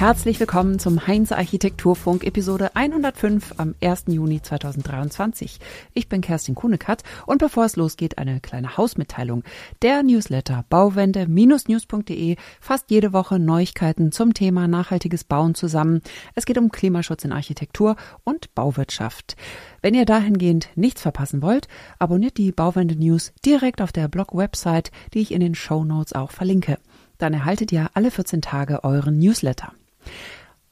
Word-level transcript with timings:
Herzlich 0.00 0.40
willkommen 0.40 0.78
zum 0.78 1.06
Heinz 1.06 1.30
Architekturfunk 1.30 2.24
Episode 2.24 2.74
105 2.74 3.56
am 3.58 3.74
1. 3.82 4.04
Juni 4.06 4.40
2023. 4.40 5.58
Ich 5.92 6.08
bin 6.08 6.22
Kerstin 6.22 6.54
Kunekat 6.54 7.02
und 7.26 7.36
bevor 7.36 7.66
es 7.66 7.76
losgeht, 7.76 8.16
eine 8.16 8.40
kleine 8.40 8.78
Hausmitteilung. 8.78 9.44
Der 9.82 10.02
Newsletter 10.02 10.64
bauwende-news.de 10.70 12.36
fasst 12.62 12.90
jede 12.90 13.12
Woche 13.12 13.38
Neuigkeiten 13.38 14.10
zum 14.10 14.32
Thema 14.32 14.68
nachhaltiges 14.68 15.24
Bauen 15.24 15.54
zusammen. 15.54 16.00
Es 16.34 16.46
geht 16.46 16.56
um 16.56 16.72
Klimaschutz 16.72 17.26
in 17.26 17.32
Architektur 17.32 17.96
und 18.24 18.54
Bauwirtschaft. 18.54 19.36
Wenn 19.82 19.92
ihr 19.92 20.06
dahingehend 20.06 20.70
nichts 20.76 21.02
verpassen 21.02 21.42
wollt, 21.42 21.68
abonniert 21.98 22.38
die 22.38 22.52
Bauwende 22.52 22.96
News 22.96 23.34
direkt 23.44 23.82
auf 23.82 23.92
der 23.92 24.08
Blog-Website, 24.08 24.92
die 25.12 25.20
ich 25.20 25.30
in 25.30 25.40
den 25.40 25.54
Show 25.54 25.84
Notes 25.84 26.14
auch 26.14 26.30
verlinke. 26.30 26.78
Dann 27.18 27.34
erhaltet 27.34 27.70
ihr 27.70 27.90
alle 27.92 28.10
14 28.10 28.40
Tage 28.40 28.82
euren 28.82 29.18
Newsletter. 29.18 29.74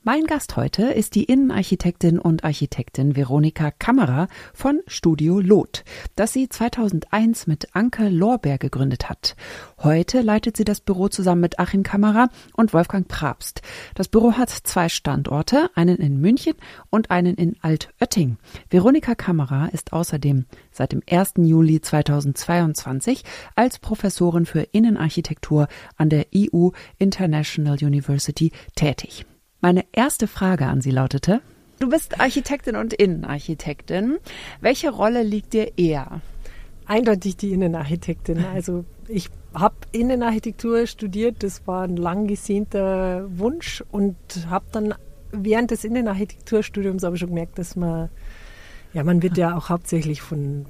Mein 0.05 0.25
Gast 0.25 0.57
heute 0.57 0.85
ist 0.85 1.17
die 1.17 1.25
Innenarchitektin 1.25 2.19
und 2.19 2.43
Architektin 2.43 3.15
Veronika 3.15 3.73
Kammerer 3.73 4.29
von 4.55 4.81
Studio 4.87 5.39
Lot, 5.39 5.85
das 6.17 6.33
sie 6.33 6.49
2001 6.49 7.47
mit 7.47 7.75
Anke 7.75 8.09
Lorbeer 8.09 8.57
gegründet 8.57 9.11
hat. 9.11 9.37
Heute 9.83 10.23
leitet 10.23 10.57
sie 10.57 10.65
das 10.65 10.81
Büro 10.81 11.09
zusammen 11.09 11.43
mit 11.43 11.59
Achim 11.59 11.83
Kammerer 11.83 12.31
und 12.55 12.73
Wolfgang 12.73 13.07
Prabst. 13.07 13.61
Das 13.97 14.09
Büro 14.09 14.33
hat 14.33 14.49
zwei 14.49 14.89
Standorte, 14.89 15.69
einen 15.75 15.97
in 15.99 16.21
München 16.21 16.55
und 16.89 17.11
einen 17.11 17.35
in 17.35 17.57
Altötting. 17.61 18.39
Veronika 18.71 19.15
Kammerer 19.15 19.69
ist 19.75 19.93
außerdem 19.93 20.47
seit 20.71 20.93
dem 20.93 21.03
1. 21.11 21.35
Juli 21.37 21.83
2022 21.83 23.25
als 23.57 23.79
Professorin 23.79 24.47
für 24.47 24.61
Innenarchitektur 24.61 25.69
an 25.97 26.09
der 26.09 26.29
EU 26.35 26.71
International 26.99 27.77
University 27.83 28.53
tätig. 28.75 29.27
Meine 29.61 29.85
erste 29.91 30.29
Frage 30.29 30.67
an 30.67 30.81
Sie 30.81 30.93
lautete, 30.93 31.41
du 31.81 31.89
bist 31.89 32.21
Architektin 32.21 32.77
und 32.77 32.93
Innenarchitektin. 32.93 34.19
Welche 34.61 34.91
Rolle 34.91 35.25
liegt 35.25 35.53
dir 35.53 35.77
eher? 35.77 36.21
Eindeutig 36.87 37.37
die 37.37 37.51
Innenarchitektin. 37.51 38.45
Also 38.55 38.85
ich 39.09 39.31
habe 39.53 39.75
Innenarchitektur 39.91 40.87
studiert, 40.87 41.43
das 41.43 41.67
war 41.67 41.83
ein 41.83 41.97
lang 41.97 42.29
gesehnter 42.29 43.27
Wunsch 43.37 43.83
und 43.91 44.17
habe 44.49 44.67
dann 44.71 44.95
während 45.33 45.73
des 45.73 45.83
Innenarchitekturstudiums 45.83 47.03
aber 47.03 47.17
schon 47.17 47.31
gemerkt, 47.31 47.59
dass 47.59 47.75
man, 47.75 48.11
ja, 48.93 49.03
man 49.03 49.23
wird 49.25 49.37
ja 49.37 49.57
auch 49.57 49.71
hauptsächlich 49.71 50.23
von 50.23 50.67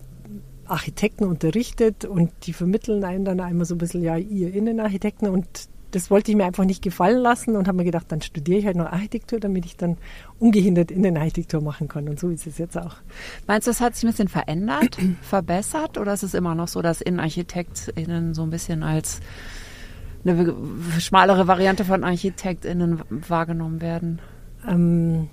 Architekten 0.64 1.24
unterrichtet 1.24 2.06
und 2.06 2.30
die 2.44 2.54
vermitteln 2.54 3.04
einem 3.04 3.26
dann 3.26 3.40
einmal 3.40 3.66
so 3.66 3.74
ein 3.74 3.78
bisschen, 3.78 4.02
ja, 4.02 4.16
ihr 4.16 4.54
Innenarchitekten 4.54 5.28
und 5.28 5.68
das 5.90 6.10
wollte 6.10 6.30
ich 6.30 6.36
mir 6.36 6.44
einfach 6.44 6.64
nicht 6.64 6.82
gefallen 6.82 7.18
lassen 7.18 7.56
und 7.56 7.66
habe 7.66 7.78
mir 7.78 7.84
gedacht, 7.84 8.06
dann 8.08 8.20
studiere 8.20 8.58
ich 8.58 8.66
halt 8.66 8.76
noch 8.76 8.92
Architektur, 8.92 9.40
damit 9.40 9.64
ich 9.64 9.76
dann 9.76 9.96
ungehindert 10.38 10.90
Innenarchitektur 10.90 11.62
machen 11.62 11.88
kann. 11.88 12.08
Und 12.08 12.20
so 12.20 12.28
ist 12.28 12.46
es 12.46 12.58
jetzt 12.58 12.76
auch. 12.76 12.96
Meinst 13.46 13.66
du, 13.66 13.70
das 13.70 13.80
hat 13.80 13.94
sich 13.94 14.04
ein 14.04 14.10
bisschen 14.10 14.28
verändert, 14.28 14.98
verbessert 15.22 15.96
oder 15.96 16.12
ist 16.12 16.22
es 16.22 16.34
immer 16.34 16.54
noch 16.54 16.68
so, 16.68 16.82
dass 16.82 17.00
InnenarchitektInnen 17.00 18.34
so 18.34 18.42
ein 18.42 18.50
bisschen 18.50 18.82
als 18.82 19.20
eine 20.24 20.54
schmalere 20.98 21.46
Variante 21.46 21.84
von 21.84 22.04
ArchitektInnen 22.04 23.02
wahrgenommen 23.28 23.80
werden? 23.80 24.20
Ähm, 24.66 25.28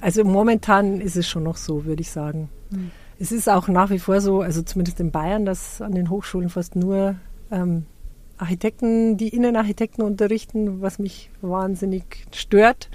also 0.00 0.22
momentan 0.24 1.00
ist 1.00 1.16
es 1.16 1.26
schon 1.26 1.44
noch 1.44 1.56
so, 1.56 1.86
würde 1.86 2.02
ich 2.02 2.10
sagen. 2.10 2.50
Hm. 2.70 2.90
Es 3.18 3.32
ist 3.32 3.48
auch 3.48 3.66
nach 3.68 3.90
wie 3.90 3.98
vor 3.98 4.20
so, 4.20 4.42
also 4.42 4.62
zumindest 4.62 5.00
in 5.00 5.10
Bayern, 5.10 5.44
dass 5.44 5.80
an 5.80 5.92
den 5.92 6.08
Hochschulen 6.08 6.50
fast 6.50 6.76
nur 6.76 7.16
ähm, 7.50 7.86
Architekten, 8.38 9.16
die 9.16 9.28
Innenarchitekten 9.28 10.02
unterrichten, 10.02 10.80
was 10.80 10.98
mich 10.98 11.30
wahnsinnig 11.40 12.26
stört. 12.32 12.88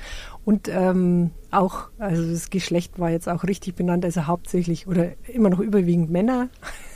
Und 0.45 0.67
ähm, 0.67 1.31
auch, 1.51 1.89
also 1.99 2.31
das 2.31 2.49
Geschlecht 2.49 2.99
war 2.99 3.09
jetzt 3.09 3.29
auch 3.29 3.43
richtig 3.43 3.75
benannt, 3.75 4.03
also 4.03 4.27
hauptsächlich 4.27 4.87
oder 4.87 5.11
immer 5.27 5.49
noch 5.49 5.59
überwiegend 5.59 6.09
Männer, 6.09 6.49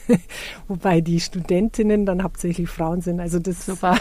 wobei 0.68 1.00
die 1.00 1.20
Studentinnen 1.20 2.06
dann 2.06 2.24
hauptsächlich 2.24 2.68
Frauen 2.70 3.02
sind. 3.02 3.20
Also 3.20 3.40
das 3.40 3.66
Super. 3.66 3.98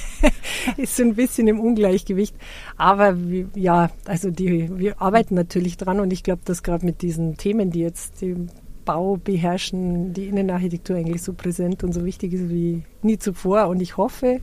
ist 0.76 0.96
so 0.96 1.02
ein 1.02 1.14
bisschen 1.14 1.46
im 1.48 1.60
Ungleichgewicht. 1.60 2.34
Aber 2.76 3.28
wir, 3.28 3.48
ja, 3.54 3.90
also 4.06 4.30
die, 4.30 4.78
wir 4.78 5.00
arbeiten 5.02 5.34
natürlich 5.34 5.76
dran 5.76 6.00
und 6.00 6.12
ich 6.12 6.22
glaube, 6.22 6.42
dass 6.44 6.62
gerade 6.62 6.86
mit 6.86 7.02
diesen 7.02 7.36
Themen, 7.36 7.70
die 7.70 7.80
jetzt 7.80 8.22
die 8.22 8.36
Bau 8.84 9.16
beherrschen, 9.16 10.12
die 10.12 10.26
Innenarchitektur 10.26 10.96
eigentlich 10.96 11.22
so 11.22 11.32
präsent 11.32 11.84
und 11.84 11.92
so 11.92 12.04
wichtig 12.04 12.32
ist 12.32 12.48
wie 12.48 12.82
nie 13.02 13.18
zuvor. 13.18 13.68
Und 13.68 13.80
ich 13.80 13.96
hoffe, 13.96 14.40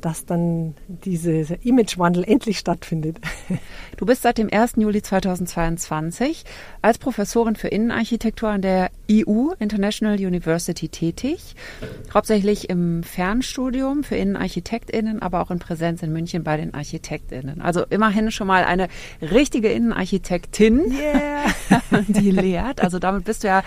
dass 0.00 0.26
dann 0.26 0.74
dieser 0.88 1.64
Imagewandel 1.64 2.24
endlich 2.24 2.58
stattfindet. 2.58 3.18
Du 3.96 4.06
bist 4.06 4.22
seit 4.22 4.38
dem 4.38 4.48
1. 4.50 4.76
Juli 4.76 5.02
2022 5.02 6.44
als 6.80 6.96
Professorin 6.96 7.54
für 7.54 7.68
Innenarchitektur 7.68 8.48
an 8.48 8.62
der 8.62 8.90
EU 9.10 9.50
International 9.58 10.14
University 10.14 10.88
tätig, 10.88 11.54
hauptsächlich 12.14 12.70
im 12.70 13.02
Fernstudium 13.02 14.02
für 14.02 14.16
Innenarchitektinnen, 14.16 15.20
aber 15.20 15.42
auch 15.42 15.50
in 15.50 15.58
Präsenz 15.58 16.02
in 16.02 16.12
München 16.14 16.44
bei 16.44 16.56
den 16.56 16.72
Architektinnen. 16.72 17.60
Also 17.60 17.84
immerhin 17.90 18.30
schon 18.30 18.46
mal 18.46 18.64
eine 18.64 18.88
richtige 19.20 19.68
Innenarchitektin, 19.68 20.92
yeah. 20.92 22.00
die 22.08 22.30
lehrt. 22.30 22.80
Also 22.80 22.98
damit 22.98 23.24
bist 23.24 23.44
du 23.44 23.48
ja 23.48 23.62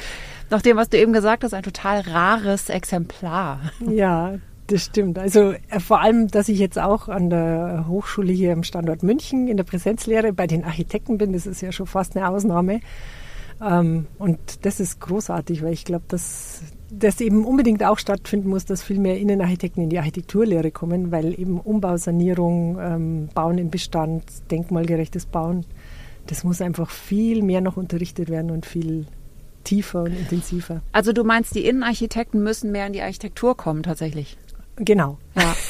nach 0.50 0.64
dem, 0.64 0.78
was 0.78 0.90
du 0.90 0.98
eben 0.98 1.14
gesagt 1.14 1.44
hast, 1.44 1.54
ein 1.54 1.64
total 1.64 2.02
rares 2.02 2.70
Exemplar. 2.70 3.72
Ja, 3.88 4.40
das 4.68 4.86
stimmt. 4.86 5.20
Also 5.20 5.52
äh, 5.70 5.80
vor 5.80 6.02
allem, 6.02 6.28
dass 6.28 6.50
ich 6.50 6.60
jetzt 6.60 6.80
auch 6.80 7.10
an 7.10 7.30
der 7.30 7.86
Hochschule 7.88 8.32
hier 8.32 8.54
im 8.54 8.64
Standort 8.64 9.04
München 9.04 9.48
in 9.48 9.58
der 9.58 9.64
Präsenzlehre 9.64 10.34
bei 10.34 10.48
den 10.48 10.64
Architekten 10.64 11.18
bin, 11.18 11.34
das 11.34 11.46
ist 11.46 11.62
ja 11.62 11.72
schon 11.72 11.88
fast 11.88 12.16
eine 12.16 12.30
Ausnahme. 12.30 12.80
Ähm, 13.62 14.08
und 14.18 14.66
das 14.66 14.80
ist 14.80 15.00
großartig, 15.00 15.64
weil 15.64 15.74
ich 15.74 15.86
glaube, 15.86 16.06
dass 16.08 16.62
das 16.90 17.20
eben 17.22 17.46
unbedingt 17.46 17.84
auch 17.84 17.98
stattfinden 17.98 18.50
muss, 18.50 18.66
dass 18.66 18.84
viel 18.84 19.00
mehr 19.00 19.20
Innenarchitekten 19.20 19.84
in 19.84 19.90
die 19.90 19.98
Architekturlehre 19.98 20.72
kommen, 20.72 21.12
weil 21.12 21.38
eben 21.40 21.60
Umbausanierung, 21.60 22.78
ähm, 22.80 23.30
Bauen 23.34 23.58
im 23.58 23.70
Bestand, 23.70 24.24
denkmalgerechtes 24.52 25.26
Bauen, 25.26 25.66
das 26.28 26.44
muss 26.44 26.62
einfach 26.62 26.90
viel 26.90 27.42
mehr 27.42 27.62
noch 27.62 27.78
unterrichtet 27.78 28.30
werden 28.30 28.52
und 28.52 28.66
viel 28.66 29.08
tiefer 29.64 30.04
und 30.04 30.14
intensiver. 30.18 30.82
Also 30.92 31.14
du 31.14 31.24
meinst, 31.24 31.56
die 31.56 31.66
Innenarchitekten 31.66 32.44
müssen 32.44 32.72
mehr 32.72 32.88
in 32.88 32.94
die 32.94 33.02
Architektur 33.02 33.58
kommen 33.58 33.84
tatsächlich? 33.84 34.38
Genau. 34.78 35.18
Ja. 35.36 35.56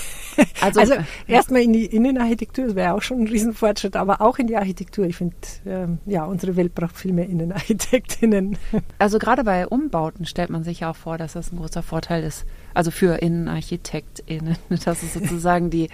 Also, 0.62 0.80
also 0.80 0.94
erstmal 1.28 1.62
in 1.62 1.74
die 1.74 1.86
Innenarchitektur, 1.86 2.66
das 2.66 2.76
wäre 2.76 2.94
auch 2.94 3.02
schon 3.02 3.20
ein 3.20 3.28
Riesenfortschritt, 3.28 3.96
aber 3.96 4.22
auch 4.22 4.40
in 4.40 4.48
die 4.48 4.58
Architektur. 4.58 5.06
Ich 5.06 5.18
finde, 5.18 5.36
ähm, 5.66 6.00
ja, 6.06 6.26
unsere 6.26 6.56
Welt 6.56 6.74
braucht 6.74 6.98
viel 6.98 7.14
mehr 7.14 7.28
Innenarchitektinnen. 7.28 8.58
Also 9.00 9.20
gerade 9.20 9.44
bei 9.44 9.68
Umbauten 9.68 10.26
stellt 10.26 10.50
man 10.50 10.64
sich 10.64 10.82
ja 10.82 10.92
auch 10.92 10.96
vor, 10.96 11.18
dass 11.18 11.34
das 11.34 11.52
ein 11.52 11.58
großer 11.58 11.84
Vorteil 11.84 12.24
ist. 12.24 12.46
Also 12.74 12.90
für 12.90 13.22
InnenarchitektInnen, 13.22 14.58
dass 14.86 15.04
es 15.04 15.14
sozusagen 15.14 15.70
die, 15.70 15.90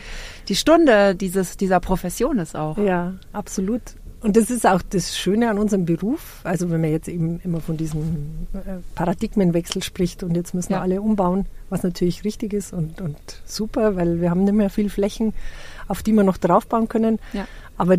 die 0.48 0.56
Stunde 0.56 1.16
dieses, 1.16 1.58
dieser 1.58 1.80
Profession 1.80 2.40
ist 2.40 2.56
auch. 2.56 2.78
Ja, 2.78 3.16
absolut. 3.34 3.82
Und 4.22 4.36
das 4.36 4.50
ist 4.50 4.66
auch 4.66 4.82
das 4.82 5.18
Schöne 5.18 5.50
an 5.50 5.58
unserem 5.58 5.86
Beruf. 5.86 6.42
Also 6.44 6.70
wenn 6.70 6.82
man 6.82 6.92
jetzt 6.92 7.08
eben 7.08 7.40
immer 7.44 7.62
von 7.62 7.78
diesem 7.78 8.48
äh, 8.54 8.80
Paradigmenwechsel 8.96 9.82
spricht 9.82 10.24
und 10.24 10.36
jetzt 10.36 10.54
müssen 10.54 10.74
ja. 10.74 10.80
wir 10.80 10.82
alle 10.84 11.02
umbauen, 11.02 11.46
was 11.70 11.84
natürlich 11.84 12.24
richtig 12.26 12.54
ist 12.54 12.74
und, 12.74 13.00
und 13.00 13.18
super, 13.46 13.96
weil 13.96 14.20
wir 14.20 14.30
haben 14.30 14.44
nicht 14.44 14.54
mehr 14.54 14.70
viel 14.70 14.90
Flächen, 14.90 15.34
auf 15.88 16.04
die 16.04 16.12
wir 16.12 16.24
noch 16.24 16.38
draufbauen 16.38 16.90
können. 16.90 17.20
Ja. 17.32 17.48
Aber 17.78 17.98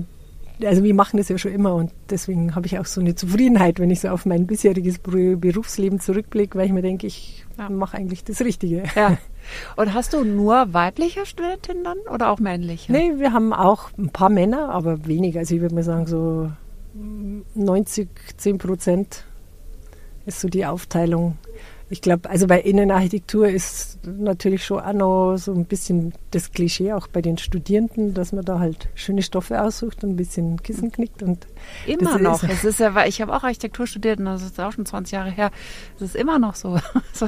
also 0.63 0.85
wir 0.85 0.95
machen 0.95 1.17
das 1.17 1.31
ja 1.31 1.39
schon 1.39 1.53
immer 1.53 1.75
und 1.75 1.91
deswegen 2.11 2.55
habe 2.55 2.67
ich 2.67 2.79
auch 2.79 2.85
so 2.85 3.01
eine 3.01 3.15
Zufriedenheit, 3.15 3.79
wenn 3.79 3.91
ich 3.91 4.01
so 4.01 4.09
auf 4.09 4.27
mein 4.27 4.47
bisheriges 4.47 4.99
Berufsleben 4.99 6.01
zurückblicke, 6.01 6.59
weil 6.59 6.67
ich 6.67 6.73
mir 6.73 6.83
denke, 6.83 7.07
ich 7.07 7.47
ja. 7.57 7.71
mache 7.71 7.97
eigentlich 7.97 8.25
das 8.25 8.41
Richtige. 8.41 8.85
Ja. 8.95 9.17
Und 9.77 9.95
hast 9.95 10.13
du 10.13 10.25
nur 10.25 10.73
weibliche 10.73 11.27
Studentinnen 11.27 11.85
dann 11.85 11.99
oder 12.13 12.31
auch 12.31 12.39
männliche? 12.39 12.93
Nee, 12.93 13.13
wir 13.17 13.33
haben 13.33 13.53
auch 13.53 13.91
ein 13.99 14.11
paar 14.11 14.31
Männer, 14.31 14.71
aber 14.71 15.07
weniger. 15.07 15.41
Also 15.41 15.55
ich 15.55 15.61
würde 15.61 15.75
mal 15.75 15.85
sagen, 15.85 16.07
so 16.07 16.51
90, 17.55 18.09
10 18.37 18.59
Prozent 18.59 19.25
ist 20.27 20.41
so 20.41 20.49
die 20.49 20.67
Aufteilung 20.67 21.37
ich 21.91 22.01
glaube, 22.01 22.31
also 22.31 22.47
bei 22.47 22.61
Innenarchitektur 22.61 23.49
ist 23.49 23.99
natürlich 24.07 24.65
schon 24.65 24.81
auch 24.81 24.93
noch 24.93 25.37
so 25.37 25.53
ein 25.53 25.65
bisschen 25.65 26.13
das 26.31 26.53
Klischee 26.53 26.93
auch 26.93 27.09
bei 27.09 27.21
den 27.21 27.37
Studierenden, 27.37 28.15
dass 28.15 28.33
man 28.33 28.45
da 28.45 28.61
halt 28.61 28.89
schöne 28.95 29.23
Stoffe 29.23 29.61
aussucht 29.61 30.05
und 30.05 30.11
ein 30.11 30.17
bisschen 30.17 30.63
Kissen 30.63 30.93
knickt 30.93 31.23
und 31.23 31.47
immer 31.87 32.19
noch. 32.19 32.45
es 32.45 32.65
ist 32.65 32.81
ja, 32.81 33.05
ich 33.07 33.21
habe 33.21 33.35
auch 33.35 33.43
Architektur 33.43 33.87
studiert 33.87 34.21
und 34.21 34.27
das 34.27 34.43
ist 34.43 34.59
auch 34.61 34.73
schon 34.73 34.87
20 34.87 35.13
Jahre 35.13 35.31
her. 35.31 35.51
Es 35.97 36.03
ist 36.03 36.17
immer 36.17 36.39
noch 36.39 36.55
so. 36.55 36.79
so 37.13 37.27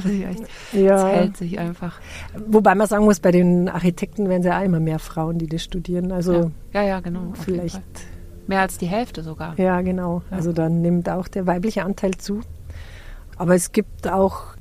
ja. 0.71 1.07
hält 1.07 1.37
sich 1.37 1.59
einfach. 1.59 1.99
Wobei 2.47 2.73
man 2.73 2.87
sagen 2.87 3.03
muss, 3.03 3.19
bei 3.19 3.31
den 3.31 3.67
Architekten 3.67 4.29
werden 4.29 4.41
es 4.41 4.47
ja 4.47 4.59
auch 4.59 4.63
immer 4.63 4.79
mehr 4.79 4.99
Frauen, 4.99 5.37
die 5.37 5.47
das 5.47 5.63
studieren. 5.63 6.11
Also 6.11 6.51
ja, 6.71 6.81
ja, 6.81 6.83
ja 6.83 6.99
genau. 7.01 7.33
Vielleicht 7.33 7.81
Mehr 8.47 8.61
als 8.61 8.77
die 8.77 8.87
Hälfte 8.87 9.23
sogar. 9.23 9.57
Ja, 9.57 9.81
genau. 9.81 10.21
Ja. 10.29 10.37
Also 10.37 10.51
dann 10.51 10.81
nimmt 10.81 11.09
auch 11.09 11.27
der 11.27 11.47
weibliche 11.47 11.83
Anteil 11.83 12.11
zu. 12.15 12.41
Aber 13.37 13.55
es 13.55 13.71
gibt 13.71 14.07
auch 14.07 14.52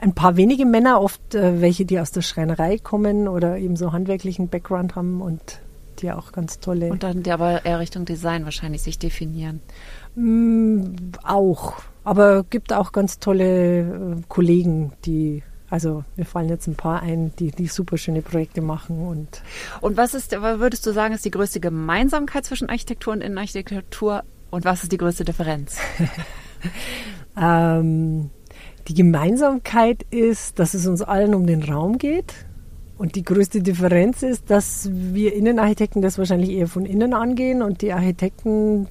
ein 0.00 0.14
paar 0.14 0.36
wenige 0.36 0.66
Männer, 0.66 1.00
oft 1.00 1.34
äh, 1.34 1.60
welche, 1.60 1.84
die 1.84 2.00
aus 2.00 2.10
der 2.10 2.22
Schreinerei 2.22 2.78
kommen 2.78 3.28
oder 3.28 3.58
eben 3.58 3.76
so 3.76 3.92
handwerklichen 3.92 4.48
Background 4.48 4.96
haben 4.96 5.20
und 5.20 5.60
die 5.98 6.10
auch 6.10 6.32
ganz 6.32 6.60
tolle. 6.60 6.90
Und 6.90 7.02
dann 7.02 7.22
die 7.22 7.30
aber 7.30 7.64
eher 7.64 7.78
Richtung 7.78 8.04
Design 8.04 8.44
wahrscheinlich 8.44 8.82
sich 8.82 8.98
definieren. 8.98 9.60
Mm, 10.14 10.94
auch. 11.22 11.74
Aber 12.04 12.44
gibt 12.44 12.72
auch 12.72 12.92
ganz 12.92 13.18
tolle 13.18 13.80
äh, 13.80 14.22
Kollegen, 14.28 14.92
die 15.04 15.42
also 15.68 16.02
mir 16.16 16.24
fallen 16.24 16.48
jetzt 16.48 16.66
ein 16.66 16.74
paar 16.74 17.00
ein, 17.00 17.32
die, 17.38 17.52
die 17.52 17.68
super 17.68 17.96
schöne 17.96 18.22
Projekte 18.22 18.60
machen. 18.60 19.06
Und, 19.06 19.42
und 19.80 19.96
was 19.96 20.14
ist, 20.14 20.32
würdest 20.32 20.84
du 20.84 20.92
sagen, 20.92 21.14
ist 21.14 21.24
die 21.24 21.30
größte 21.30 21.60
Gemeinsamkeit 21.60 22.44
zwischen 22.44 22.68
Architektur 22.68 23.12
und 23.12 23.20
Innenarchitektur 23.20 24.24
und 24.50 24.64
was 24.64 24.82
ist 24.82 24.90
die 24.90 24.98
größte 24.98 25.24
Differenz? 25.24 25.76
ähm, 27.40 28.30
die 28.88 28.94
Gemeinsamkeit 28.94 30.04
ist, 30.10 30.58
dass 30.58 30.74
es 30.74 30.86
uns 30.86 31.02
allen 31.02 31.34
um 31.34 31.46
den 31.46 31.62
Raum 31.62 31.98
geht. 31.98 32.34
Und 32.98 33.14
die 33.14 33.22
größte 33.22 33.62
Differenz 33.62 34.22
ist, 34.22 34.50
dass 34.50 34.90
wir 34.92 35.34
Innenarchitekten 35.34 36.02
das 36.02 36.18
wahrscheinlich 36.18 36.50
eher 36.50 36.68
von 36.68 36.84
innen 36.84 37.14
angehen 37.14 37.62
und 37.62 37.80
die 37.80 37.92
Architekten 37.92 38.88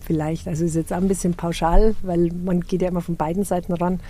vielleicht, 0.00 0.48
also 0.48 0.64
ist 0.64 0.74
jetzt 0.74 0.92
auch 0.92 0.98
ein 0.98 1.08
bisschen 1.08 1.34
pauschal, 1.34 1.94
weil 2.02 2.30
man 2.44 2.60
geht 2.60 2.82
ja 2.82 2.88
immer 2.88 3.00
von 3.00 3.16
beiden 3.16 3.44
Seiten 3.44 3.72
ran, 3.72 4.00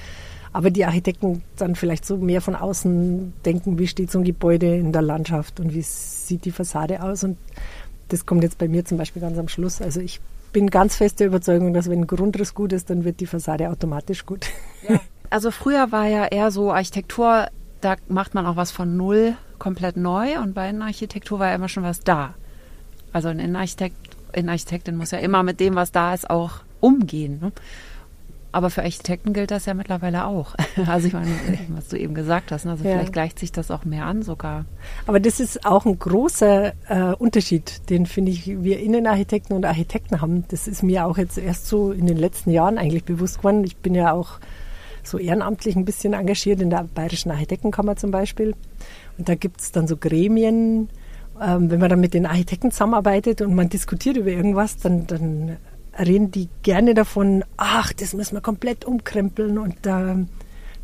aber 0.52 0.70
die 0.70 0.84
Architekten 0.84 1.42
dann 1.56 1.76
vielleicht 1.76 2.04
so 2.04 2.16
mehr 2.16 2.40
von 2.40 2.56
außen 2.56 3.32
denken, 3.44 3.78
wie 3.78 3.86
steht 3.86 4.10
so 4.10 4.18
ein 4.18 4.24
Gebäude 4.24 4.76
in 4.76 4.92
der 4.92 5.02
Landschaft 5.02 5.60
und 5.60 5.72
wie 5.72 5.82
sieht 5.82 6.44
die 6.44 6.50
Fassade 6.50 7.02
aus. 7.02 7.24
Und 7.24 7.36
das 8.08 8.26
kommt 8.26 8.42
jetzt 8.42 8.58
bei 8.58 8.68
mir 8.68 8.84
zum 8.84 8.98
Beispiel 8.98 9.22
ganz 9.22 9.38
am 9.38 9.48
Schluss. 9.48 9.80
Also 9.80 10.00
ich 10.00 10.20
bin 10.52 10.70
ganz 10.70 10.96
fest 10.96 11.20
der 11.20 11.28
Überzeugung, 11.28 11.72
dass 11.72 11.88
wenn 11.88 12.00
ein 12.00 12.06
Grundriss 12.06 12.54
gut 12.54 12.72
ist, 12.72 12.90
dann 12.90 13.04
wird 13.04 13.20
die 13.20 13.26
Fassade 13.26 13.70
automatisch 13.70 14.26
gut. 14.26 14.46
Ja. 14.88 15.00
Also 15.30 15.50
früher 15.50 15.92
war 15.92 16.06
ja 16.06 16.26
eher 16.26 16.50
so 16.50 16.72
Architektur, 16.72 17.48
da 17.80 17.96
macht 18.08 18.34
man 18.34 18.44
auch 18.46 18.56
was 18.56 18.70
von 18.70 18.96
null 18.96 19.34
komplett 19.58 19.96
neu 19.96 20.38
und 20.38 20.54
bei 20.54 20.68
Innenarchitektur 20.68 21.38
war 21.38 21.48
ja 21.48 21.54
immer 21.54 21.68
schon 21.68 21.84
was 21.84 22.00
da. 22.00 22.34
Also 23.12 23.28
ein 23.28 23.38
Innenarchitekt, 23.38 23.96
Innenarchitektin 24.32 24.96
muss 24.96 25.10
ja 25.10 25.18
immer 25.18 25.42
mit 25.42 25.60
dem, 25.60 25.74
was 25.74 25.90
da 25.92 26.12
ist, 26.12 26.28
auch 26.28 26.60
umgehen. 26.80 27.38
Ne? 27.40 27.52
Aber 28.52 28.68
für 28.68 28.82
Architekten 28.82 29.32
gilt 29.32 29.50
das 29.50 29.64
ja 29.64 29.74
mittlerweile 29.74 30.26
auch. 30.26 30.54
Also 30.86 31.06
ich 31.06 31.12
meine, 31.12 31.30
was 31.68 31.88
du 31.88 31.96
eben 31.96 32.14
gesagt 32.14 32.50
hast, 32.50 32.64
ne? 32.64 32.72
also 32.72 32.84
ja. 32.84 32.92
vielleicht 32.92 33.12
gleicht 33.12 33.38
sich 33.38 33.52
das 33.52 33.70
auch 33.70 33.84
mehr 33.84 34.04
an 34.04 34.22
sogar. 34.22 34.64
Aber 35.06 35.20
das 35.20 35.40
ist 35.40 35.64
auch 35.64 35.86
ein 35.86 35.98
großer 35.98 36.72
äh, 36.88 37.14
Unterschied, 37.14 37.88
den 37.88 38.06
finde 38.06 38.32
ich 38.32 38.46
wir 38.46 38.80
Innenarchitekten 38.80 39.54
und 39.56 39.64
Architekten 39.64 40.20
haben. 40.20 40.44
Das 40.48 40.68
ist 40.68 40.82
mir 40.82 41.06
auch 41.06 41.18
jetzt 41.18 41.38
erst 41.38 41.66
so 41.66 41.92
in 41.92 42.06
den 42.06 42.16
letzten 42.16 42.50
Jahren 42.50 42.78
eigentlich 42.78 43.04
bewusst 43.04 43.38
geworden. 43.38 43.64
Ich 43.64 43.76
bin 43.76 43.94
ja 43.94 44.12
auch 44.12 44.38
so 45.02 45.18
ehrenamtlich 45.18 45.76
ein 45.76 45.84
bisschen 45.84 46.12
engagiert 46.12 46.60
in 46.60 46.70
der 46.70 46.84
Bayerischen 46.94 47.30
Architektenkammer 47.30 47.96
zum 47.96 48.10
Beispiel. 48.10 48.54
Und 49.18 49.28
da 49.28 49.34
gibt 49.34 49.60
es 49.60 49.72
dann 49.72 49.86
so 49.86 49.96
Gremien, 49.96 50.88
ähm, 51.40 51.70
wenn 51.70 51.80
man 51.80 51.90
dann 51.90 52.00
mit 52.00 52.14
den 52.14 52.26
Architekten 52.26 52.70
zusammenarbeitet 52.70 53.40
und 53.42 53.54
man 53.54 53.68
diskutiert 53.68 54.16
über 54.16 54.30
irgendwas, 54.30 54.76
dann, 54.76 55.06
dann 55.06 55.56
reden 55.98 56.30
die 56.30 56.48
gerne 56.62 56.94
davon, 56.94 57.44
ach, 57.56 57.92
das 57.92 58.14
müssen 58.14 58.36
wir 58.36 58.40
komplett 58.40 58.84
umkrempeln 58.84 59.58
und 59.58 59.86
äh, 59.86 60.26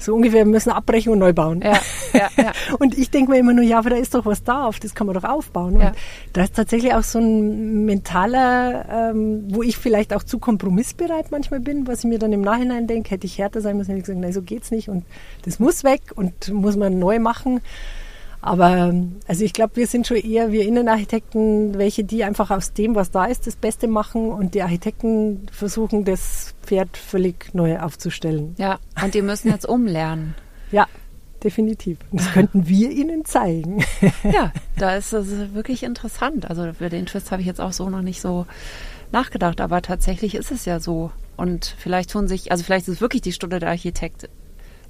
so 0.00 0.14
ungefähr, 0.14 0.44
wir 0.44 0.52
müssen 0.52 0.70
abbrechen 0.70 1.12
und 1.12 1.18
neu 1.18 1.32
bauen. 1.32 1.60
Ja, 1.60 1.80
ja, 2.12 2.28
ja. 2.36 2.52
und 2.78 2.96
ich 2.96 3.10
denke 3.10 3.32
mir 3.32 3.38
immer 3.38 3.52
nur, 3.52 3.64
ja, 3.64 3.80
aber 3.80 3.90
da 3.90 3.96
ist 3.96 4.14
doch 4.14 4.24
was 4.26 4.44
da, 4.44 4.64
auf 4.64 4.78
das 4.78 4.94
kann 4.94 5.08
man 5.08 5.14
doch 5.14 5.24
aufbauen. 5.24 5.76
Und 5.76 5.92
da 6.32 6.44
ist 6.44 6.54
tatsächlich 6.54 6.94
auch 6.94 7.02
so 7.02 7.18
ein 7.18 7.84
mentaler, 7.84 9.10
ähm, 9.10 9.44
wo 9.48 9.62
ich 9.62 9.76
vielleicht 9.76 10.14
auch 10.14 10.22
zu 10.22 10.38
kompromissbereit 10.38 11.32
manchmal 11.32 11.60
bin, 11.60 11.88
was 11.88 12.00
ich 12.00 12.04
mir 12.04 12.20
dann 12.20 12.32
im 12.32 12.42
Nachhinein 12.42 12.86
denke, 12.86 13.10
hätte 13.10 13.26
ich 13.26 13.38
härter 13.38 13.60
sein 13.60 13.76
müssen, 13.76 13.90
hätte 13.90 13.98
ich 13.98 14.04
gesagt, 14.04 14.20
nein, 14.20 14.32
so 14.32 14.42
geht's 14.42 14.70
nicht 14.70 14.88
und 14.88 15.04
das 15.42 15.58
muss 15.58 15.82
weg 15.82 16.02
und 16.14 16.52
muss 16.52 16.76
man 16.76 16.98
neu 17.00 17.18
machen. 17.18 17.60
Aber 18.40 18.94
also 19.26 19.44
ich 19.44 19.52
glaube, 19.52 19.76
wir 19.76 19.86
sind 19.86 20.06
schon 20.06 20.18
eher, 20.18 20.52
wir 20.52 20.64
Innenarchitekten, 20.64 21.76
welche, 21.76 22.04
die 22.04 22.24
einfach 22.24 22.50
aus 22.50 22.72
dem, 22.72 22.94
was 22.94 23.10
da 23.10 23.24
ist, 23.24 23.46
das 23.46 23.56
Beste 23.56 23.88
machen 23.88 24.30
und 24.30 24.54
die 24.54 24.62
Architekten 24.62 25.46
versuchen, 25.50 26.04
das 26.04 26.54
Pferd 26.62 26.96
völlig 26.96 27.52
neu 27.52 27.78
aufzustellen. 27.80 28.54
Ja, 28.58 28.78
und 29.02 29.14
die 29.14 29.22
müssen 29.22 29.50
jetzt 29.50 29.66
umlernen. 29.66 30.34
ja, 30.70 30.86
definitiv. 31.42 31.98
Und 32.10 32.20
das 32.20 32.32
könnten 32.32 32.68
wir 32.68 32.90
ihnen 32.90 33.24
zeigen. 33.24 33.84
ja, 34.22 34.52
da 34.76 34.96
ist 34.96 35.12
es 35.12 35.54
wirklich 35.54 35.82
interessant. 35.82 36.48
Also 36.48 36.72
für 36.72 36.90
den 36.90 37.06
Twist 37.06 37.32
habe 37.32 37.42
ich 37.42 37.48
jetzt 37.48 37.60
auch 37.60 37.72
so 37.72 37.90
noch 37.90 38.02
nicht 38.02 38.20
so 38.20 38.46
nachgedacht, 39.10 39.60
aber 39.60 39.82
tatsächlich 39.82 40.34
ist 40.34 40.52
es 40.52 40.64
ja 40.64 40.78
so. 40.80 41.10
Und 41.36 41.74
vielleicht 41.78 42.10
tun 42.10 42.28
sich, 42.28 42.50
also 42.52 42.64
vielleicht 42.64 42.88
ist 42.88 42.94
es 42.94 43.00
wirklich 43.00 43.22
die 43.22 43.32
Stunde 43.32 43.58
der 43.58 43.70
Architekt, 43.70 44.28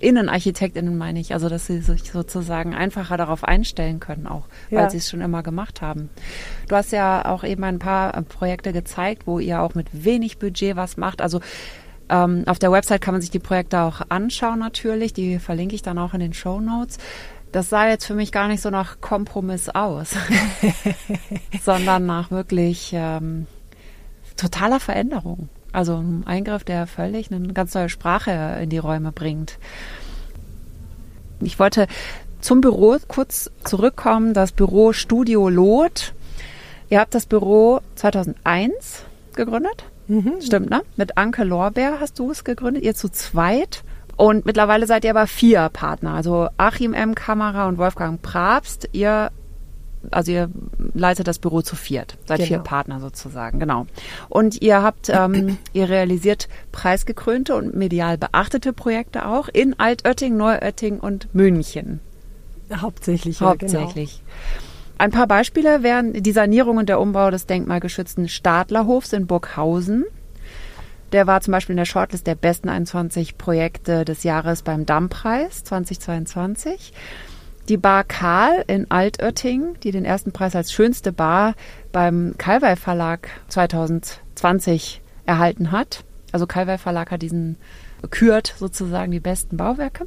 Innenarchitektinnen 0.00 0.96
meine 0.96 1.20
ich, 1.20 1.34
also 1.34 1.48
dass 1.48 1.66
sie 1.66 1.80
sich 1.80 2.10
sozusagen 2.10 2.74
einfacher 2.74 3.16
darauf 3.16 3.44
einstellen 3.44 4.00
können, 4.00 4.26
auch 4.26 4.46
ja. 4.70 4.82
weil 4.82 4.90
sie 4.90 4.98
es 4.98 5.10
schon 5.10 5.20
immer 5.20 5.42
gemacht 5.42 5.82
haben. 5.82 6.08
Du 6.68 6.76
hast 6.76 6.92
ja 6.92 7.24
auch 7.24 7.44
eben 7.44 7.64
ein 7.64 7.78
paar 7.78 8.16
äh, 8.16 8.22
Projekte 8.22 8.72
gezeigt, 8.72 9.26
wo 9.26 9.38
ihr 9.38 9.60
auch 9.60 9.74
mit 9.74 9.88
wenig 10.04 10.38
Budget 10.38 10.76
was 10.76 10.96
macht. 10.96 11.20
Also 11.20 11.40
ähm, 12.08 12.44
auf 12.46 12.58
der 12.58 12.72
Website 12.72 13.00
kann 13.00 13.14
man 13.14 13.20
sich 13.20 13.30
die 13.30 13.38
Projekte 13.38 13.80
auch 13.80 14.02
anschauen 14.08 14.58
natürlich, 14.58 15.12
die 15.12 15.38
verlinke 15.38 15.74
ich 15.74 15.82
dann 15.82 15.98
auch 15.98 16.14
in 16.14 16.20
den 16.20 16.32
Show 16.32 16.60
Notes. 16.60 16.98
Das 17.50 17.70
sah 17.70 17.88
jetzt 17.88 18.04
für 18.04 18.14
mich 18.14 18.30
gar 18.30 18.48
nicht 18.48 18.60
so 18.60 18.70
nach 18.70 19.00
Kompromiss 19.00 19.68
aus, 19.70 20.14
sondern 21.62 22.04
nach 22.04 22.30
wirklich 22.30 22.90
ähm, 22.92 23.46
totaler 24.36 24.80
Veränderung. 24.80 25.48
Also 25.78 25.94
ein 25.94 26.24
Eingriff, 26.26 26.64
der 26.64 26.88
völlig 26.88 27.30
eine 27.30 27.52
ganz 27.52 27.72
neue 27.72 27.88
Sprache 27.88 28.58
in 28.60 28.68
die 28.68 28.78
Räume 28.78 29.12
bringt. 29.12 29.58
Ich 31.40 31.60
wollte 31.60 31.86
zum 32.40 32.60
Büro 32.60 32.96
kurz 33.06 33.48
zurückkommen. 33.62 34.34
Das 34.34 34.50
Büro 34.50 34.92
Studio 34.92 35.48
Lot. 35.48 36.14
Ihr 36.90 36.98
habt 36.98 37.14
das 37.14 37.26
Büro 37.26 37.80
2001 37.94 39.04
gegründet. 39.36 39.84
Mhm. 40.08 40.40
Stimmt, 40.40 40.68
ne? 40.68 40.82
Mit 40.96 41.16
Anke 41.16 41.44
Lorbeer 41.44 42.00
hast 42.00 42.18
du 42.18 42.32
es 42.32 42.42
gegründet. 42.42 42.82
Ihr 42.82 42.96
zu 42.96 43.08
zweit. 43.08 43.84
Und 44.16 44.46
mittlerweile 44.46 44.88
seid 44.88 45.04
ihr 45.04 45.10
aber 45.10 45.28
vier 45.28 45.68
Partner. 45.68 46.14
Also 46.14 46.48
Achim 46.56 46.92
M. 46.92 47.14
Kamera 47.14 47.68
und 47.68 47.78
Wolfgang 47.78 48.20
Prabst. 48.20 48.88
Ihr 48.90 49.30
also 50.10 50.32
ihr 50.32 50.50
leitet 50.94 51.28
das 51.28 51.38
Büro 51.38 51.62
zu 51.62 51.76
viert, 51.76 52.16
seid 52.26 52.38
genau. 52.38 52.48
vier 52.48 52.58
Partner 52.58 53.00
sozusagen, 53.00 53.58
genau. 53.58 53.86
Und 54.28 54.62
ihr 54.62 54.82
habt, 54.82 55.08
ähm, 55.08 55.58
ihr 55.72 55.88
realisiert 55.88 56.48
preisgekrönte 56.72 57.54
und 57.54 57.74
medial 57.74 58.18
beachtete 58.18 58.72
Projekte 58.72 59.26
auch 59.26 59.48
in 59.48 59.78
Altötting, 59.78 60.36
Neuötting 60.36 61.00
und 61.00 61.34
München. 61.34 62.00
Hauptsächlich, 62.74 63.40
ja, 63.40 63.54
genau. 63.54 63.72
Hauptsächlich. 63.72 64.22
Genau. 64.24 64.68
Ein 64.98 65.12
paar 65.12 65.28
Beispiele 65.28 65.84
wären 65.84 66.12
die 66.12 66.32
Sanierung 66.32 66.76
und 66.76 66.88
der 66.88 67.00
Umbau 67.00 67.30
des 67.30 67.46
denkmalgeschützten 67.46 68.28
Stadlerhofs 68.28 69.12
in 69.12 69.28
Burghausen. 69.28 70.04
Der 71.12 71.26
war 71.26 71.40
zum 71.40 71.52
Beispiel 71.52 71.74
in 71.74 71.78
der 71.78 71.84
Shortlist 71.84 72.26
der 72.26 72.34
besten 72.34 72.68
21 72.68 73.38
Projekte 73.38 74.04
des 74.04 74.24
Jahres 74.24 74.62
beim 74.62 74.86
Dammpreis 74.86 75.64
2022. 75.64 76.92
Die 77.68 77.76
Bar 77.76 78.04
Karl 78.04 78.64
in 78.66 78.90
Altötting, 78.90 79.76
die 79.82 79.90
den 79.90 80.06
ersten 80.06 80.32
Preis 80.32 80.56
als 80.56 80.72
schönste 80.72 81.12
Bar 81.12 81.54
beim 81.92 82.34
Calvai 82.38 82.76
Verlag 82.76 83.28
2020 83.48 85.02
erhalten 85.26 85.70
hat. 85.70 86.02
Also 86.32 86.46
Calvai 86.46 86.78
Verlag 86.78 87.10
hat 87.10 87.20
diesen 87.20 87.56
kürt 88.10 88.54
sozusagen 88.56 89.12
die 89.12 89.20
besten 89.20 89.58
Bauwerke. 89.58 90.06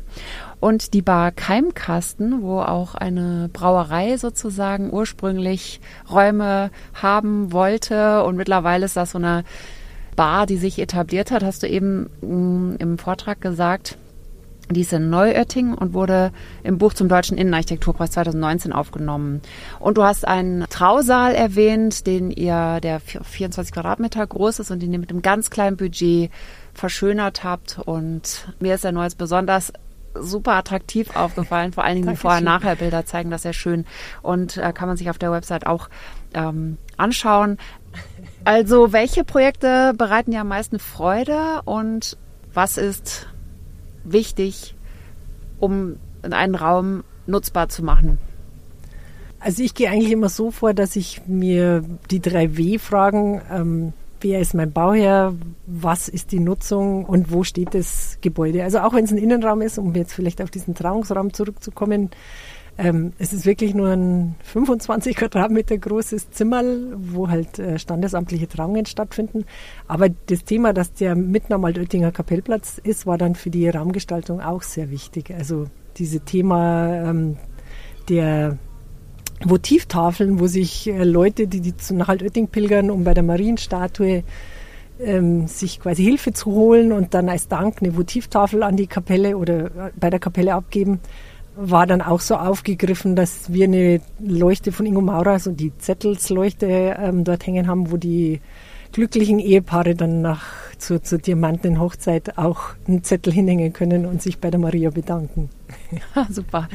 Und 0.59 0.95
die 0.95 1.03
Bar 1.03 1.31
Keimkasten, 1.31 2.41
wo 2.41 2.61
auch 2.61 2.95
eine 2.95 3.47
Brauerei 3.53 4.17
sozusagen 4.17 4.91
ursprünglich 4.91 5.81
Räume 6.09 6.71
haben 6.95 7.51
wollte. 7.51 8.23
Und 8.23 8.37
mittlerweile 8.37 8.85
ist 8.85 8.97
das 8.97 9.11
so 9.11 9.19
eine 9.19 9.43
Bar, 10.15 10.47
die 10.47 10.57
sich 10.57 10.79
etabliert 10.79 11.29
hat, 11.29 11.43
hast 11.43 11.61
du 11.61 11.67
eben 11.67 12.09
mm, 12.21 12.77
im 12.79 12.97
Vortrag 12.97 13.39
gesagt. 13.39 13.97
Die 14.71 14.81
ist 14.81 14.93
in 14.93 15.09
Neuötting 15.09 15.73
und 15.73 15.93
wurde 15.93 16.31
im 16.63 16.77
Buch 16.77 16.93
zum 16.93 17.09
Deutschen 17.09 17.37
Innenarchitekturpreis 17.37 18.11
2019 18.11 18.73
aufgenommen. 18.73 19.41
Und 19.79 19.97
du 19.97 20.03
hast 20.03 20.27
einen 20.27 20.65
Trausaal 20.69 21.33
erwähnt, 21.33 22.07
den 22.07 22.31
ihr, 22.31 22.79
der 22.81 22.99
24 22.99 23.73
Quadratmeter 23.73 24.25
groß 24.25 24.59
ist 24.59 24.71
und 24.71 24.81
den 24.81 24.93
ihr 24.93 24.99
mit 24.99 25.09
einem 25.09 25.21
ganz 25.21 25.49
kleinen 25.49 25.77
Budget 25.77 26.31
verschönert 26.73 27.43
habt. 27.43 27.79
Und 27.85 28.53
mir 28.59 28.75
ist 28.75 28.83
der 28.83 28.91
Neues 28.91 29.15
besonders 29.15 29.73
super 30.13 30.53
attraktiv 30.53 31.15
aufgefallen. 31.15 31.73
Vor 31.73 31.83
allen 31.83 31.95
Dingen 31.95 32.09
die 32.09 32.15
Vorher-Nachher-Bilder 32.15 33.05
zeigen 33.05 33.31
das 33.31 33.43
sehr 33.43 33.53
schön 33.53 33.85
und 34.21 34.57
äh, 34.57 34.73
kann 34.73 34.87
man 34.87 34.97
sich 34.97 35.09
auf 35.09 35.17
der 35.17 35.31
Website 35.31 35.65
auch 35.67 35.89
ähm, 36.33 36.77
anschauen. 36.97 37.57
Also, 38.43 38.93
welche 38.93 39.23
Projekte 39.23 39.93
bereiten 39.97 40.31
dir 40.31 40.41
am 40.41 40.47
meisten 40.47 40.79
Freude 40.79 41.61
und 41.65 42.17
was 42.53 42.77
ist 42.77 43.27
wichtig, 44.03 44.75
um 45.59 45.97
einen 46.23 46.55
Raum 46.55 47.03
nutzbar 47.27 47.69
zu 47.69 47.83
machen? 47.83 48.17
Also 49.39 49.63
ich 49.63 49.73
gehe 49.73 49.89
eigentlich 49.89 50.11
immer 50.11 50.29
so 50.29 50.51
vor, 50.51 50.73
dass 50.73 50.95
ich 50.95 51.21
mir 51.25 51.83
die 52.11 52.19
drei 52.19 52.57
W-Fragen, 52.57 53.41
ähm, 53.51 53.93
wer 54.21 54.39
ist 54.39 54.53
mein 54.53 54.71
Bauherr, 54.71 55.33
was 55.65 56.07
ist 56.07 56.31
die 56.31 56.39
Nutzung 56.39 57.05
und 57.05 57.31
wo 57.31 57.43
steht 57.43 57.73
das 57.73 58.19
Gebäude. 58.21 58.63
Also 58.63 58.79
auch 58.79 58.93
wenn 58.93 59.05
es 59.05 59.11
ein 59.11 59.17
Innenraum 59.17 59.61
ist, 59.61 59.79
um 59.79 59.95
jetzt 59.95 60.13
vielleicht 60.13 60.43
auf 60.43 60.51
diesen 60.51 60.75
Trauungsraum 60.75 61.33
zurückzukommen, 61.33 62.11
ähm, 62.81 63.13
es 63.19 63.31
ist 63.31 63.45
wirklich 63.45 63.75
nur 63.75 63.89
ein 63.89 64.35
25 64.43 65.15
Quadratmeter 65.15 65.77
großes 65.77 66.31
Zimmer, 66.31 66.63
wo 66.95 67.29
halt 67.29 67.59
äh, 67.59 67.77
standesamtliche 67.77 68.47
Trauungen 68.47 68.87
stattfinden. 68.87 69.45
Aber 69.87 70.09
das 70.09 70.45
Thema, 70.45 70.73
dass 70.73 70.91
der 70.93 71.15
mitten 71.15 71.53
am 71.53 71.63
Altöttinger 71.63 72.11
Kapellplatz 72.11 72.79
ist, 72.83 73.05
war 73.05 73.19
dann 73.19 73.35
für 73.35 73.51
die 73.51 73.69
Raumgestaltung 73.69 74.41
auch 74.41 74.63
sehr 74.63 74.89
wichtig. 74.89 75.31
Also 75.31 75.67
dieses 75.97 76.23
Thema 76.23 77.09
ähm, 77.09 77.37
der 78.09 78.57
Votivtafeln, 79.43 80.39
wo 80.39 80.47
sich 80.47 80.87
äh, 80.87 81.03
Leute, 81.03 81.47
die, 81.47 81.61
die 81.61 81.75
nach 81.93 82.09
Altötting 82.09 82.47
pilgern, 82.47 82.89
um 82.89 83.03
bei 83.03 83.13
der 83.13 83.23
Marienstatue 83.23 84.23
ähm, 84.99 85.47
sich 85.47 85.79
quasi 85.79 86.03
Hilfe 86.03 86.33
zu 86.33 86.51
holen 86.51 86.91
und 86.91 87.13
dann 87.13 87.29
als 87.29 87.47
Dank 87.47 87.77
eine 87.81 87.95
Votivtafel 87.95 88.63
an 88.63 88.75
die 88.75 88.87
Kapelle 88.87 89.37
oder 89.37 89.65
äh, 89.65 89.91
bei 89.99 90.09
der 90.09 90.19
Kapelle 90.19 90.55
abgeben, 90.55 90.99
war 91.63 91.85
dann 91.85 92.01
auch 92.01 92.21
so 92.21 92.35
aufgegriffen, 92.35 93.15
dass 93.15 93.53
wir 93.53 93.65
eine 93.65 94.01
Leuchte 94.19 94.71
von 94.71 94.85
Ingo 94.85 95.01
Maurer, 95.01 95.37
so 95.39 95.51
die 95.51 95.77
Zettelsleuchte 95.77 96.65
ähm, 96.99 97.23
dort 97.23 97.45
hängen 97.45 97.67
haben, 97.67 97.91
wo 97.91 97.97
die 97.97 98.41
glücklichen 98.91 99.39
Ehepaare 99.39 99.95
dann 99.95 100.21
nach 100.21 100.43
zur, 100.79 101.03
zur 101.03 101.19
diamantenen 101.19 101.79
auch 101.79 102.61
einen 102.87 103.03
Zettel 103.03 103.31
hinhängen 103.31 103.73
können 103.73 104.05
und 104.05 104.21
sich 104.21 104.39
bei 104.39 104.49
der 104.49 104.59
Maria 104.59 104.89
bedanken. 104.89 105.49
Super. 106.29 106.67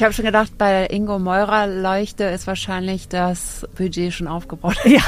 Ich 0.00 0.04
habe 0.04 0.14
schon 0.14 0.24
gedacht, 0.24 0.56
bei 0.56 0.70
der 0.70 0.92
Ingo 0.94 1.18
Meurer 1.18 1.66
Leuchte 1.66 2.24
ist 2.24 2.46
wahrscheinlich 2.46 3.08
das 3.08 3.68
Budget 3.76 4.14
schon 4.14 4.28
aufgebaut. 4.28 4.78
Ja, 4.86 5.02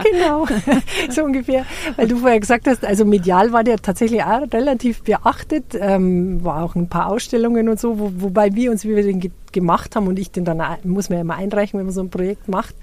genau, 0.00 0.46
so 1.10 1.24
ungefähr. 1.24 1.66
Weil 1.96 2.06
du 2.06 2.18
vorher 2.18 2.38
gesagt 2.38 2.68
hast, 2.68 2.84
also 2.84 3.04
medial 3.04 3.52
war 3.52 3.64
der 3.64 3.78
tatsächlich 3.78 4.22
auch 4.22 4.42
relativ 4.52 5.02
beachtet, 5.02 5.74
ähm, 5.74 6.44
war 6.44 6.62
auch 6.62 6.76
ein 6.76 6.88
paar 6.88 7.08
Ausstellungen 7.08 7.68
und 7.68 7.80
so, 7.80 7.98
wo, 7.98 8.12
wobei 8.18 8.54
wir 8.54 8.70
uns, 8.70 8.84
wie 8.84 8.94
wir 8.94 9.02
den 9.02 9.18
ge 9.18 9.32
gemacht 9.50 9.96
haben 9.96 10.06
und 10.06 10.20
ich 10.20 10.30
den 10.30 10.44
dann, 10.44 10.62
muss 10.84 11.08
man 11.08 11.16
ja 11.16 11.22
immer 11.22 11.34
einreichen, 11.34 11.76
wenn 11.80 11.86
man 11.86 11.94
so 11.94 12.02
ein 12.02 12.10
Projekt 12.10 12.46
macht, 12.46 12.76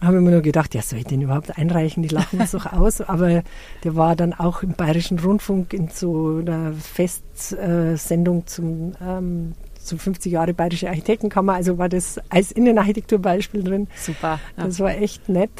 haben 0.00 0.16
immer 0.16 0.30
nur 0.30 0.42
gedacht, 0.42 0.72
ja, 0.76 0.82
soll 0.82 1.00
ich 1.00 1.06
den 1.06 1.22
überhaupt 1.22 1.58
einreichen? 1.58 2.04
Die 2.04 2.14
lachen 2.14 2.40
uns 2.40 2.52
doch 2.52 2.66
aus. 2.72 3.00
Aber 3.00 3.42
der 3.82 3.96
war 3.96 4.14
dann 4.14 4.34
auch 4.34 4.62
im 4.62 4.74
Bayerischen 4.74 5.18
Rundfunk 5.18 5.72
in 5.72 5.88
so 5.88 6.36
einer 6.36 6.72
Festsendung 6.74 8.46
zum 8.46 8.92
ähm, 9.04 9.54
so 9.82 9.96
50 9.96 10.32
Jahre 10.32 10.54
Bayerische 10.54 10.88
Architektenkammer, 10.88 11.54
also 11.54 11.78
war 11.78 11.88
das 11.88 12.20
als 12.28 12.52
Innenarchitekturbeispiel 12.52 13.62
drin. 13.62 13.88
Super. 13.96 14.40
Ja. 14.56 14.64
Das 14.64 14.78
war 14.80 14.90
echt 14.90 15.28
nett. 15.28 15.50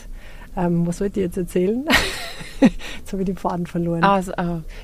Ähm, 0.57 0.87
was 0.87 1.00
wollt 1.00 1.17
ihr 1.17 1.25
jetzt 1.25 1.37
erzählen? 1.37 1.87
jetzt 2.61 3.12
habe 3.12 3.23
ich 3.23 3.27
den 3.27 3.37
Faden 3.37 3.67
verloren. 3.67 4.03
Also, 4.03 4.33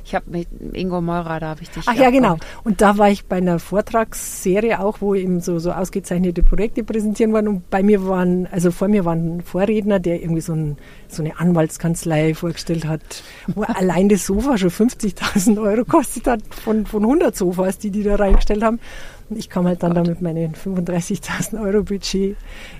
ich 0.05 0.15
habe 0.15 0.31
mit 0.31 0.49
Ingo 0.73 1.01
Meurer, 1.01 1.41
da 1.41 1.49
habe 1.49 1.63
ich 1.63 1.71
dich. 1.71 1.85
Ach 1.87 1.95
ja, 1.95 2.11
genau. 2.11 2.37
Und 2.63 2.81
da 2.81 2.99
war 2.99 3.11
ich 3.11 3.27
bei 3.27 3.37
einer 3.37 3.59
Vortragsserie 3.59 4.81
auch, 4.81 5.01
wo 5.01 5.15
eben 5.15 5.41
so, 5.41 5.59
so 5.59 5.73
ausgezeichnete 5.73 6.43
Projekte 6.43 6.85
präsentieren 6.85 7.33
waren. 7.33 7.49
Und 7.49 7.69
bei 7.69 7.83
mir 7.83 8.07
waren, 8.07 8.47
also 8.51 8.71
vor 8.71 8.89
mir 8.89 9.05
war 9.05 9.15
ein 9.15 9.43
Vorredner, 9.43 9.99
der 9.99 10.23
irgendwie 10.23 10.41
so, 10.41 10.53
ein, 10.53 10.77
so 11.09 11.23
eine 11.23 11.39
Anwaltskanzlei 11.39 12.35
vorgestellt 12.35 12.87
hat, 12.87 13.25
wo 13.49 13.63
allein 13.67 14.09
das 14.09 14.25
Sofa 14.25 14.59
schon 14.59 14.71
50.000 14.71 15.61
Euro 15.61 15.85
kostet 15.85 16.27
hat 16.27 16.41
von, 16.65 16.87
von 16.87 17.03
100 17.03 17.37
Sofas, 17.37 17.79
die 17.79 17.91
die 17.91 18.05
da 18.05 18.15
reingestellt 18.15 18.63
haben. 18.63 18.79
Und 19.29 19.39
ich 19.39 19.49
kam 19.49 19.67
halt 19.67 19.83
dann 19.83 19.95
Gott. 19.95 20.07
da 20.07 20.11
mit 20.11 20.23
meinen 20.23 20.55
35.000 20.55 21.61
Euro 21.61 21.83
Budget 21.83 22.37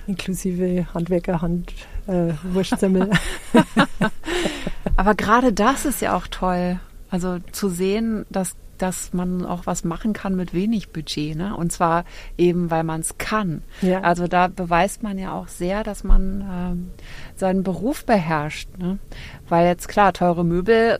inklusive 0.07 0.85
Handwerkerhand 0.93 1.73
äh, 2.07 2.33
Wurstsemmel. 2.43 3.09
Aber 4.95 5.15
gerade 5.15 5.53
das 5.53 5.85
ist 5.85 6.01
ja 6.01 6.15
auch 6.15 6.27
toll. 6.27 6.79
Also 7.09 7.39
zu 7.51 7.69
sehen, 7.69 8.25
dass 8.29 8.55
dass 8.77 9.13
man 9.13 9.45
auch 9.45 9.65
was 9.65 9.83
machen 9.83 10.13
kann 10.13 10.35
mit 10.35 10.53
wenig 10.53 10.89
Budget, 10.89 11.35
ne? 11.35 11.55
Und 11.55 11.71
zwar 11.71 12.05
eben, 12.37 12.71
weil 12.71 12.83
man 12.83 13.01
es 13.01 13.17
kann. 13.17 13.63
Ja. 13.81 14.01
Also 14.01 14.27
da 14.27 14.47
beweist 14.47 15.03
man 15.03 15.17
ja 15.17 15.33
auch 15.33 15.47
sehr, 15.47 15.83
dass 15.83 16.03
man 16.03 16.41
ähm, 16.49 16.91
seinen 17.35 17.63
Beruf 17.63 18.05
beherrscht, 18.05 18.69
ne? 18.77 18.99
Weil 19.49 19.67
jetzt 19.67 19.87
klar, 19.87 20.13
teure 20.13 20.43
Möbel 20.43 20.99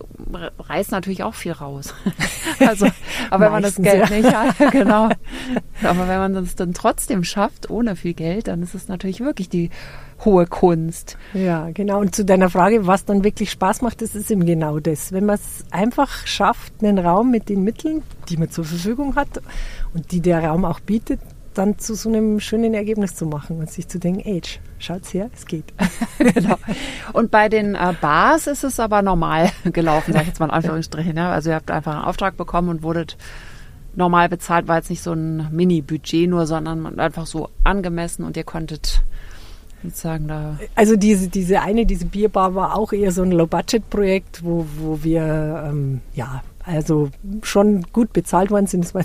reißen 0.60 0.92
natürlich 0.92 1.24
auch 1.24 1.36
viel 1.36 1.52
raus. 1.52 1.94
also, 2.60 2.88
aber 3.30 3.46
wenn 3.46 3.52
man 3.52 3.64
das 3.64 3.76
Geld 3.76 4.10
ja. 4.10 4.16
nicht 4.16 4.36
hat, 4.36 4.72
genau. 4.72 5.10
Aber 5.84 6.08
wenn 6.08 6.18
man 6.18 6.34
das 6.34 6.56
dann 6.56 6.74
trotzdem 6.74 7.24
schafft, 7.24 7.70
ohne 7.70 7.96
viel 7.96 8.14
Geld, 8.14 8.48
dann 8.48 8.62
ist 8.64 8.74
es 8.74 8.88
natürlich 8.88 9.20
wirklich 9.20 9.50
die 9.50 9.70
hohe 10.26 10.48
Kunst. 10.48 11.18
Ja, 11.34 11.70
genau. 11.72 12.00
Und 12.00 12.16
zu 12.16 12.26
deiner 12.26 12.50
Frage, 12.50 12.88
was 12.88 13.06
dann 13.06 13.24
wirklich 13.24 13.52
Spaß 13.52 13.82
macht, 13.82 14.02
das 14.02 14.16
ist 14.16 14.32
eben 14.32 14.46
genau 14.46 14.80
das. 14.80 15.12
Wenn 15.12 15.26
man 15.26 15.36
es 15.36 15.66
einfach 15.72 16.26
schafft, 16.26 16.74
einen 16.82 16.98
Raum 16.98 17.30
mit 17.30 17.50
den 17.50 17.64
Mitteln, 17.68 18.02
die 18.30 18.38
man 18.38 18.50
zur 18.50 18.64
Verfügung 18.64 19.18
hat 19.18 19.28
und 19.94 20.12
die 20.14 20.22
der 20.22 20.42
Raum 20.42 20.64
auch 20.64 20.80
bietet, 20.80 21.20
dann 21.54 21.78
zu 21.80 21.96
so 21.96 22.08
einem 22.08 22.40
schönen 22.40 22.74
Ergebnis 22.74 23.16
zu 23.16 23.26
machen 23.26 23.60
und 23.60 23.70
sich 23.70 23.88
zu 23.88 24.00
denken, 24.00 24.24
Age, 24.26 24.60
schaut's 24.80 25.14
her, 25.14 25.30
es 25.34 25.46
geht. 25.46 25.66
genau. 26.20 26.56
Und 27.14 27.32
bei 27.32 27.50
den 27.50 27.76
äh, 27.76 27.94
Bars 28.00 28.48
ist 28.48 28.64
es 28.64 28.80
aber 28.80 29.02
normal 29.02 29.52
gelaufen, 29.74 30.14
sag 30.14 30.22
ich 30.22 30.28
jetzt 30.30 30.40
mal 30.40 30.46
in 30.46 30.52
Anführungsstrichen. 30.60 31.18
Ja? 31.18 31.32
Also 31.32 31.50
ihr 31.50 31.56
habt 31.56 31.72
einfach 31.72 31.96
einen 31.96 32.06
Auftrag 32.06 32.38
bekommen 32.38 32.70
und 32.70 32.84
wurdet 32.84 33.18
normal 33.96 34.30
bezahlt, 34.30 34.68
war 34.68 34.78
jetzt 34.78 34.92
nicht 34.92 35.02
so 35.02 35.12
ein 35.14 35.48
Mini-Budget 35.52 36.30
nur, 36.30 36.46
sondern 36.46 37.00
einfach 37.00 37.26
so 37.26 37.50
angemessen 37.64 38.24
und 38.24 38.38
ihr 38.38 38.44
konntet 38.44 39.02
sozusagen 39.84 40.28
da. 40.28 40.60
Also 40.76 40.96
diese, 40.96 41.28
diese 41.28 41.62
eine, 41.62 41.86
diese 41.86 42.06
Bierbar 42.06 42.54
war 42.56 42.78
auch 42.78 42.94
eher 42.94 43.12
so 43.12 43.24
ein 43.24 43.32
Low-Budget-Projekt, 43.32 44.44
wo, 44.44 44.66
wo 44.78 45.04
wir 45.04 45.66
ähm, 45.68 46.02
ja 46.14 46.44
also 46.68 47.10
schon 47.44 47.84
gut 47.94 48.14
bezahlt 48.14 48.52
worden 48.52 48.68
sind. 48.68 48.84
Das 48.84 48.94
war 48.94 49.04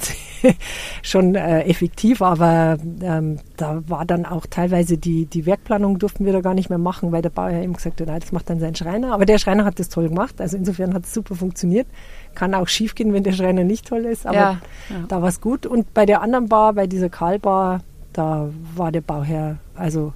schon 1.03 1.35
äh, 1.35 1.63
effektiv, 1.63 2.21
aber 2.21 2.77
ähm, 3.01 3.39
da 3.57 3.83
war 3.87 4.05
dann 4.05 4.27
auch 4.27 4.47
teilweise 4.47 4.99
die, 4.99 5.27
die 5.27 5.47
Werkplanung 5.47 5.99
durften 5.99 6.25
wir 6.25 6.33
da 6.33 6.41
gar 6.41 6.55
nicht 6.55 6.71
mehr 6.71 6.79
machen, 6.79 7.13
weil 7.13 7.23
der 7.23 7.31
Bauherr 7.31 7.63
eben 7.63 7.75
gesagt 7.75 8.01
hat, 8.01 8.09
nein, 8.09 8.21
das 8.21 8.33
macht 8.33 8.51
dann 8.51 8.59
sein 8.59 8.75
Schreiner. 8.75 9.13
Aber 9.13 9.27
der 9.27 9.39
Schreiner 9.39 9.65
hat 9.65 9.79
das 9.79 9.89
toll 9.89 10.09
gemacht. 10.09 10.41
Also 10.41 10.57
insofern 10.57 10.93
hat 10.93 11.05
es 11.05 11.15
super 11.15 11.37
funktioniert. 11.37 11.87
Kann 12.35 12.55
auch 12.55 12.69
schief 12.69 12.95
gehen, 12.95 13.13
wenn 13.13 13.23
der 13.23 13.33
Schreiner 13.33 13.65
nicht 13.65 13.87
toll 13.87 14.07
ist, 14.07 14.27
aber 14.27 14.37
ja, 14.37 14.61
ja. 14.91 15.05
da 15.09 15.23
war 15.23 15.29
es 15.29 15.41
gut. 15.41 15.65
Und 15.67 15.95
bei 15.95 16.05
der 16.05 16.21
anderen 16.23 16.49
Bar, 16.49 16.73
bei 16.73 16.87
dieser 16.87 17.11
Karlbar, 17.11 17.81
da 18.13 18.51
war 18.75 18.91
der 18.91 19.03
Bauherr, 19.03 19.59
also 19.75 20.13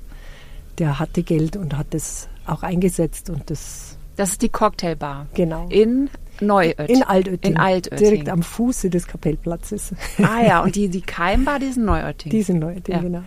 der 0.78 0.98
hatte 0.98 1.22
Geld 1.22 1.56
und 1.56 1.76
hat 1.76 1.88
das 1.90 2.28
auch 2.46 2.62
eingesetzt 2.62 3.30
und 3.30 3.50
das. 3.50 3.98
Das 4.16 4.30
ist 4.30 4.42
die 4.42 4.48
Cocktailbar. 4.48 5.26
Genau. 5.34 5.66
In 5.68 6.08
Neuötting. 6.40 6.96
In 6.96 7.02
Altötting. 7.02 7.52
In 7.52 7.58
Altötting. 7.58 7.98
Direkt 7.98 8.28
am 8.28 8.42
Fuße 8.42 8.90
des 8.90 9.06
Kapellplatzes. 9.06 9.94
Ah 10.22 10.42
ja, 10.46 10.62
und 10.62 10.76
die, 10.76 10.88
die 10.88 11.00
Keimbar, 11.06 11.58
die 11.58 11.72
sind 11.72 11.84
Neuötting. 11.84 12.30
Die 12.30 12.42
sind 12.42 12.58
Neuötting, 12.58 12.94
ja. 12.94 13.00
genau. 13.00 13.22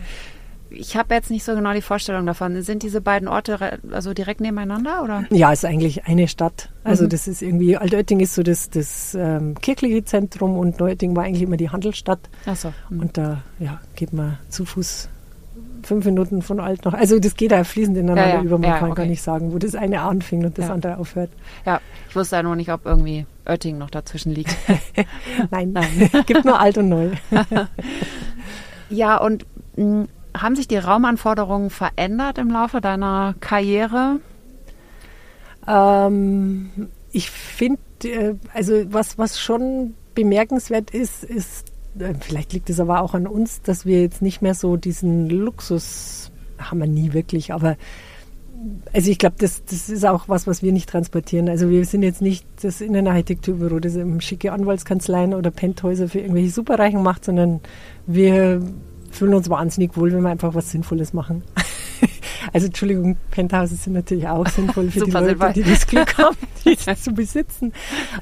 Ich 0.72 0.96
habe 0.96 1.16
jetzt 1.16 1.32
nicht 1.32 1.44
so 1.44 1.56
genau 1.56 1.74
die 1.74 1.82
Vorstellung 1.82 2.28
davon. 2.28 2.62
Sind 2.62 2.84
diese 2.84 3.01
beiden 3.01 3.28
Orte 3.28 3.80
also 3.92 4.13
direkt 4.13 4.39
nebeneinander 4.39 5.04
oder? 5.04 5.25
Ja, 5.32 5.51
es 5.51 5.63
ist 5.63 5.66
eigentlich 5.66 6.06
eine 6.06 6.28
Stadt. 6.28 6.70
Also 6.84 7.06
mhm. 7.06 7.10
das 7.10 7.28
ist 7.28 7.42
irgendwie 7.42 7.75
Altötting 7.75 8.20
ist 8.20 8.36
so 8.36 8.44
das, 8.44 8.70
das 8.70 9.16
ähm, 9.16 9.56
kirchliche 9.56 10.04
Zentrum 10.06 10.58
und 10.58 10.80
Neuötting 10.80 11.16
war 11.16 11.24
eigentlich 11.24 11.42
immer 11.42 11.58
die 11.58 11.70
Handelsstadt. 11.70 12.20
Ach 12.46 12.56
so. 12.56 12.72
Mhm. 12.89 13.00
Und 13.00 13.18
da 13.18 13.42
ja, 13.58 13.82
geht 13.96 14.13
man 14.13 14.38
zu 14.50 14.66
Fuß 14.66 15.10
fünf 15.83 16.05
Minuten 16.05 16.41
von 16.41 16.59
alt 16.59 16.86
noch. 16.86 16.93
Also 16.93 17.19
das 17.19 17.36
geht 17.36 17.51
da 17.51 17.63
fließend 17.63 17.98
ineinander 17.98 18.27
ja, 18.27 18.36
ja. 18.36 18.41
über. 18.41 18.57
Man 18.57 18.69
ja, 18.69 18.77
kann 18.77 18.91
okay. 18.91 19.01
gar 19.03 19.07
nicht 19.07 19.21
sagen, 19.21 19.53
wo 19.53 19.57
das 19.57 19.75
eine 19.75 20.01
anfängt 20.01 20.45
und 20.45 20.57
das 20.57 20.69
andere 20.69 20.98
aufhört. 20.98 21.29
Ja, 21.65 21.81
ich 22.09 22.15
wusste 22.15 22.38
ja 22.38 22.43
nur 22.43 22.55
nicht, 22.55 22.71
ob 22.71 22.86
irgendwie 22.86 23.25
Oetting 23.45 23.77
noch 23.77 23.89
dazwischen 23.89 24.33
liegt. 24.33 24.55
Nein, 25.51 25.71
Nein. 25.71 26.09
gibt 26.25 26.45
nur 26.45 26.59
alt 26.59 26.77
und 26.77 26.89
neu. 26.89 27.12
ja, 28.89 29.17
und 29.17 29.45
mh, 29.75 29.83
hm, 29.83 30.07
haben 30.38 30.55
sich 30.55 30.67
die 30.67 30.77
Raumanforderungen 30.77 31.69
verändert 31.69 32.38
im 32.38 32.50
Laufe 32.50 32.81
deiner 32.81 33.36
Karriere? 33.39 34.19
Ähm, 35.67 36.89
ich 37.12 37.29
finde, 37.29 37.81
äh, 38.03 38.36
also 38.53 38.74
was, 38.93 39.17
was 39.17 39.39
schon 39.39 39.95
bemerkenswert 40.15 40.91
ist, 40.91 41.24
ist 41.24 41.69
vielleicht 42.20 42.53
liegt 42.53 42.70
es 42.70 42.79
aber 42.79 43.01
auch 43.01 43.13
an 43.13 43.27
uns, 43.27 43.62
dass 43.62 43.86
wir 43.86 44.01
jetzt 44.01 44.22
nicht 44.22 44.41
mehr 44.41 44.53
so 44.53 44.77
diesen 44.77 45.29
Luxus 45.29 46.32
haben 46.58 46.79
wir 46.79 46.88
nie 46.88 47.13
wirklich, 47.13 47.53
aber 47.53 47.77
also 48.91 49.10
ich 49.10 49.18
glaube, 49.18 49.38
das, 49.39 49.63
das 49.65 49.89
ist 49.89 50.06
auch 50.06 50.27
was, 50.27 50.46
was 50.48 50.62
wir 50.62 50.74
nicht 50.74 50.89
transportieren. 50.89 51.48
Also 51.48 51.70
wir 51.70 51.86
sind 51.86 52.03
jetzt 52.03 52.22
nicht 52.22 52.46
das 52.62 52.82
Innenarchitekturbüro, 52.82 53.79
das 53.79 53.96
eben 53.96 54.20
schicke 54.22 54.51
Anwaltskanzleien 54.51 55.34
oder 55.34 55.51
Penthäuser 55.51 56.10
für 56.10 56.20
irgendwelche 56.20 56.51
Superreichen 56.51 57.01
macht, 57.01 57.25
sondern 57.25 57.62
wir 58.06 58.62
fühlen 59.12 59.34
uns 59.34 59.50
wahnsinnig 59.50 59.96
wohl, 59.96 60.12
wenn 60.12 60.22
wir 60.22 60.29
einfach 60.29 60.53
was 60.56 60.72
Sinnvolles 60.72 61.13
machen. 61.13 61.44
also 62.53 62.68
Entschuldigung, 62.68 63.18
Penthouses 63.32 63.84
sind 63.84 63.94
natürlich 63.94 64.27
auch 64.27 64.48
sinnvoll 64.48 64.91
für 64.91 65.06
die 65.06 65.12
Leute, 65.12 65.27
sinnvoll. 65.29 65.53
die 65.53 65.63
das 65.63 65.88
Glück 65.88 66.18
haben, 66.18 66.38
die 66.65 66.77
zu 66.77 67.13
besitzen. 67.13 67.74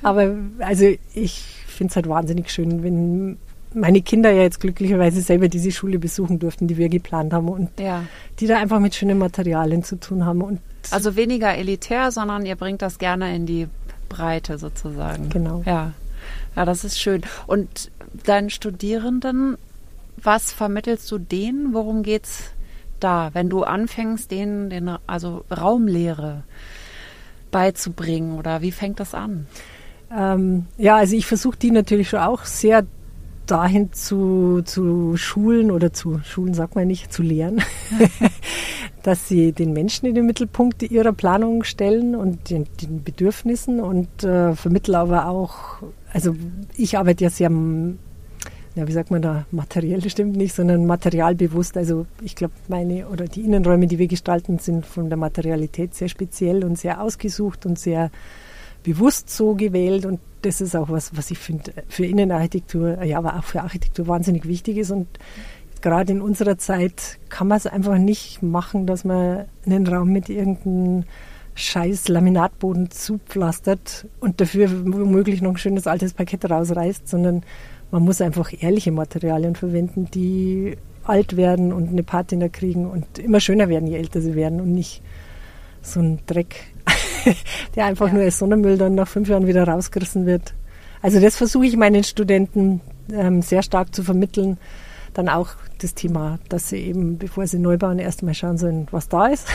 Aber 0.03 0.35
also 0.59 0.85
ich 1.13 1.41
finde 1.67 1.91
es 1.91 1.95
halt 1.95 2.07
wahnsinnig 2.07 2.51
schön, 2.51 2.83
wenn 2.83 3.37
meine 3.73 4.01
Kinder 4.01 4.31
ja 4.31 4.43
jetzt 4.43 4.59
glücklicherweise 4.59 5.21
selber 5.21 5.47
diese 5.47 5.71
Schule 5.71 5.99
besuchen 5.99 6.39
durften, 6.39 6.67
die 6.67 6.77
wir 6.77 6.89
geplant 6.89 7.33
haben 7.33 7.49
und 7.49 7.79
ja. 7.79 8.03
die 8.39 8.47
da 8.47 8.57
einfach 8.57 8.79
mit 8.79 8.95
schönen 8.95 9.17
Materialien 9.17 9.83
zu 9.83 9.99
tun 9.99 10.25
haben. 10.25 10.41
Und 10.41 10.59
also 10.91 11.15
weniger 11.15 11.55
elitär, 11.55 12.11
sondern 12.11 12.45
ihr 12.45 12.55
bringt 12.55 12.81
das 12.81 12.97
gerne 12.97 13.35
in 13.35 13.45
die 13.45 13.67
Breite 14.09 14.57
sozusagen. 14.57 15.29
Genau. 15.29 15.63
Ja. 15.65 15.93
Ja, 16.55 16.65
das 16.65 16.83
ist 16.83 16.99
schön. 16.99 17.21
Und 17.45 17.91
deinen 18.25 18.49
Studierenden, 18.49 19.57
was 20.21 20.51
vermittelst 20.51 21.11
du 21.11 21.19
denen? 21.19 21.73
Worum 21.73 22.03
geht's 22.03 22.51
da, 22.99 23.29
wenn 23.33 23.49
du 23.49 23.63
anfängst, 23.63 24.31
denen 24.31 24.69
den, 24.69 24.89
also 25.05 25.45
Raumlehre 25.55 26.43
beizubringen 27.51 28.37
oder 28.37 28.61
wie 28.61 28.71
fängt 28.71 28.99
das 28.99 29.13
an? 29.13 29.47
Ähm, 30.11 30.65
ja, 30.77 30.95
also 30.95 31.15
ich 31.15 31.25
versuche 31.25 31.57
die 31.57 31.71
natürlich 31.71 32.09
schon 32.09 32.19
auch 32.19 32.45
sehr 32.45 32.85
dahin 33.47 33.93
zu, 33.93 34.61
zu 34.63 35.17
schulen 35.17 35.71
oder 35.71 35.93
zu 35.93 36.19
Schulen 36.23 36.53
sagt 36.53 36.75
man 36.75 36.87
nicht, 36.87 37.11
zu 37.11 37.23
lehren, 37.23 37.61
dass 39.03 39.27
sie 39.27 39.51
den 39.53 39.73
Menschen 39.73 40.05
in 40.05 40.15
den 40.15 40.25
Mittelpunkt 40.25 40.83
ihrer 40.83 41.13
Planung 41.13 41.63
stellen 41.63 42.15
und 42.15 42.49
den, 42.49 42.67
den 42.81 43.03
Bedürfnissen 43.03 43.79
und 43.79 44.23
äh, 44.23 44.55
vermitteln 44.55 44.95
aber 44.95 45.27
auch, 45.27 45.81
also 46.11 46.35
ich 46.75 46.97
arbeite 46.97 47.23
ja 47.23 47.29
sehr, 47.29 47.49
ja, 48.75 48.87
wie 48.87 48.91
sagt 48.91 49.09
man 49.09 49.21
da, 49.21 49.45
materiell 49.51 50.07
stimmt 50.09 50.35
nicht, 50.35 50.53
sondern 50.53 50.85
materialbewusst. 50.85 51.77
Also 51.77 52.05
ich 52.21 52.35
glaube, 52.35 52.53
meine 52.67 53.07
oder 53.07 53.25
die 53.25 53.41
Innenräume, 53.41 53.87
die 53.87 53.97
wir 53.97 54.07
gestalten, 54.07 54.59
sind 54.59 54.85
von 54.85 55.09
der 55.09 55.17
Materialität 55.17 55.95
sehr 55.95 56.09
speziell 56.09 56.63
und 56.63 56.77
sehr 56.77 57.01
ausgesucht 57.01 57.65
und 57.65 57.79
sehr 57.79 58.11
bewusst 58.87 59.29
so 59.29 59.53
gewählt 59.53 60.05
und 60.05 60.21
das 60.43 60.61
ist 60.61 60.73
auch 60.73 60.89
was, 60.89 61.15
was 61.17 61.29
ich 61.29 61.37
finde 61.37 61.73
für 61.89 62.05
Innenarchitektur, 62.05 63.03
ja, 63.03 63.17
aber 63.17 63.35
auch 63.35 63.43
für 63.43 63.61
Architektur 63.61 64.07
wahnsinnig 64.07 64.47
wichtig 64.47 64.77
ist. 64.77 64.91
Und 64.91 65.07
gerade 65.81 66.13
in 66.13 66.21
unserer 66.21 66.57
Zeit 66.57 67.19
kann 67.27 67.49
man 67.49 67.57
es 67.57 67.67
einfach 67.67 67.97
nicht 67.97 68.41
machen, 68.41 68.87
dass 68.87 69.03
man 69.03 69.43
einen 69.65 69.85
Raum 69.87 70.13
mit 70.13 70.29
irgendeinem 70.29 71.03
scheiß 71.55 72.07
Laminatboden 72.07 72.89
zupflastert 72.89 74.07
und 74.21 74.39
dafür 74.39 74.69
womöglich 74.85 75.41
noch 75.41 75.51
ein 75.51 75.57
schönes 75.57 75.85
altes 75.85 76.13
Parkett 76.13 76.49
rausreißt, 76.49 77.09
sondern 77.09 77.43
man 77.91 78.03
muss 78.03 78.21
einfach 78.21 78.53
ehrliche 78.57 78.93
Materialien 78.93 79.55
verwenden, 79.55 80.07
die 80.13 80.77
alt 81.03 81.35
werden 81.35 81.73
und 81.73 81.89
eine 81.89 82.03
Patina 82.03 82.47
kriegen 82.47 82.85
und 82.85 83.19
immer 83.19 83.41
schöner 83.41 83.67
werden, 83.67 83.89
je 83.89 83.97
älter 83.97 84.21
sie 84.21 84.35
werden 84.35 84.61
und 84.61 84.71
nicht 84.71 85.01
so 85.81 85.99
ein 85.99 86.19
Dreck 86.25 86.67
der 87.75 87.85
einfach 87.85 88.07
ja. 88.07 88.13
nur 88.13 88.23
als 88.23 88.39
Sonnenmüll 88.39 88.77
dann 88.77 88.95
nach 88.95 89.07
fünf 89.07 89.29
Jahren 89.29 89.47
wieder 89.47 89.67
rausgerissen 89.67 90.25
wird. 90.25 90.53
Also 91.01 91.19
das 91.19 91.35
versuche 91.35 91.65
ich 91.65 91.77
meinen 91.77 92.03
Studenten 92.03 92.81
ähm, 93.11 93.41
sehr 93.41 93.63
stark 93.63 93.93
zu 93.93 94.03
vermitteln. 94.03 94.57
Dann 95.13 95.29
auch 95.29 95.49
das 95.79 95.93
Thema, 95.93 96.39
dass 96.49 96.69
sie 96.69 96.77
eben, 96.77 97.17
bevor 97.17 97.47
sie 97.47 97.59
neu 97.59 97.77
bauen, 97.77 97.99
erstmal 97.99 98.33
schauen 98.33 98.57
sollen, 98.57 98.87
was 98.91 99.09
da 99.09 99.27
ist 99.27 99.47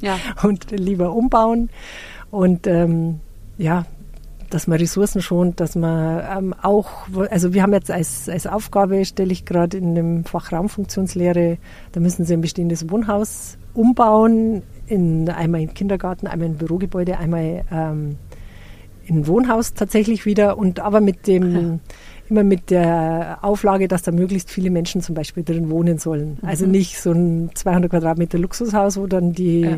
ja. 0.00 0.18
und 0.42 0.70
lieber 0.70 1.12
umbauen. 1.12 1.70
Und 2.30 2.66
ähm, 2.66 3.20
ja, 3.58 3.86
dass 4.50 4.66
man 4.66 4.78
Ressourcen 4.78 5.20
schont, 5.20 5.60
dass 5.60 5.74
man 5.74 6.22
ähm, 6.30 6.54
auch, 6.62 7.08
also 7.30 7.54
wir 7.54 7.62
haben 7.62 7.72
jetzt 7.72 7.90
als, 7.90 8.28
als 8.28 8.46
Aufgabe, 8.46 9.04
stelle 9.04 9.32
ich 9.32 9.44
gerade 9.44 9.76
in 9.76 9.94
dem 9.94 10.24
Fach 10.24 10.52
Raumfunktionslehre, 10.52 11.58
da 11.92 12.00
müssen 12.00 12.24
sie 12.24 12.34
ein 12.34 12.40
bestehendes 12.40 12.88
Wohnhaus 12.90 13.58
umbauen 13.74 14.62
in, 14.86 15.28
einmal 15.28 15.62
im 15.62 15.74
Kindergarten, 15.74 16.26
einmal 16.26 16.48
im 16.48 16.56
Bürogebäude, 16.56 17.18
einmal 17.18 17.64
ähm, 17.70 18.16
im 19.06 19.26
Wohnhaus 19.26 19.74
tatsächlich 19.74 20.26
wieder 20.26 20.58
und 20.58 20.80
aber 20.80 21.00
mit 21.00 21.26
dem 21.26 21.54
ja. 21.54 21.78
immer 22.28 22.42
mit 22.42 22.70
der 22.70 23.38
Auflage, 23.42 23.88
dass 23.88 24.02
da 24.02 24.12
möglichst 24.12 24.50
viele 24.50 24.70
Menschen 24.70 25.00
zum 25.02 25.14
Beispiel 25.14 25.44
drin 25.44 25.70
wohnen 25.70 25.98
sollen. 25.98 26.38
Mhm. 26.40 26.48
Also 26.48 26.66
nicht 26.66 27.00
so 27.00 27.12
ein 27.12 27.50
200 27.54 27.90
Quadratmeter 27.90 28.38
Luxushaus, 28.38 28.96
wo 28.96 29.06
dann 29.06 29.32
die 29.32 29.60
ja. 29.60 29.76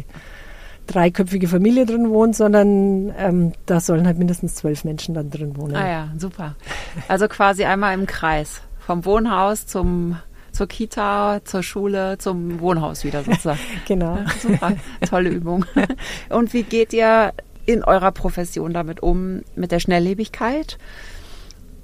dreiköpfige 0.87 1.49
Familie 1.49 1.87
drin 1.87 2.11
wohnt, 2.11 2.37
sondern 2.37 3.13
ähm, 3.19 3.53
da 3.67 3.81
sollen 3.81 4.07
halt 4.07 4.19
mindestens 4.19 4.55
zwölf 4.55 4.85
Menschen 4.85 5.15
dann 5.15 5.31
drin 5.31 5.57
wohnen. 5.57 5.77
Ah 5.77 5.89
ja, 5.89 6.09
super. 6.17 6.55
Also 7.09 7.29
quasi 7.29 7.65
einmal 7.65 7.95
im 7.95 8.07
Kreis. 8.07 8.63
Vom 8.79 9.05
Wohnhaus 9.05 9.67
zum 9.67 10.16
zur 10.57 10.66
Kita, 10.66 11.40
zur 11.45 11.62
Schule, 11.62 12.16
zum 12.19 12.61
Wohnhaus 12.61 13.05
wieder 13.05 13.23
sozusagen. 13.23 13.61
genau. 13.87 14.19
Super, 14.40 14.73
tolle 15.09 15.29
Übung. 15.29 15.66
Und 16.31 16.55
wie 16.55 16.62
geht 16.62 16.92
ihr 16.92 17.33
in 17.66 17.85
eurer 17.85 18.11
Profession 18.12 18.73
damit 18.73 19.03
um, 19.03 19.42
mit 19.55 19.71
der 19.71 19.81
Schnelllebigkeit? 19.81 20.79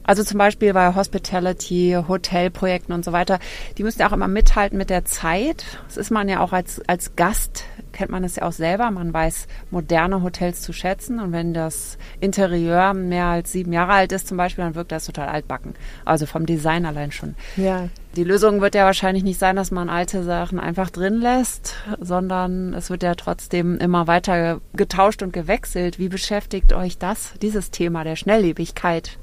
Also 0.04 0.24
zum 0.24 0.38
Beispiel 0.38 0.72
bei 0.72 0.94
Hospitality, 0.94 1.96
Hotelprojekten 2.06 2.94
und 2.94 3.04
so 3.04 3.12
weiter, 3.12 3.38
die 3.78 3.84
müssen 3.84 4.00
ja 4.00 4.08
auch 4.08 4.12
immer 4.12 4.28
mithalten 4.28 4.76
mit 4.76 4.90
der 4.90 5.04
Zeit. 5.04 5.64
Das 5.86 5.96
ist 5.96 6.10
man 6.10 6.28
ja 6.28 6.40
auch 6.40 6.52
als, 6.52 6.80
als 6.88 7.14
Gast, 7.16 7.64
kennt 7.92 8.10
man 8.10 8.22
das 8.22 8.36
ja 8.36 8.42
auch 8.44 8.52
selber. 8.52 8.90
Man 8.90 9.12
weiß 9.12 9.46
moderne 9.70 10.22
Hotels 10.22 10.62
zu 10.62 10.72
schätzen. 10.72 11.20
Und 11.20 11.32
wenn 11.32 11.54
das 11.54 11.98
Interieur 12.20 12.94
mehr 12.94 13.26
als 13.26 13.52
sieben 13.52 13.72
Jahre 13.72 13.92
alt 13.92 14.12
ist 14.12 14.26
zum 14.26 14.36
Beispiel, 14.36 14.64
dann 14.64 14.74
wirkt 14.74 14.92
das 14.92 15.06
total 15.06 15.28
altbacken. 15.28 15.74
Also 16.04 16.26
vom 16.26 16.46
Design 16.46 16.84
allein 16.84 17.12
schon. 17.12 17.34
Ja. 17.56 17.88
Die 18.16 18.24
Lösung 18.24 18.60
wird 18.60 18.74
ja 18.74 18.84
wahrscheinlich 18.84 19.24
nicht 19.24 19.38
sein, 19.38 19.56
dass 19.56 19.70
man 19.70 19.88
alte 19.88 20.22
Sachen 20.22 20.60
einfach 20.60 20.90
drin 20.90 21.14
lässt, 21.14 21.76
sondern 21.98 22.74
es 22.74 22.90
wird 22.90 23.02
ja 23.02 23.14
trotzdem 23.14 23.78
immer 23.78 24.06
weiter 24.06 24.60
getauscht 24.74 25.22
und 25.22 25.32
gewechselt. 25.32 25.98
Wie 25.98 26.10
beschäftigt 26.10 26.74
euch 26.74 26.98
das, 26.98 27.32
dieses 27.40 27.70
Thema 27.70 28.04
der 28.04 28.16
Schnelllebigkeit? 28.16 29.18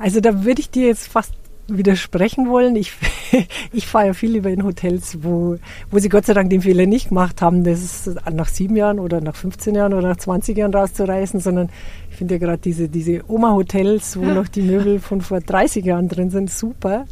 Also 0.00 0.20
da 0.20 0.44
würde 0.44 0.60
ich 0.60 0.70
dir 0.70 0.86
jetzt 0.86 1.08
fast 1.08 1.34
widersprechen 1.68 2.48
wollen. 2.48 2.74
Ich, 2.76 2.92
ich 3.72 3.86
fahre 3.86 4.08
ja 4.08 4.12
viel 4.12 4.32
lieber 4.32 4.50
in 4.50 4.64
Hotels, 4.64 5.18
wo, 5.22 5.56
wo 5.90 5.98
sie 5.98 6.08
Gott 6.08 6.26
sei 6.26 6.34
Dank 6.34 6.50
den 6.50 6.62
Fehler 6.62 6.86
nicht 6.86 7.10
gemacht 7.10 7.42
haben, 7.42 7.64
das 7.64 8.10
nach 8.32 8.48
sieben 8.48 8.76
Jahren 8.76 8.98
oder 8.98 9.20
nach 9.20 9.36
15 9.36 9.74
Jahren 9.74 9.94
oder 9.94 10.08
nach 10.08 10.16
20 10.16 10.56
Jahren 10.56 10.74
rauszureißen, 10.74 11.40
sondern 11.40 11.68
ich 12.10 12.16
finde 12.16 12.34
ja 12.34 12.38
gerade 12.38 12.58
diese, 12.58 12.88
diese 12.88 13.22
Oma-Hotels, 13.28 14.18
wo 14.18 14.24
noch 14.24 14.48
die 14.48 14.62
Möbel 14.62 15.00
von 15.00 15.20
vor 15.20 15.40
30 15.40 15.84
Jahren 15.84 16.08
drin 16.08 16.30
sind, 16.30 16.50
super. 16.50 17.06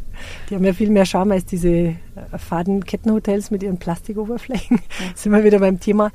Die 0.49 0.55
haben 0.55 0.65
ja 0.65 0.73
viel 0.73 0.89
mehr 0.89 1.05
Charme 1.05 1.33
als 1.33 1.45
diese 1.45 1.95
Fadenkettenhotels 2.37 3.51
mit 3.51 3.63
ihren 3.63 3.77
Plastikoberflächen. 3.77 4.77
Ja. 4.77 5.05
sind 5.15 5.31
wir 5.31 5.43
wieder 5.43 5.59
beim 5.59 5.79
Thema. 5.79 6.11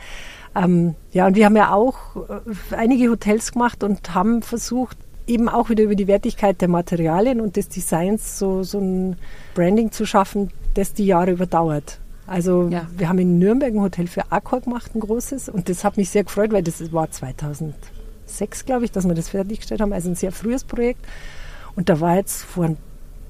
Ähm, 0.56 0.94
ja, 1.12 1.26
und 1.26 1.34
wir 1.34 1.46
haben 1.46 1.56
ja 1.56 1.72
auch 1.72 2.16
äh, 2.16 2.76
einige 2.76 3.10
Hotels 3.10 3.52
gemacht 3.52 3.82
und 3.82 4.14
haben 4.14 4.42
versucht, 4.42 4.98
eben 5.26 5.48
auch 5.48 5.70
wieder 5.70 5.84
über 5.84 5.94
die 5.94 6.06
Wertigkeit 6.06 6.60
der 6.60 6.68
Materialien 6.68 7.40
und 7.40 7.56
des 7.56 7.68
Designs 7.68 8.38
so, 8.38 8.62
so 8.62 8.78
ein 8.78 9.16
Branding 9.54 9.90
zu 9.90 10.06
schaffen, 10.06 10.50
das 10.74 10.92
die 10.92 11.06
Jahre 11.06 11.32
überdauert. 11.32 11.98
Also 12.26 12.68
ja. 12.70 12.86
wir 12.96 13.08
haben 13.08 13.18
in 13.18 13.38
Nürnberg 13.38 13.74
ein 13.74 13.80
Hotel 13.80 14.06
für 14.06 14.32
Accor 14.32 14.60
gemacht, 14.60 14.94
ein 14.94 15.00
großes, 15.00 15.48
und 15.48 15.68
das 15.68 15.84
hat 15.84 15.96
mich 15.96 16.10
sehr 16.10 16.24
gefreut, 16.24 16.52
weil 16.52 16.62
das 16.62 16.92
war 16.92 17.10
2006, 17.10 18.64
glaube 18.64 18.84
ich, 18.86 18.92
dass 18.92 19.06
wir 19.06 19.14
das 19.14 19.28
fertiggestellt 19.28 19.80
haben, 19.80 19.92
also 19.92 20.08
ein 20.08 20.14
sehr 20.14 20.32
frühes 20.32 20.64
Projekt. 20.64 21.04
Und 21.76 21.88
da 21.88 22.00
war 22.00 22.16
jetzt 22.16 22.42
vor 22.42 22.64
ein 22.64 22.76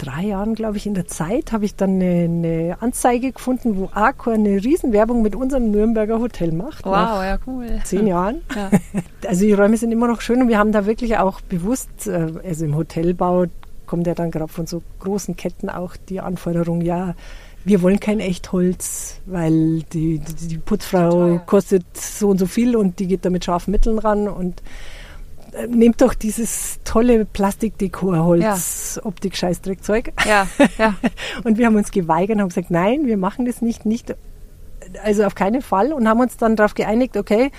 drei 0.04 0.24
Jahren, 0.24 0.54
glaube 0.54 0.76
ich, 0.76 0.86
in 0.86 0.94
der 0.94 1.06
Zeit, 1.06 1.52
habe 1.52 1.64
ich 1.64 1.76
dann 1.76 1.94
eine, 1.94 2.24
eine, 2.24 2.76
Anzeige 2.80 3.32
gefunden, 3.32 3.76
wo 3.76 3.90
Accor 3.92 4.34
eine 4.34 4.62
Riesenwerbung 4.62 5.22
mit 5.22 5.34
unserem 5.34 5.70
Nürnberger 5.70 6.18
Hotel 6.20 6.52
macht. 6.52 6.84
Wow, 6.84 7.22
ja, 7.22 7.38
cool. 7.46 7.66
Zehn 7.84 8.06
Jahren. 8.06 8.42
Ja. 8.54 8.70
Also 9.26 9.46
die 9.46 9.54
Räume 9.54 9.78
sind 9.78 9.90
immer 9.90 10.06
noch 10.06 10.20
schön 10.20 10.42
und 10.42 10.48
wir 10.48 10.58
haben 10.58 10.70
da 10.70 10.84
wirklich 10.84 11.16
auch 11.16 11.40
bewusst, 11.40 12.06
äh, 12.06 12.30
also 12.46 12.66
im 12.66 12.76
Hotelbau 12.76 13.46
kommt 13.86 14.06
ja 14.06 14.14
dann 14.14 14.30
gerade 14.30 14.52
von 14.52 14.66
so 14.66 14.82
großen 15.00 15.34
Ketten 15.34 15.70
auch 15.70 15.96
die 15.96 16.20
Anforderung, 16.20 16.82
ja, 16.82 17.14
wir 17.64 17.80
wollen 17.80 18.00
kein 18.00 18.20
Echtholz, 18.20 19.20
weil 19.24 19.82
die, 19.94 20.18
die, 20.18 20.48
die 20.48 20.58
Putzfrau 20.58 21.40
kostet 21.46 21.84
so 21.94 22.28
und 22.28 22.38
so 22.38 22.46
viel 22.46 22.76
und 22.76 22.98
die 22.98 23.06
geht 23.06 23.24
da 23.24 23.30
mit 23.30 23.44
scharfen 23.44 23.72
Mitteln 23.72 23.98
ran 23.98 24.28
und 24.28 24.62
nehmt 25.68 26.00
doch 26.00 26.14
dieses 26.14 26.78
tolle 26.84 27.24
Plastikdekorholz, 27.24 28.96
ja. 28.96 29.04
Optik-Scheißdreckzeug. 29.04 30.12
Ja, 30.26 30.46
ja. 30.78 30.94
und 31.44 31.58
wir 31.58 31.66
haben 31.66 31.76
uns 31.76 31.90
geweigert 31.90 32.36
und 32.36 32.42
haben 32.42 32.48
gesagt, 32.48 32.70
nein, 32.70 33.06
wir 33.06 33.16
machen 33.16 33.44
das 33.44 33.62
nicht, 33.62 33.86
nicht, 33.86 34.14
also 35.02 35.24
auf 35.24 35.34
keinen 35.34 35.62
Fall 35.62 35.92
und 35.92 36.08
haben 36.08 36.20
uns 36.20 36.36
dann 36.36 36.56
darauf 36.56 36.74
geeinigt, 36.74 37.16
okay, 37.16 37.50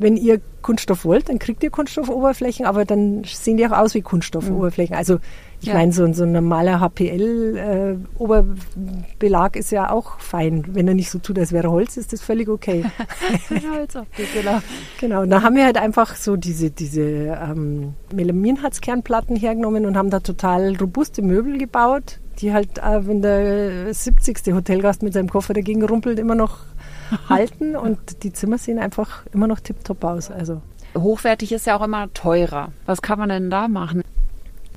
wenn 0.00 0.16
ihr 0.16 0.40
Kunststoff 0.62 1.04
wollt, 1.04 1.28
dann 1.28 1.38
kriegt 1.38 1.62
ihr 1.62 1.70
Kunststoffoberflächen, 1.70 2.64
aber 2.64 2.86
dann 2.86 3.22
sehen 3.24 3.58
die 3.58 3.66
auch 3.66 3.72
aus 3.72 3.92
wie 3.94 4.00
Kunststoffoberflächen. 4.00 4.94
Mhm. 4.94 4.98
Also 4.98 5.18
ich 5.60 5.68
ja. 5.68 5.74
meine, 5.74 5.92
so, 5.92 6.10
so 6.14 6.24
ein 6.24 6.32
normaler 6.32 6.80
HPL-Oberbelag 6.80 9.56
äh, 9.56 9.58
ist 9.58 9.72
ja 9.72 9.90
auch 9.90 10.18
fein. 10.18 10.64
Wenn 10.68 10.88
er 10.88 10.94
nicht 10.94 11.10
so 11.10 11.18
tut, 11.18 11.38
als 11.38 11.52
wäre 11.52 11.70
Holz, 11.70 11.98
ist 11.98 12.14
das 12.14 12.22
völlig 12.22 12.48
okay. 12.48 12.86
Holzoptik, 13.74 14.28
genau. 14.34 14.60
Genau, 14.98 15.20
und 15.22 15.28
da 15.28 15.42
haben 15.42 15.54
wir 15.54 15.66
halt 15.66 15.76
einfach 15.76 16.16
so 16.16 16.36
diese, 16.36 16.70
diese 16.70 17.02
ähm, 17.02 17.92
Melaminharzkernplatten 18.14 19.36
hergenommen 19.36 19.84
und 19.84 19.98
haben 19.98 20.08
da 20.08 20.20
total 20.20 20.76
robuste 20.76 21.20
Möbel 21.20 21.58
gebaut, 21.58 22.20
die 22.40 22.52
halt, 22.52 22.78
äh, 22.78 23.06
wenn 23.06 23.22
der 23.22 23.92
70. 23.92 24.54
Hotelgast 24.54 25.02
mit 25.02 25.12
seinem 25.12 25.28
Koffer 25.28 25.54
dagegen 25.54 25.84
rumpelt, 25.84 26.18
immer 26.18 26.34
noch 26.34 26.58
halten 27.28 27.76
und 27.76 28.22
die 28.22 28.32
Zimmer 28.32 28.58
sehen 28.58 28.78
einfach 28.78 29.22
immer 29.32 29.46
noch 29.46 29.60
tiptop 29.60 30.04
aus. 30.04 30.30
Also. 30.30 30.62
Hochwertig 30.96 31.52
ist 31.52 31.66
ja 31.66 31.76
auch 31.76 31.82
immer 31.82 32.12
teurer. 32.14 32.72
Was 32.86 33.02
kann 33.02 33.18
man 33.18 33.28
denn 33.28 33.50
da 33.50 33.68
machen? 33.68 34.02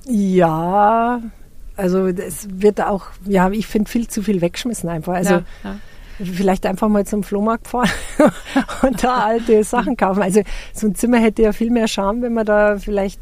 Ja, 0.06 1.22
Also 1.76 2.08
es 2.08 2.48
wird 2.52 2.82
auch, 2.82 3.08
ja, 3.26 3.50
ich 3.50 3.68
finde 3.68 3.90
viel 3.90 4.08
zu 4.08 4.22
viel 4.22 4.42
wegschmissen 4.42 4.90
einfach. 4.90 5.14
Also 5.14 5.36
ja, 5.36 5.44
ja. 5.64 5.76
vielleicht 6.20 6.66
einfach 6.66 6.90
mal 6.90 7.06
zum 7.06 7.24
Flohmarkt 7.24 7.68
fahren 7.68 7.90
und 8.82 9.04
da 9.04 9.20
alte 9.20 9.64
Sachen 9.64 9.98
kaufen. 9.98 10.22
Also 10.22 10.42
so 10.74 10.88
ein 10.88 10.96
Zimmer 10.96 11.18
hätte 11.18 11.42
ja 11.42 11.54
viel 11.54 11.72
mehr 11.72 11.88
Charme, 11.88 12.22
wenn 12.24 12.34
man 12.34 12.46
da 12.46 12.78
vielleicht 12.78 13.22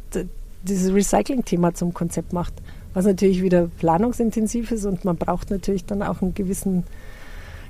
dieses 0.64 0.94
Recycling-Thema 0.94 1.74
zum 1.74 1.94
Konzept 1.94 2.34
macht. 2.34 2.54
Was 2.94 3.06
natürlich 3.06 3.42
wieder 3.42 3.68
planungsintensiv 3.80 4.72
ist 4.72 4.86
und 4.86 5.06
man 5.06 5.18
braucht 5.18 5.50
natürlich 5.50 5.86
dann 5.86 6.04
auch 6.04 6.22
ein 6.22 6.34
gewissen, 6.34 6.84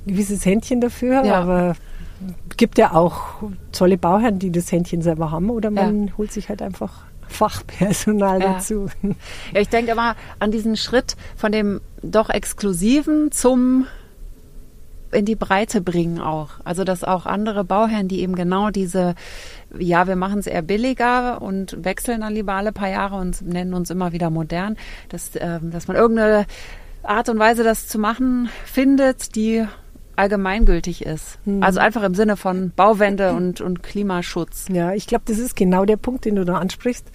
gewisses 0.06 0.46
Händchen 0.46 0.82
dafür. 0.82 1.24
Ja. 1.24 1.42
Aber 1.42 1.76
gibt 2.58 2.78
ja 2.78 2.94
auch 2.94 3.44
tolle 3.72 3.98
Bauherren, 3.98 4.40
die 4.40 4.52
das 4.52 4.72
Händchen 4.72 5.02
selber 5.02 5.32
haben 5.32 5.50
oder 5.50 5.72
man 5.72 6.08
ja. 6.08 6.14
holt 6.18 6.32
sich 6.32 6.50
halt 6.50 6.62
einfach 6.62 7.06
Fachpersonal 7.28 8.42
ja. 8.42 8.54
dazu. 8.54 8.88
Ja, 9.54 9.62
ich 9.62 9.70
denke 9.70 9.92
immer 9.92 10.16
an 10.40 10.52
diesen 10.52 10.76
Schritt 10.76 11.16
von 11.36 11.52
dem 11.52 11.82
doch 12.04 12.30
Exklusiven 12.30 13.32
zum 13.32 13.88
in 15.12 15.26
die 15.26 15.36
Breite 15.36 15.82
bringen 15.82 16.20
auch. 16.20 16.52
Also 16.64 16.84
dass 16.84 17.04
auch 17.04 17.26
andere 17.26 17.64
Bauherren, 17.64 18.08
die 18.08 18.22
eben 18.22 18.36
genau 18.36 18.70
diese, 18.70 19.16
ja, 19.78 20.08
wir 20.08 20.16
machen 20.16 20.40
es 20.40 20.48
eher 20.48 20.62
billiger 20.62 21.42
und 21.42 21.84
wechseln 21.84 22.22
dann 22.22 22.34
lieber 22.34 22.54
alle 22.54 22.72
paar 22.72 22.90
Jahre 22.90 23.18
und 23.18 23.42
nennen 23.42 23.74
uns 23.74 23.90
immer 23.90 24.12
wieder 24.12 24.30
modern, 24.30 24.78
dass, 25.10 25.36
äh, 25.36 25.60
dass 25.62 25.88
man 25.88 25.98
irgendeine 25.98 26.46
Art 27.04 27.30
und 27.30 27.40
Weise, 27.40 27.64
das 27.64 27.88
zu 27.88 27.98
machen, 27.98 28.50
findet, 28.66 29.36
die 29.36 29.66
allgemeingültig 30.16 31.06
ist. 31.06 31.40
Hm. 31.46 31.64
Also 31.64 31.80
einfach 31.80 32.04
im 32.04 32.14
Sinne 32.14 32.38
von 32.38 32.72
Bauwende 32.76 33.34
und, 33.34 33.62
und 33.62 33.82
Klimaschutz. 33.82 34.68
Ja, 34.72 34.94
ich 34.94 35.08
glaube, 35.08 35.24
das 35.28 35.40
ist 35.40 35.56
genau 35.56 35.86
der 35.86 35.98
Punkt, 35.98 36.26
den 36.26 36.36
du 36.36 36.46
da 36.46 36.58
ansprichst, 36.58 37.08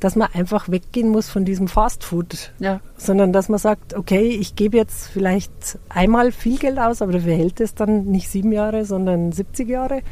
dass 0.00 0.16
man 0.16 0.28
einfach 0.34 0.68
weggehen 0.68 1.08
muss 1.08 1.30
von 1.30 1.44
diesem 1.44 1.68
Fastfood, 1.68 2.52
ja. 2.58 2.80
sondern 2.96 3.32
dass 3.32 3.48
man 3.48 3.58
sagt, 3.58 3.94
okay, 3.94 4.28
ich 4.28 4.56
gebe 4.56 4.76
jetzt 4.76 5.08
vielleicht 5.08 5.78
einmal 5.88 6.32
viel 6.32 6.58
Geld 6.58 6.78
aus, 6.78 7.00
aber 7.00 7.12
dafür 7.12 7.34
hält 7.34 7.60
es 7.60 7.74
dann 7.74 8.04
nicht 8.04 8.28
sieben 8.28 8.52
Jahre, 8.52 8.84
sondern 8.84 9.32
70 9.32 9.68
Jahre. 9.68 10.02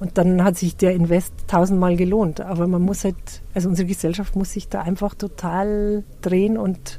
Und 0.00 0.18
dann 0.18 0.42
hat 0.42 0.56
sich 0.56 0.76
der 0.76 0.94
Invest 0.94 1.32
tausendmal 1.46 1.96
gelohnt. 1.96 2.40
Aber 2.40 2.66
man 2.66 2.82
muss 2.82 3.04
halt, 3.04 3.16
also 3.54 3.68
unsere 3.68 3.86
Gesellschaft 3.86 4.34
muss 4.36 4.52
sich 4.52 4.68
da 4.68 4.82
einfach 4.82 5.14
total 5.14 6.04
drehen 6.20 6.58
und. 6.58 6.98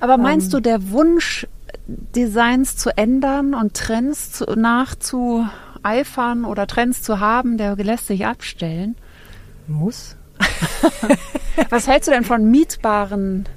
Aber 0.00 0.18
meinst 0.18 0.48
ähm, 0.48 0.50
du, 0.50 0.60
der 0.60 0.90
Wunsch, 0.90 1.46
Designs 1.86 2.76
zu 2.76 2.96
ändern 2.96 3.54
und 3.54 3.74
Trends 3.74 4.32
zu, 4.32 4.44
nachzueifern 4.44 6.44
oder 6.44 6.66
Trends 6.66 7.02
zu 7.02 7.20
haben, 7.20 7.56
der 7.56 7.76
lässt 7.76 8.08
sich 8.08 8.26
abstellen? 8.26 8.96
Muss. 9.66 10.16
Was 11.70 11.86
hältst 11.86 12.08
du 12.08 12.12
denn 12.12 12.24
von 12.24 12.50
mietbaren 12.50 13.48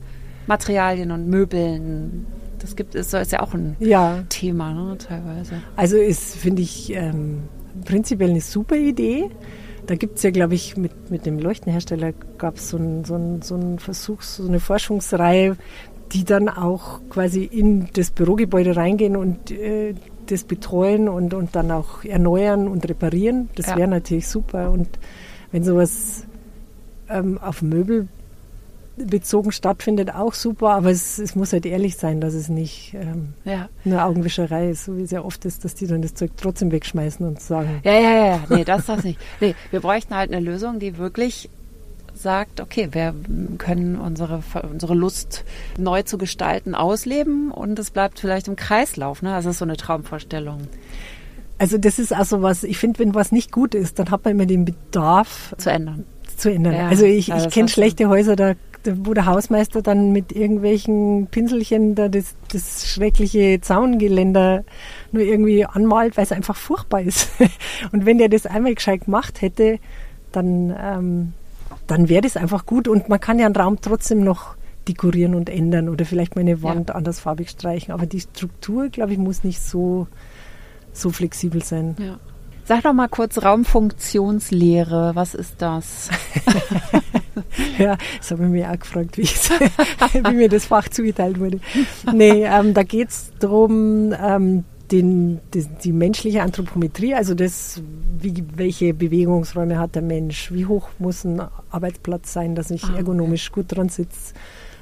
Materialien 0.47 1.11
und 1.11 1.27
Möbeln? 1.27 2.27
Das 2.59 2.75
gibt 2.75 2.95
es 2.95 3.13
ist 3.13 3.31
ja 3.31 3.41
auch 3.41 3.53
ein 3.53 3.75
ja. 3.79 4.23
Thema, 4.29 4.73
ne, 4.73 4.97
teilweise. 4.97 5.61
Also 5.75 5.97
ist, 5.97 6.35
finde 6.35 6.61
ich, 6.61 6.93
ähm, 6.93 7.43
prinzipiell 7.83 8.31
eine 8.31 8.41
super 8.41 8.75
Idee. 8.75 9.29
Da 9.85 9.95
gibt 9.95 10.17
es 10.17 10.23
ja, 10.23 10.31
glaube 10.31 10.55
ich, 10.55 10.75
mit, 10.77 11.11
mit 11.11 11.25
dem 11.25 11.38
Leuchtenhersteller 11.38 12.13
gab 12.38 12.55
es 12.55 12.69
so 12.69 12.77
einen 12.77 13.05
so 13.05 13.15
ein, 13.15 13.41
so 13.41 13.55
ein 13.55 13.77
Versuch, 13.77 14.23
so 14.23 14.47
eine 14.47 14.59
Forschungsreihe, 14.59 15.57
die 16.11 16.23
dann 16.23 16.49
auch 16.49 17.01
quasi 17.09 17.43
in 17.43 17.89
das 17.93 18.11
Bürogebäude 18.11 18.75
reingehen 18.75 19.15
und 19.15 19.51
äh, 19.51 19.93
das 20.27 20.43
betreuen 20.43 21.07
und, 21.07 21.33
und 21.33 21.55
dann 21.55 21.71
auch 21.71 22.03
erneuern 22.03 22.67
und 22.67 22.88
reparieren. 22.89 23.49
Das 23.55 23.67
ja. 23.67 23.77
wäre 23.77 23.88
natürlich 23.88 24.27
super. 24.27 24.71
Und 24.71 24.89
wenn 25.51 25.63
sowas 25.63 26.24
ähm, 27.09 27.37
auf 27.37 27.61
Möbel 27.61 28.07
bezogen 28.97 29.51
stattfindet, 29.51 30.13
auch 30.13 30.33
super, 30.33 30.69
aber 30.69 30.89
es, 30.89 31.19
es, 31.19 31.35
muss 31.35 31.51
halt 31.53 31.65
ehrlich 31.65 31.97
sein, 31.97 32.21
dass 32.21 32.33
es 32.33 32.49
nicht 32.49 32.93
ähm, 32.93 33.33
ja. 33.43 33.69
nur 33.83 34.03
Augenwischerei 34.03 34.69
ist, 34.69 34.85
so 34.85 34.97
wie 34.97 35.03
es 35.03 35.11
ja 35.11 35.21
oft 35.21 35.43
ist, 35.45 35.65
dass 35.65 35.75
die 35.75 35.87
dann 35.87 36.01
das 36.01 36.13
Zeug 36.13 36.31
trotzdem 36.37 36.71
wegschmeißen 36.71 37.25
und 37.25 37.41
sagen. 37.41 37.81
Ja, 37.83 37.93
ja, 37.93 38.25
ja, 38.25 38.39
nee, 38.49 38.63
das 38.63 38.85
das 38.85 39.03
nicht. 39.03 39.19
Nee, 39.41 39.55
wir 39.71 39.81
bräuchten 39.81 40.15
halt 40.15 40.31
eine 40.31 40.39
Lösung, 40.39 40.79
die 40.79 40.97
wirklich 40.97 41.49
sagt, 42.13 42.61
okay, 42.61 42.89
wir 42.91 43.13
können 43.57 43.97
unsere, 43.97 44.41
unsere 44.71 44.95
Lust 44.95 45.43
neu 45.77 46.03
zu 46.03 46.17
gestalten 46.17 46.73
ausleben 46.73 47.51
und 47.51 47.77
es 47.77 47.91
bleibt 47.91 48.19
vielleicht 48.19 48.47
im 48.47 48.55
Kreislauf. 48.55 49.21
Ne? 49.21 49.31
Das 49.31 49.45
ist 49.45 49.57
so 49.57 49.65
eine 49.65 49.75
Traumvorstellung. 49.75 50.61
Also 51.57 51.77
das 51.77 51.99
ist 51.99 52.13
also 52.13 52.41
was, 52.41 52.63
ich 52.63 52.77
finde, 52.77 52.99
wenn 52.99 53.15
was 53.15 53.33
nicht 53.33 53.51
gut 53.51 53.75
ist, 53.75 53.99
dann 53.99 54.11
hat 54.11 54.23
man 54.23 54.31
immer 54.31 54.45
den 54.45 54.63
Bedarf 54.63 55.53
zu 55.57 55.69
ändern 55.69 56.05
zu 56.37 56.51
ändern. 56.51 56.73
Ja, 56.73 56.87
also 56.87 57.05
ich, 57.05 57.29
ich 57.29 57.49
kenne 57.49 57.67
schlechte 57.69 58.07
Häuser, 58.09 58.35
da, 58.35 58.53
wo 58.85 59.13
der 59.13 59.25
Hausmeister 59.25 59.81
dann 59.81 60.11
mit 60.11 60.31
irgendwelchen 60.31 61.27
Pinselchen 61.27 61.95
da 61.95 62.09
das, 62.09 62.35
das 62.51 62.87
schreckliche 62.87 63.59
Zaungeländer 63.61 64.63
nur 65.11 65.23
irgendwie 65.23 65.65
anmalt, 65.65 66.17
weil 66.17 66.25
es 66.25 66.31
einfach 66.31 66.55
furchtbar 66.55 67.01
ist. 67.01 67.29
Und 67.91 68.05
wenn 68.05 68.17
der 68.17 68.29
das 68.29 68.45
einmal 68.45 68.75
gescheit 68.75 69.05
gemacht 69.05 69.41
hätte, 69.41 69.79
dann, 70.31 70.75
ähm, 70.79 71.33
dann 71.87 72.09
wäre 72.09 72.21
das 72.21 72.37
einfach 72.37 72.65
gut 72.65 72.87
und 72.87 73.07
man 73.09 73.19
kann 73.19 73.39
ja 73.39 73.45
einen 73.45 73.55
Raum 73.55 73.79
trotzdem 73.81 74.21
noch 74.21 74.55
dekorieren 74.87 75.33
und 75.33 75.49
ändern 75.49 75.89
oder 75.89 76.05
vielleicht 76.05 76.35
mal 76.35 76.41
eine 76.41 76.61
Wand 76.61 76.89
ja. 76.89 76.95
andersfarbig 76.95 77.49
streichen. 77.49 77.93
Aber 77.93 78.05
die 78.05 78.19
Struktur, 78.19 78.89
glaube 78.89 79.13
ich, 79.13 79.17
muss 79.17 79.43
nicht 79.43 79.61
so, 79.61 80.07
so 80.93 81.09
flexibel 81.09 81.63
sein. 81.63 81.95
Ja. 81.99 82.19
Sag 82.67 82.82
doch 82.82 82.93
mal 82.93 83.08
kurz 83.08 83.43
Raumfunktionslehre, 83.43 85.12
was 85.13 85.36
ist 85.36 85.62
das? 85.62 86.10
ja, 87.78 87.95
das 88.17 88.32
habe 88.32 88.45
ich 88.45 88.49
mir 88.49 88.71
auch 88.71 88.80
gefragt, 88.80 89.19
wie, 89.19 89.23
wie 90.28 90.36
mir 90.36 90.49
das 90.49 90.65
Fach 90.65 90.89
zugeteilt 90.89 91.39
wurde. 91.39 91.60
Nee, 92.12 92.43
ähm, 92.43 92.73
da 92.73 92.82
geht 92.82 93.10
es 93.10 93.32
darum, 93.38 94.15
ähm, 94.19 94.63
den, 94.91 95.41
die, 95.54 95.67
die, 95.84 95.91
menschliche 95.91 96.41
Anthropometrie, 96.41 97.13
also 97.13 97.36
das, 97.36 97.84
wie, 98.19 98.43
welche 98.56 98.95
Bewegungsräume 98.95 99.78
hat 99.78 99.93
der 99.93 100.01
Mensch, 100.01 100.51
wie 100.51 100.65
hoch 100.65 100.89
muss 100.97 101.23
ein 101.23 101.43
Arbeitsplatz 101.69 102.34
sein, 102.34 102.56
dass 102.56 102.71
ich 102.71 102.84
ah, 102.84 102.95
ergonomisch 102.97 103.51
gut 103.51 103.65
dran 103.75 103.89
sitze, 103.89 104.34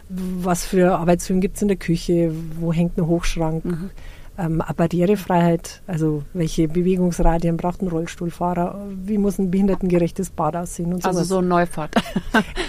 was 0.08 0.64
für 0.64 0.98
Arbeitshöhen 0.98 1.42
gibt 1.42 1.58
es 1.58 1.62
in 1.62 1.68
der 1.68 1.78
Küche, 1.78 2.34
wo 2.62 2.72
hängt 2.72 2.98
ein 2.98 3.08
Hochschrank. 3.08 3.66
Mhm 3.66 3.90
ähm, 4.38 4.64
Barrierefreiheit, 4.76 5.82
also 5.88 6.24
welche 6.34 6.68
Bewegungsradien 6.68 7.58
braucht 7.58 7.82
ein 7.82 7.88
Rollstuhlfahrer, 7.88 8.88
wie 9.04 9.18
muss 9.18 9.38
ein 9.38 9.52
behindertengerechtes 9.52 10.32
Bad 10.32 10.56
aussehen 10.56 10.94
und 10.94 11.04
so. 11.04 11.10
Also 11.10 11.24
so 11.24 11.42
Neufahrt. 11.42 11.96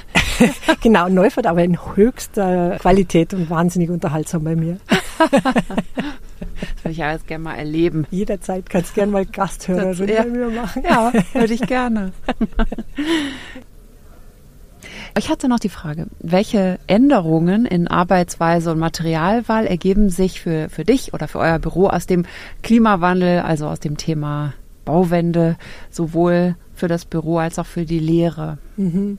genau, 0.82 1.08
Neufahrt, 1.08 1.46
aber 1.46 1.64
in 1.64 1.78
höchster 1.94 2.76
Qualität 2.78 3.32
und 3.34 3.48
wahnsinnig 3.48 3.90
unterhaltsam 3.90 4.44
bei 4.44 4.56
mir. 4.56 4.78
das 5.18 5.30
würde 6.82 6.90
ich 6.90 7.04
alles 7.04 7.24
gerne 7.26 7.44
mal 7.44 7.54
erleben. 7.54 8.06
Jederzeit 8.10 8.68
kannst 8.68 8.90
du 8.90 8.94
gerne 8.96 9.12
mal 9.12 9.26
Gasthörerin 9.26 10.08
ja. 10.08 10.22
bei 10.22 10.28
mir 10.28 10.50
machen. 10.50 10.82
Ja, 10.84 11.12
würde 11.32 11.54
ich 11.54 11.62
gerne. 11.62 12.12
Ich 15.16 15.28
hatte 15.28 15.48
noch 15.48 15.60
die 15.60 15.68
Frage, 15.68 16.08
welche 16.18 16.80
Änderungen 16.88 17.66
in 17.66 17.86
Arbeitsweise 17.86 18.72
und 18.72 18.80
Materialwahl 18.80 19.64
ergeben 19.64 20.10
sich 20.10 20.40
für, 20.40 20.68
für 20.68 20.84
dich 20.84 21.14
oder 21.14 21.28
für 21.28 21.38
euer 21.38 21.60
Büro 21.60 21.86
aus 21.86 22.06
dem 22.06 22.26
Klimawandel, 22.62 23.40
also 23.40 23.68
aus 23.68 23.78
dem 23.78 23.96
Thema 23.96 24.54
Bauwende, 24.84 25.56
sowohl 25.88 26.56
für 26.74 26.88
das 26.88 27.04
Büro 27.04 27.38
als 27.38 27.60
auch 27.60 27.66
für 27.66 27.84
die 27.84 28.00
Lehre? 28.00 28.58
Mhm. 28.76 29.18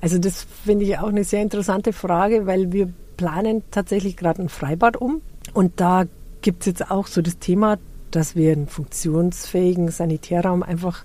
Also 0.00 0.18
das 0.18 0.46
finde 0.64 0.84
ich 0.84 0.98
auch 0.98 1.08
eine 1.08 1.24
sehr 1.24 1.42
interessante 1.42 1.92
Frage, 1.92 2.46
weil 2.46 2.72
wir 2.72 2.88
planen 3.16 3.64
tatsächlich 3.72 4.16
gerade 4.16 4.42
ein 4.42 4.48
Freibad 4.48 4.96
um 4.96 5.20
und 5.52 5.80
da 5.80 6.04
gibt 6.42 6.60
es 6.60 6.66
jetzt 6.66 6.90
auch 6.92 7.08
so 7.08 7.22
das 7.22 7.38
Thema, 7.40 7.78
dass 8.12 8.36
wir 8.36 8.52
einen 8.52 8.68
funktionsfähigen 8.68 9.90
Sanitärraum 9.90 10.62
einfach 10.62 11.04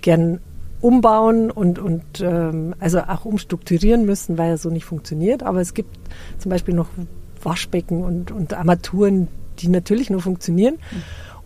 gern 0.00 0.40
umbauen 0.80 1.50
und, 1.50 1.78
und 1.78 2.02
ähm, 2.20 2.74
also 2.78 3.00
auch 3.00 3.24
umstrukturieren 3.24 4.04
müssen, 4.04 4.38
weil 4.38 4.50
er 4.50 4.58
so 4.58 4.70
nicht 4.70 4.84
funktioniert. 4.84 5.42
Aber 5.42 5.60
es 5.60 5.74
gibt 5.74 5.98
zum 6.38 6.50
Beispiel 6.50 6.74
noch 6.74 6.88
Waschbecken 7.42 8.02
und, 8.04 8.30
und 8.30 8.54
Armaturen, 8.54 9.28
die 9.58 9.68
natürlich 9.68 10.10
nur 10.10 10.22
funktionieren. 10.22 10.78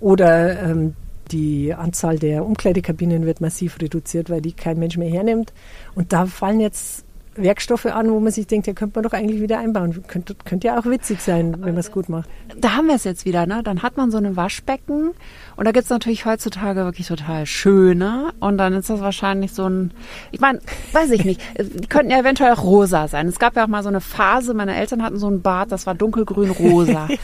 Oder 0.00 0.62
ähm, 0.62 0.94
die 1.30 1.74
Anzahl 1.74 2.18
der 2.18 2.44
Umkleidekabinen 2.44 3.26
wird 3.26 3.40
massiv 3.40 3.80
reduziert, 3.80 4.30
weil 4.30 4.40
die 4.40 4.52
kein 4.52 4.78
Mensch 4.78 4.96
mehr 4.96 5.10
hernimmt. 5.10 5.52
Und 5.94 6.12
da 6.12 6.26
fallen 6.26 6.60
jetzt 6.60 7.03
Werkstoffe 7.36 7.86
an, 7.86 8.10
wo 8.10 8.20
man 8.20 8.32
sich 8.32 8.46
denkt, 8.46 8.66
ja, 8.66 8.72
könnte 8.72 8.98
man 8.98 9.04
doch 9.04 9.12
eigentlich 9.12 9.40
wieder 9.40 9.58
einbauen. 9.58 10.04
Könnte, 10.06 10.34
könnte 10.44 10.68
ja 10.68 10.78
auch 10.78 10.86
witzig 10.86 11.20
sein, 11.20 11.52
wenn 11.52 11.72
man 11.72 11.78
es 11.78 11.90
gut 11.90 12.08
macht. 12.08 12.28
Da 12.56 12.76
haben 12.76 12.86
wir 12.86 12.94
es 12.94 13.04
jetzt 13.04 13.24
wieder, 13.24 13.46
ne? 13.46 13.62
Dann 13.62 13.82
hat 13.82 13.96
man 13.96 14.10
so 14.10 14.18
ein 14.18 14.36
Waschbecken 14.36 15.12
und 15.56 15.64
da 15.64 15.72
gibt 15.72 15.84
es 15.84 15.90
natürlich 15.90 16.24
heutzutage 16.26 16.84
wirklich 16.84 17.08
total 17.08 17.46
schöne 17.46 18.32
und 18.40 18.58
dann 18.58 18.72
ist 18.74 18.90
das 18.90 19.00
wahrscheinlich 19.00 19.52
so 19.52 19.68
ein, 19.68 19.92
ich 20.30 20.40
meine, 20.40 20.60
weiß 20.92 21.10
ich 21.10 21.24
nicht, 21.24 21.40
die 21.58 21.86
könnten 21.86 22.10
ja 22.10 22.18
eventuell 22.18 22.52
auch 22.52 22.62
rosa 22.62 23.08
sein. 23.08 23.28
Es 23.28 23.38
gab 23.38 23.56
ja 23.56 23.64
auch 23.64 23.68
mal 23.68 23.82
so 23.82 23.88
eine 23.88 24.00
Phase, 24.00 24.54
meine 24.54 24.74
Eltern 24.74 25.02
hatten 25.02 25.18
so 25.18 25.28
ein 25.28 25.42
Bad, 25.42 25.72
das 25.72 25.86
war 25.86 25.94
dunkelgrün-rosa. 25.94 27.08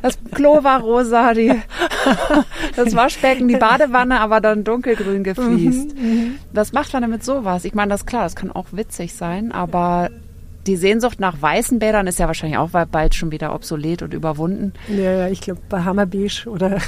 Das 0.00 0.18
Klo 0.32 0.64
war 0.64 0.80
rosa, 0.80 1.34
die, 1.34 1.52
das 2.76 2.96
Waschbecken, 2.96 3.46
die 3.46 3.56
Badewanne, 3.56 4.20
aber 4.20 4.40
dann 4.40 4.64
dunkelgrün 4.64 5.22
gefliest. 5.22 5.94
Mhm, 5.96 6.02
mhm. 6.02 6.34
Was 6.52 6.72
macht 6.72 6.92
man 6.92 7.02
damit 7.02 7.24
sowas? 7.24 7.64
Ich 7.64 7.74
meine, 7.74 7.90
das 7.90 8.02
ist 8.02 8.06
klar, 8.06 8.24
das 8.24 8.36
kann 8.36 8.50
auch 8.50 8.66
witzig 8.72 9.13
sein, 9.16 9.52
aber 9.52 10.10
die 10.66 10.76
Sehnsucht 10.76 11.20
nach 11.20 11.40
weißen 11.40 11.78
Bädern 11.78 12.06
ist 12.06 12.18
ja 12.18 12.26
wahrscheinlich 12.26 12.58
auch 12.58 12.70
bald 12.70 13.14
schon 13.14 13.30
wieder 13.30 13.54
obsolet 13.54 14.02
und 14.02 14.14
überwunden. 14.14 14.72
Ja, 14.88 15.12
ja 15.12 15.28
ich 15.28 15.40
glaube 15.40 15.60
bei 15.68 15.84
Hammerbeige 15.84 16.48
oder 16.48 16.78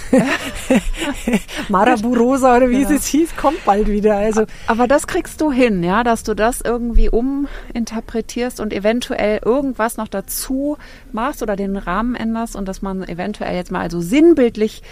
Marabu 1.68 2.14
Rosa 2.14 2.56
oder 2.56 2.70
wie 2.70 2.82
ja. 2.82 2.90
es 2.90 3.06
hieß, 3.06 3.36
kommt 3.36 3.64
bald 3.64 3.88
wieder. 3.88 4.16
Also 4.16 4.46
Aber 4.66 4.88
das 4.88 5.06
kriegst 5.06 5.40
du 5.40 5.52
hin, 5.52 5.82
ja, 5.82 6.04
dass 6.04 6.22
du 6.22 6.34
das 6.34 6.60
irgendwie 6.62 7.10
uminterpretierst 7.10 8.60
und 8.60 8.72
eventuell 8.72 9.40
irgendwas 9.44 9.96
noch 9.96 10.08
dazu 10.08 10.78
machst 11.12 11.42
oder 11.42 11.56
den 11.56 11.76
Rahmen 11.76 12.14
änderst 12.14 12.56
und 12.56 12.66
dass 12.66 12.82
man 12.82 13.02
eventuell 13.02 13.56
jetzt 13.56 13.70
mal 13.70 13.80
also 13.80 14.00
sinnbildlich 14.00 14.82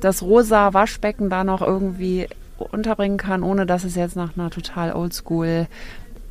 das 0.00 0.22
rosa 0.22 0.74
Waschbecken 0.74 1.30
da 1.30 1.42
noch 1.42 1.62
irgendwie 1.62 2.28
unterbringen 2.58 3.18
kann, 3.18 3.42
ohne 3.42 3.66
dass 3.66 3.84
es 3.84 3.96
jetzt 3.96 4.16
nach 4.16 4.36
einer 4.36 4.50
total 4.50 4.92
oldschool 4.92 5.66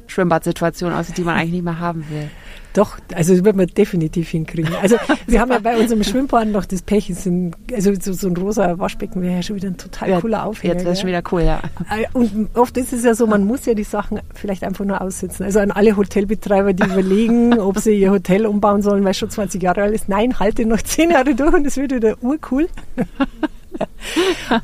Schwimmbadsituation 0.07 0.93
aussieht, 0.93 1.17
die 1.17 1.23
man 1.23 1.35
eigentlich 1.37 1.53
nicht 1.53 1.63
mehr 1.63 1.79
haben 1.79 2.05
will. 2.09 2.29
Doch, 2.75 2.97
also 3.13 3.33
das 3.33 3.45
wird 3.45 3.55
man 3.55 3.67
definitiv 3.67 4.29
hinkriegen. 4.29 4.75
Also 4.81 4.97
wir 5.27 5.39
haben 5.39 5.49
ja 5.49 5.59
bei 5.59 5.77
unserem 5.77 6.03
Schwimmbad 6.03 6.49
noch 6.49 6.65
das 6.65 6.81
Pech, 6.81 7.09
sind, 7.15 7.55
also 7.73 7.93
so, 8.01 8.11
so, 8.11 8.27
ein 8.27 8.35
rosa 8.35 8.77
Waschbecken 8.77 9.21
wäre 9.21 9.35
ja 9.35 9.41
schon 9.43 9.55
wieder 9.55 9.69
ein 9.69 9.77
total 9.77 10.09
ja, 10.09 10.19
cooler 10.19 10.45
Aufhänger. 10.45 10.73
Jetzt 10.73 10.83
wäre 10.83 10.93
es 10.93 10.99
schon 10.99 11.07
wieder 11.07 11.23
cool, 11.31 11.43
ja. 11.43 11.61
Äh, 11.89 12.05
und 12.11 12.49
oft 12.53 12.75
ist 12.75 12.91
es 12.91 13.05
ja 13.05 13.15
so, 13.15 13.27
man 13.27 13.45
muss 13.45 13.65
ja 13.65 13.75
die 13.75 13.85
Sachen 13.85 14.19
vielleicht 14.33 14.65
einfach 14.65 14.83
nur 14.83 14.99
aussitzen. 14.99 15.45
Also 15.45 15.59
an 15.59 15.71
alle 15.71 15.95
Hotelbetreiber, 15.95 16.73
die 16.73 16.83
überlegen, 16.83 17.57
ob 17.59 17.79
sie 17.79 17.97
ihr 17.97 18.11
Hotel 18.11 18.45
umbauen 18.45 18.81
sollen, 18.81 19.05
weil 19.05 19.11
es 19.11 19.17
schon 19.17 19.29
20 19.29 19.63
Jahre 19.63 19.83
alt 19.83 19.95
ist. 19.95 20.09
Nein, 20.09 20.37
halte 20.37 20.65
noch 20.65 20.81
10 20.81 21.11
Jahre 21.11 21.33
durch 21.33 21.53
und 21.53 21.65
es 21.65 21.77
wird 21.77 21.93
wieder 21.93 22.21
urcool. 22.21 22.67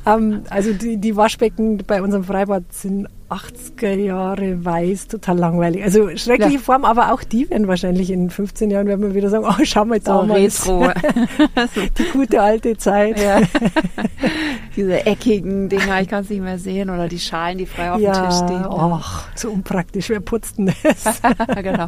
Ähm, 0.06 0.44
also 0.50 0.74
die, 0.74 0.98
die 0.98 1.16
Waschbecken 1.16 1.84
bei 1.86 2.02
unserem 2.02 2.24
Freibad 2.24 2.64
sind 2.72 3.08
80er 3.32 3.94
Jahre 3.94 4.66
weiß, 4.66 5.08
total 5.08 5.38
langweilig. 5.38 5.84
Also 5.84 6.10
schreckliche 6.18 6.56
ja. 6.56 6.60
Form, 6.60 6.84
aber 6.84 7.14
auch 7.14 7.24
die 7.24 7.50
werden 7.50 7.68
wahrscheinlich 7.68 8.12
in 8.12 8.30
15 8.30 8.70
Jahren 8.70 8.88
werden 8.88 9.02
wir 9.02 9.16
wieder 9.16 9.30
sagen, 9.30 9.46
oh, 9.48 9.64
schau 9.64 9.86
mal 9.86 10.02
damals. 10.02 10.66
So 10.66 10.82
retro. 10.82 10.94
die 11.98 12.12
gute 12.12 12.42
alte 12.42 12.78
Zeit. 12.78 13.20
Ja. 13.20 13.40
Diese 14.76 15.06
eckigen 15.06 15.70
Dinger, 15.70 16.02
ich 16.02 16.10
kann 16.10 16.24
es 16.24 16.30
nicht 16.30 16.42
mehr 16.42 16.60
sehen, 16.60 16.90
oder 16.90 17.08
die 17.08 17.20
Schalen, 17.20 17.58
die 17.58 17.66
frei 17.66 17.92
auf 17.92 18.02
ja, 18.02 18.12
dem 18.12 18.30
Tisch 18.30 18.38
stehen. 18.38 18.66
Ach, 18.70 19.28
so 19.36 19.50
unpraktisch. 19.50 20.10
Wer 20.10 20.20
putzt 20.20 20.58
denn 20.58 20.74
das? 20.84 21.22
genau. 21.56 21.88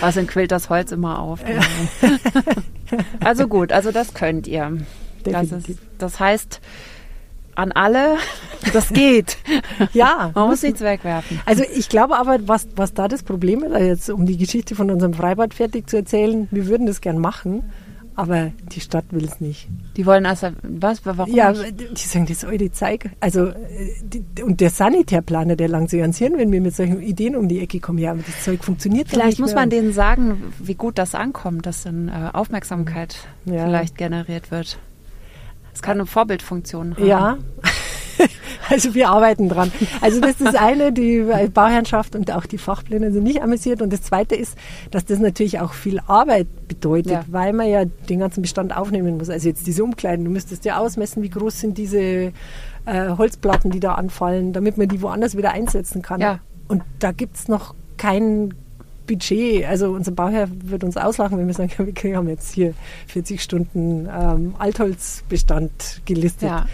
Also 0.00 0.22
quillt 0.22 0.52
das 0.52 0.70
Holz 0.70 0.92
immer 0.92 1.18
auf. 1.18 1.40
also 3.24 3.48
gut, 3.48 3.72
also 3.72 3.90
das 3.90 4.14
könnt 4.14 4.46
ihr. 4.46 4.78
Das, 5.32 5.52
ist, 5.52 5.78
das 5.98 6.20
heißt, 6.20 6.60
an 7.54 7.72
alle, 7.72 8.16
das 8.72 8.90
geht. 8.90 9.38
ja. 9.92 10.30
Man 10.34 10.48
muss 10.48 10.62
nichts 10.62 10.80
wegwerfen. 10.80 11.40
Also 11.46 11.64
ich 11.74 11.88
glaube 11.88 12.16
aber, 12.18 12.46
was, 12.46 12.68
was 12.76 12.94
da 12.94 13.08
das 13.08 13.22
Problem 13.22 13.62
ist, 13.64 13.72
also 13.72 13.86
jetzt 13.86 14.10
um 14.10 14.26
die 14.26 14.36
Geschichte 14.36 14.74
von 14.74 14.90
unserem 14.90 15.14
Freibad 15.14 15.54
fertig 15.54 15.88
zu 15.88 15.96
erzählen, 15.96 16.48
wir 16.50 16.66
würden 16.66 16.86
das 16.86 17.00
gern 17.00 17.18
machen, 17.18 17.64
aber 18.16 18.50
die 18.72 18.80
Stadt 18.80 19.04
will 19.10 19.24
es 19.24 19.40
nicht. 19.40 19.68
Die 19.96 20.06
wollen 20.06 20.24
also, 20.24 20.48
was, 20.62 21.04
warum 21.04 21.32
Ja, 21.34 21.52
nicht? 21.52 21.98
die 22.02 22.08
sagen, 22.08 22.24
das 22.26 22.40
soll 22.40 22.56
die 22.56 22.72
Zeig. 22.72 23.10
Also, 23.20 23.52
die, 24.02 24.42
und 24.42 24.62
der 24.62 24.70
Sanitärplaner, 24.70 25.54
der 25.54 25.68
langt 25.68 25.90
sich 25.90 26.00
ans 26.00 26.16
Hirn, 26.16 26.38
wenn 26.38 26.50
wir 26.50 26.62
mit 26.62 26.74
solchen 26.74 27.02
Ideen 27.02 27.36
um 27.36 27.46
die 27.46 27.60
Ecke 27.60 27.78
kommen. 27.78 27.98
Ja, 27.98 28.12
aber 28.12 28.22
das 28.26 28.42
Zeug 28.42 28.64
funktioniert 28.64 29.10
Vielleicht 29.10 29.38
muss 29.38 29.50
mehr. 29.50 29.62
man 29.62 29.70
denen 29.70 29.92
sagen, 29.92 30.44
wie 30.58 30.74
gut 30.74 30.96
das 30.96 31.14
ankommt, 31.14 31.66
dass 31.66 31.82
dann 31.82 32.08
äh, 32.08 32.30
Aufmerksamkeit 32.32 33.18
ja. 33.44 33.66
vielleicht 33.66 33.98
generiert 33.98 34.50
wird. 34.50 34.78
Es 35.76 35.82
kann 35.82 35.98
eine 35.98 36.06
Vorbildfunktion 36.06 36.96
haben. 36.96 37.06
Ja. 37.06 37.38
Also 38.70 38.94
wir 38.94 39.10
arbeiten 39.10 39.48
dran. 39.50 39.70
Also 40.00 40.20
das 40.20 40.30
ist 40.30 40.46
das 40.46 40.54
eine, 40.56 40.90
die 40.90 41.24
Bauherrschaft 41.52 42.16
und 42.16 42.32
auch 42.32 42.46
die 42.46 42.56
Fachpläne 42.56 43.12
sind 43.12 43.22
nicht 43.22 43.42
amüsiert. 43.42 43.80
Und 43.82 43.92
das 43.92 44.02
zweite 44.02 44.34
ist, 44.34 44.56
dass 44.90 45.04
das 45.04 45.20
natürlich 45.20 45.60
auch 45.60 45.74
viel 45.74 46.00
Arbeit 46.08 46.48
bedeutet, 46.66 47.12
ja. 47.12 47.24
weil 47.28 47.52
man 47.52 47.68
ja 47.68 47.84
den 47.84 48.18
ganzen 48.18 48.40
Bestand 48.40 48.74
aufnehmen 48.74 49.18
muss. 49.18 49.28
Also 49.28 49.48
jetzt 49.48 49.66
diese 49.66 49.84
Umkleiden, 49.84 50.24
du 50.24 50.30
müsstest 50.30 50.64
ja 50.64 50.78
ausmessen, 50.78 51.22
wie 51.22 51.28
groß 51.28 51.60
sind 51.60 51.78
diese 51.78 52.00
äh, 52.00 52.32
Holzplatten, 52.86 53.70
die 53.70 53.78
da 53.78 53.94
anfallen, 53.94 54.54
damit 54.54 54.78
man 54.78 54.88
die 54.88 55.02
woanders 55.02 55.36
wieder 55.36 55.52
einsetzen 55.52 56.00
kann. 56.00 56.20
Ja. 56.20 56.40
Und 56.66 56.82
da 56.98 57.12
gibt 57.12 57.36
es 57.36 57.48
noch 57.48 57.74
keinen 57.98 58.54
Budget, 59.06 59.64
also 59.66 59.92
unser 59.92 60.12
Bauherr 60.12 60.48
wird 60.50 60.84
uns 60.84 60.96
auslachen, 60.96 61.38
wenn 61.38 61.46
wir 61.46 61.54
sagen, 61.54 61.72
wir 62.02 62.16
haben 62.16 62.28
jetzt 62.28 62.52
hier 62.52 62.74
40 63.08 63.42
Stunden 63.42 64.08
ähm, 64.12 64.54
Altholzbestand 64.58 66.02
gelistet. 66.04 66.48
Ja. 66.48 66.66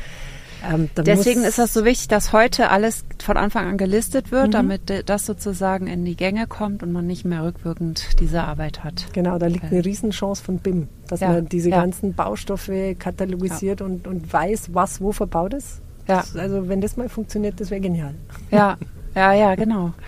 Ähm, 0.68 0.88
Deswegen 0.96 1.42
ist 1.42 1.58
das 1.58 1.72
so 1.72 1.84
wichtig, 1.84 2.08
dass 2.08 2.32
heute 2.32 2.70
alles 2.70 3.04
von 3.22 3.36
Anfang 3.36 3.66
an 3.66 3.78
gelistet 3.78 4.30
wird, 4.30 4.48
mhm. 4.48 4.52
damit 4.52 5.02
das 5.06 5.26
sozusagen 5.26 5.86
in 5.86 6.04
die 6.04 6.16
Gänge 6.16 6.46
kommt 6.46 6.82
und 6.82 6.92
man 6.92 7.06
nicht 7.06 7.24
mehr 7.24 7.44
rückwirkend 7.44 8.20
diese 8.20 8.42
Arbeit 8.42 8.84
hat. 8.84 9.06
Genau, 9.12 9.38
da 9.38 9.46
liegt 9.46 9.64
eine 9.64 9.84
Riesenchance 9.84 10.42
von 10.42 10.58
BIM, 10.58 10.88
dass 11.08 11.20
ja. 11.20 11.30
man 11.30 11.48
diese 11.48 11.70
ja. 11.70 11.80
ganzen 11.80 12.14
Baustoffe 12.14 12.96
katalogisiert 12.98 13.80
ja. 13.80 13.86
und, 13.86 14.06
und 14.06 14.32
weiß, 14.32 14.72
was 14.72 15.00
wo 15.00 15.12
verbaut 15.12 15.54
ist. 15.54 15.80
Ja. 16.08 16.24
also 16.36 16.68
wenn 16.68 16.80
das 16.80 16.96
mal 16.96 17.08
funktioniert, 17.08 17.60
das 17.60 17.70
wäre 17.70 17.80
genial. 17.80 18.14
Ja, 18.50 18.76
ja, 19.14 19.32
ja, 19.32 19.54
genau. 19.54 19.92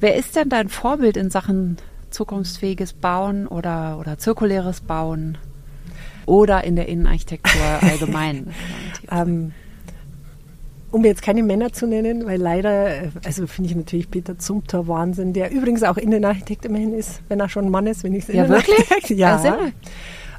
Wer 0.00 0.16
ist 0.16 0.36
denn 0.36 0.48
dein 0.48 0.68
Vorbild 0.68 1.16
in 1.16 1.30
Sachen 1.30 1.76
zukunftsfähiges 2.10 2.92
Bauen 2.92 3.46
oder, 3.46 3.98
oder 3.98 4.18
zirkuläres 4.18 4.80
Bauen 4.80 5.38
oder 6.26 6.64
in 6.64 6.76
der 6.76 6.88
Innenarchitektur 6.88 7.60
allgemein? 7.82 8.48
ähm, 9.10 9.52
um 10.92 11.04
jetzt 11.04 11.22
keine 11.22 11.42
Männer 11.42 11.72
zu 11.72 11.86
nennen, 11.86 12.26
weil 12.26 12.40
leider, 12.40 13.12
also 13.24 13.46
finde 13.46 13.70
ich 13.70 13.76
natürlich 13.76 14.10
Peter 14.10 14.38
Zumthor 14.38 14.88
Wahnsinn, 14.88 15.32
der 15.32 15.50
übrigens 15.50 15.82
auch 15.82 15.96
Innenarchitekt 15.96 16.64
immerhin 16.64 16.94
ist, 16.94 17.20
wenn 17.28 17.40
er 17.40 17.48
schon 17.48 17.66
ein 17.66 17.70
Mann 17.70 17.86
ist, 17.86 18.04
wenn 18.04 18.14
ich 18.14 18.28
es 18.28 18.34
Ja, 18.34 18.48
wirklich? 18.48 18.78
ja. 19.08 19.58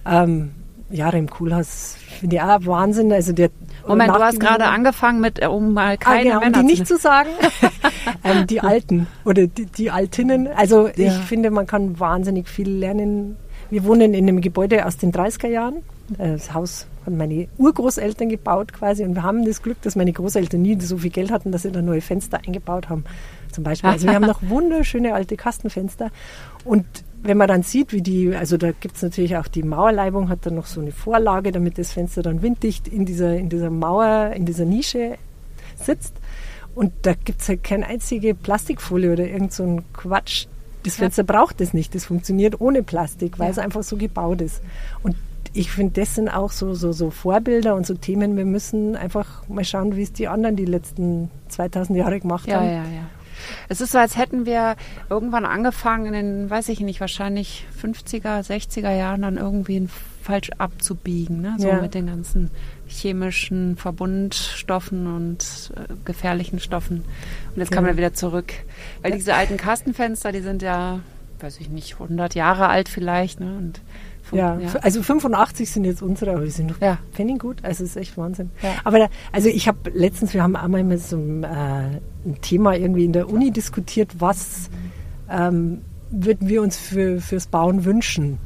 Ähm, 0.06 0.52
ja, 0.90 1.10
Rem 1.10 1.30
Koolhaas 1.30 1.98
finde 2.20 2.38
ich 2.38 2.42
auch 2.42 2.66
Wahnsinn. 2.66 3.12
Also 3.12 3.34
der 3.34 3.50
Moment, 3.88 4.10
du 4.10 4.20
hast 4.20 4.40
gerade 4.40 4.66
angefangen 4.66 5.22
mit, 5.22 5.42
äh, 5.42 5.48
um 5.48 5.74
mal 5.74 5.98
keine 5.98 6.20
ah, 6.20 6.24
genau, 6.24 6.40
Männer 6.40 6.60
um 6.60 6.68
die 6.68 6.74
nicht 6.74 6.88
zu 6.88 6.98
sagen, 6.98 7.30
ähm, 8.24 8.48
die 8.48 8.62
Alten 8.62 9.08
oder 9.26 9.48
die, 9.48 9.66
die 9.66 9.92
Altinnen. 9.92 10.48
Also 10.48 10.88
ja. 10.88 11.08
ich 11.08 11.14
finde, 11.14 11.52
man 11.52 11.68
kann 11.68 12.00
wahnsinnig 12.00 12.48
viel 12.48 12.70
lernen. 12.70 13.38
Wir 13.70 13.84
wohnen 13.84 14.14
in 14.14 14.28
einem 14.28 14.42
Gebäude 14.42 14.86
aus 14.86 14.98
den 14.98 15.12
30er 15.12 15.48
Jahren. 15.48 15.78
Äh, 16.18 16.34
das 16.34 16.54
Haus 16.54 16.88
haben 17.06 17.18
meine 17.18 17.48
Urgroßeltern 17.58 18.30
gebaut 18.30 18.74
quasi 18.74 19.04
und 19.04 19.16
wir 19.16 19.24
haben 19.24 19.46
das 19.46 19.62
Glück, 19.62 19.82
dass 19.82 19.96
meine 19.96 20.14
Großeltern 20.14 20.62
nie 20.62 20.80
so 20.80 20.98
viel 20.98 21.12
Geld 21.12 21.32
hatten, 21.32 21.52
dass 21.52 21.64
sie 21.64 21.72
da 21.72 21.82
neue 21.82 22.02
Fenster 22.02 22.40
eingebaut 22.46 22.90
haben. 22.90 23.06
Zum 23.52 23.64
Beispiel. 23.64 23.90
Also 23.90 24.08
wir 24.08 24.14
haben 24.14 24.26
noch 24.26 24.42
wunderschöne 24.48 25.14
alte 25.14 25.38
Kastenfenster 25.38 26.12
und 26.66 26.86
wenn 27.28 27.38
man 27.38 27.50
dann 27.50 27.62
sieht, 27.62 27.92
wie 27.92 28.02
die, 28.02 28.34
also 28.34 28.56
da 28.56 28.72
gibt 28.72 28.96
es 28.96 29.02
natürlich 29.02 29.36
auch 29.36 29.48
die 29.48 29.64
Mauerleibung, 29.64 30.30
hat 30.30 30.46
dann 30.46 30.56
noch 30.56 30.66
so 30.66 30.80
eine 30.80 30.94
Vorlage, 30.94 31.52
damit 31.52 31.78
das 31.78 31.92
Fenster 31.92 32.22
dann 32.24 32.42
winddicht 32.42 32.88
in 32.88 33.06
dieser, 33.06 33.36
in 33.36 33.50
dieser 33.50 33.70
Mauer, 33.70 34.32
in 34.34 34.46
dieser 34.46 34.64
Nische 34.64 35.18
sitzt. 35.76 36.14
Und 36.74 36.94
da 37.02 37.14
gibt 37.14 37.42
es 37.42 37.50
halt 37.50 37.66
keine 37.66 37.86
einzige 37.88 38.34
Plastikfolie 38.34 39.12
oder 39.12 39.28
irgend 39.28 39.52
so 39.52 39.64
ein 39.64 39.84
Quatsch. 39.94 40.48
Das 40.84 40.96
Fenster 40.96 41.24
ja. 41.24 41.34
braucht 41.34 41.60
es 41.60 41.74
nicht. 41.74 41.94
Das 41.96 42.06
funktioniert 42.06 42.62
ohne 42.62 42.82
Plastik, 42.82 43.40
weil 43.40 43.48
ja. 43.48 43.52
es 43.52 43.60
einfach 43.60 43.84
so 43.84 43.98
gebaut 43.98 44.40
ist. 44.40 44.62
Und 45.04 45.16
ich 45.54 45.72
finde, 45.72 46.00
das 46.00 46.16
sind 46.16 46.30
auch 46.30 46.52
so, 46.52 46.76
so, 46.76 46.94
so 46.94 47.10
Vorbilder 47.10 47.76
und 47.76 47.86
so 47.86 47.96
Themen. 47.96 48.38
Wir 48.38 48.46
müssen 48.46 48.96
einfach 48.96 49.48
mal 49.50 49.66
schauen, 49.66 49.98
wie 49.98 50.04
es 50.04 50.14
die 50.14 50.30
anderen 50.30 50.56
die 50.56 50.66
letzten 50.66 51.30
2000 51.50 51.98
Jahre 51.98 52.20
gemacht 52.20 52.48
ja, 52.48 52.62
haben. 52.62 53.10
Es 53.70 53.82
ist 53.82 53.92
so, 53.92 53.98
als 53.98 54.18
hätten 54.18 54.46
wir 54.46 54.76
irgendwann 55.10 55.46
angefangen, 55.46 56.08
in 56.08 56.14
den, 56.14 56.50
weiß 56.50 56.70
ich 56.70 56.80
nicht, 56.80 57.00
wahrscheinlich 57.00 57.66
50er, 57.82 58.46
60er 58.46 58.96
Jahren 58.96 59.22
dann 59.22 59.38
irgendwie 59.38 59.88
falsch 60.28 60.52
abzubiegen, 60.58 61.42
ne? 61.42 61.56
so 61.58 61.70
ja. 61.70 61.82
mit 61.82 61.94
den 61.94 62.08
ganzen 62.08 62.52
chemischen 62.86 63.78
Verbundstoffen 63.78 65.08
und 65.08 65.72
äh, 65.76 65.94
gefährlichen 66.04 66.60
Stoffen. 66.60 67.06
Und 67.54 67.58
jetzt 67.58 67.72
ja. 67.72 67.78
kommen 67.78 67.88
wir 67.88 67.98
wieder 67.98 68.14
zurück. 68.14 68.54
Weil 69.02 69.14
diese 69.14 69.36
alten 69.36 69.56
Kastenfenster, 69.56 70.34
die 70.34 70.42
sind 70.42 70.62
ja, 70.62 71.00
weiß 71.40 71.62
ich 71.62 71.70
nicht, 71.70 71.94
100 71.94 72.36
Jahre 72.36 72.68
alt 72.68 72.90
vielleicht. 72.90 73.40
Ne? 73.40 73.56
Und 73.58 73.80
ja, 74.32 74.60
ja, 74.60 74.74
also 74.82 75.02
85 75.02 75.70
sind 75.70 75.86
jetzt 75.86 76.02
unsere, 76.02 76.34
aber 76.34 76.46
die 76.46 76.52
sind 76.52 76.68
noch 76.68 76.82
ja. 76.82 76.98
gut. 77.38 77.64
Also 77.64 77.84
es 77.84 77.92
ist 77.92 77.98
echt 77.98 78.18
Wahnsinn. 78.18 78.52
Ja. 78.62 78.76
Aber 78.84 79.00
da, 79.00 79.08
also 79.32 79.50
ich 79.50 79.68
habe 79.68 79.90
letztens, 79.94 80.34
wir 80.34 80.44
haben 80.44 80.56
einmal 80.56 80.84
mit 80.84 81.02
so 81.02 81.18
einem, 81.18 81.44
äh, 81.44 81.48
ein 81.48 82.38
Thema 82.42 82.76
irgendwie 82.76 83.06
in 83.06 83.14
der 83.14 83.30
Uni 83.30 83.52
diskutiert, 83.52 84.20
was 84.20 84.70
ähm, 85.30 85.82
würden 86.10 86.48
wir 86.48 86.62
uns 86.62 86.78
für, 86.78 87.20
fürs 87.22 87.48
Bauen 87.48 87.86
wünschen. 87.86 88.40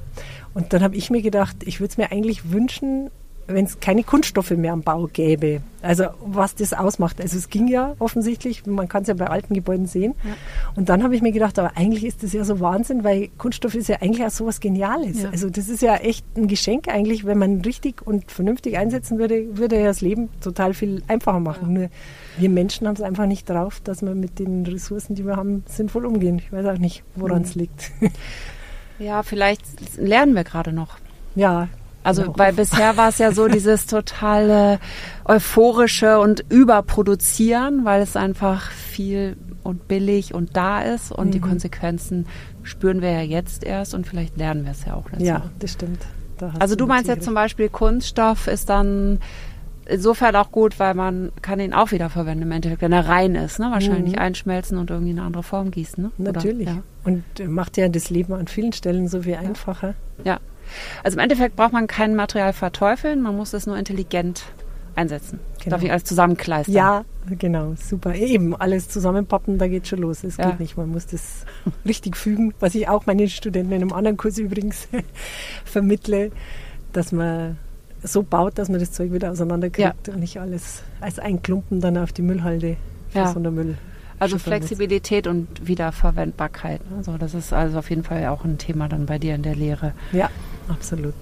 Und 0.54 0.74
dann 0.74 0.84
habe 0.84 0.96
ich 0.96 1.10
mir 1.10 1.22
gedacht, 1.22 1.58
ich 1.64 1.80
würde 1.80 1.92
es 1.92 1.98
mir 1.98 2.12
eigentlich 2.12 2.52
wünschen, 2.52 3.10
wenn 3.54 3.66
es 3.66 3.80
keine 3.80 4.04
Kunststoffe 4.04 4.52
mehr 4.52 4.74
am 4.74 4.82
Bau 4.82 5.08
gäbe. 5.12 5.62
Also 5.82 6.06
was 6.24 6.56
das 6.56 6.74
ausmacht. 6.74 7.20
Also 7.20 7.38
es 7.38 7.50
ging 7.50 7.68
ja 7.68 7.96
offensichtlich, 8.00 8.66
man 8.66 8.88
kann 8.88 9.02
es 9.02 9.08
ja 9.08 9.14
bei 9.16 9.28
alten 9.28 9.54
Gebäuden 9.54 9.88
sehen. 9.88 10.14
Ja. 10.24 10.34
Und 10.76 10.90
dann 10.90 11.04
habe 11.04 11.16
ich 11.16 11.22
mir 11.22 11.32
gedacht, 11.32 11.58
aber 11.58 11.76
eigentlich 11.76 12.06
ist 12.06 12.24
das 12.24 12.34
ja 12.34 12.44
so 12.44 12.60
Wahnsinn, 12.60 13.04
weil 13.04 13.30
Kunststoff 13.38 13.74
ist 13.74 13.90
ja 13.90 13.98
eigentlich 14.02 14.26
auch 14.26 14.32
so 14.32 14.46
was 14.46 14.60
Geniales. 14.60 15.24
Ja. 15.24 15.30
Also 15.30 15.50
das 15.50 15.70
ist 15.70 15.82
ja 15.82 15.96
echt 15.96 16.26
ein 16.38 16.48
Geschenk 16.48 16.88
eigentlich, 16.88 17.26
wenn 17.26 17.38
man 17.38 17.62
richtig 17.62 18.06
und 18.06 18.32
vernünftig 18.32 18.78
einsetzen 18.78 19.18
würde, 19.18 19.58
würde 19.58 19.80
ja 19.80 19.86
das 19.86 20.02
Leben 20.02 20.30
total 20.42 20.74
viel 20.74 21.04
einfacher 21.08 21.40
machen. 21.40 21.74
Ja. 21.74 21.80
Nur 21.80 21.90
wir 22.38 22.50
Menschen 22.50 22.88
haben 22.88 22.96
es 22.96 23.02
einfach 23.02 23.26
nicht 23.26 23.50
drauf, 23.50 23.82
dass 23.84 24.02
wir 24.02 24.16
mit 24.16 24.40
den 24.40 24.66
Ressourcen, 24.66 25.16
die 25.16 25.26
wir 25.26 25.36
haben, 25.36 25.64
sinnvoll 25.68 26.06
umgehen. 26.06 26.40
Ich 26.40 26.52
weiß 26.52 26.66
auch 26.68 26.78
nicht, 26.78 27.04
woran 27.16 27.42
es 27.42 27.56
mhm. 27.56 27.62
liegt. 27.62 27.92
Ja, 29.02 29.24
vielleicht 29.24 29.64
lernen 29.98 30.36
wir 30.36 30.44
gerade 30.44 30.74
noch. 30.74 31.00
Ja, 31.34 31.70
also, 32.04 32.24
genau. 32.24 32.34
weil 32.38 32.54
bisher 32.54 32.98
war 32.98 33.10
es 33.10 33.18
ja 33.18 33.32
so 33.32 33.48
dieses 33.48 33.86
totale 33.86 34.80
euphorische 35.26 36.20
und 36.20 36.44
überproduzieren, 36.50 37.86
weil 37.86 38.02
es 38.02 38.16
einfach 38.16 38.72
viel 38.72 39.38
und 39.64 39.88
billig 39.88 40.34
und 40.34 40.58
da 40.58 40.82
ist 40.82 41.12
und 41.12 41.28
mhm. 41.28 41.32
die 41.32 41.40
Konsequenzen 41.40 42.26
spüren 42.64 43.02
wir 43.02 43.12
ja 43.12 43.22
jetzt 43.22 43.64
erst 43.64 43.94
und 43.94 44.08
vielleicht 44.08 44.38
lernen 44.38 44.66
wir 44.66 44.72
es 44.72 44.86
ja 44.86 44.96
auch 44.96 45.10
dazu. 45.10 45.24
Ja, 45.24 45.44
das 45.60 45.74
stimmt. 45.74 46.06
Da 46.38 46.54
also 46.60 46.76
du 46.76 46.88
meinst 46.88 47.08
jetzt 47.08 47.24
zum 47.24 47.36
Beispiel 47.36 47.70
Kunststoff 47.70 48.48
ist 48.48 48.70
dann 48.70 49.20
insofern 49.86 50.36
auch 50.36 50.52
gut, 50.52 50.80
weil 50.80 50.94
man 50.94 51.32
kann 51.42 51.60
ihn 51.60 51.74
auch 51.74 51.92
wieder 51.92 52.10
verwenden 52.10 52.44
im 52.44 52.52
Endeffekt, 52.52 52.82
wenn 52.82 52.94
er 52.94 53.08
rein 53.08 53.36
ist, 53.36 53.60
ne? 53.60 53.70
Wahrscheinlich 53.72 54.16
mhm. 54.16 54.22
einschmelzen 54.22 54.78
und 54.78 54.90
irgendwie 54.90 55.12
eine 55.12 55.24
andere 55.24 55.44
Form 55.44 55.72
gießen. 55.72 56.04
Ne? 56.04 56.12
Natürlich. 56.18 56.68
Oder, 56.68 56.78
ja. 56.78 56.84
Und 57.04 57.24
macht 57.50 57.78
ja 57.78 57.90
das 57.90 58.10
Leben 58.10 58.34
an 58.34 58.48
vielen 58.48 58.74
Stellen 58.74 59.08
so 59.08 59.22
viel 59.22 59.36
einfacher. 59.36 59.96
Ja. 60.24 60.40
Also 61.04 61.18
im 61.18 61.24
Endeffekt 61.24 61.56
braucht 61.56 61.74
man 61.74 61.88
kein 61.88 62.16
Material 62.16 62.54
verteufeln, 62.54 63.22
man 63.22 63.36
muss 63.36 63.54
es 63.54 63.66
nur 63.66 63.78
intelligent 63.78 64.44
einsetzen. 64.96 65.40
Genau. 65.60 65.76
Darf 65.76 65.84
ich 65.84 65.92
alles 65.92 66.04
zusammenkleistern? 66.04 66.76
Ja, 66.76 67.06
genau, 67.30 67.76
super. 67.76 68.14
Eben, 68.16 68.56
alles 68.56 68.90
zusammenpappen, 68.90 69.58
da 69.58 69.68
geht 69.68 69.88
schon 69.88 70.00
los. 70.00 70.24
Es 70.24 70.38
ja. 70.38 70.50
geht 70.50 70.60
nicht, 70.60 70.78
man 70.78 70.90
muss 70.90 71.06
das 71.08 71.46
richtig 71.86 72.18
fügen, 72.18 72.54
was 72.60 72.76
ich 72.76 72.88
auch 72.90 73.06
meinen 73.06 73.30
Studenten 73.30 73.72
in 73.72 73.82
einem 73.82 73.94
anderen 73.94 74.18
Kurs 74.18 74.38
übrigens 74.38 74.88
vermittle, 75.66 76.32
dass 76.94 77.12
man 77.12 77.58
so 78.04 78.24
baut, 78.24 78.58
dass 78.58 78.70
man 78.70 78.80
das 78.80 78.92
Zeug 78.92 79.14
wieder 79.14 79.32
auseinanderkriegt 79.32 80.08
ja. 80.08 80.14
und 80.14 80.20
nicht 80.20 80.40
alles 80.40 80.84
als 81.00 81.20
ein 81.20 81.42
Klumpen 81.42 81.82
dann 81.82 81.98
auf 81.98 82.12
die 82.12 82.24
Müllhalde 82.24 82.78
für 83.10 83.20
ja. 83.20 83.28
Sondermüll. 83.28 83.78
Also 84.20 84.38
Flexibilität 84.38 85.26
und 85.26 85.68
Wiederverwendbarkeit. 85.68 86.82
Also 86.96 87.18
das 87.18 87.34
ist 87.34 87.54
also 87.54 87.80
auf 87.80 87.90
jeden 87.90 88.04
Fall 88.04 88.28
auch 88.28 88.46
ein 88.46 88.60
Thema 88.60 88.88
dann 88.88 89.08
bei 89.08 89.18
dir 89.18 89.34
in 89.34 89.42
der 89.42 89.56
Lehre. 89.56 89.94
Ja, 90.12 90.30
absolut. 90.72 91.14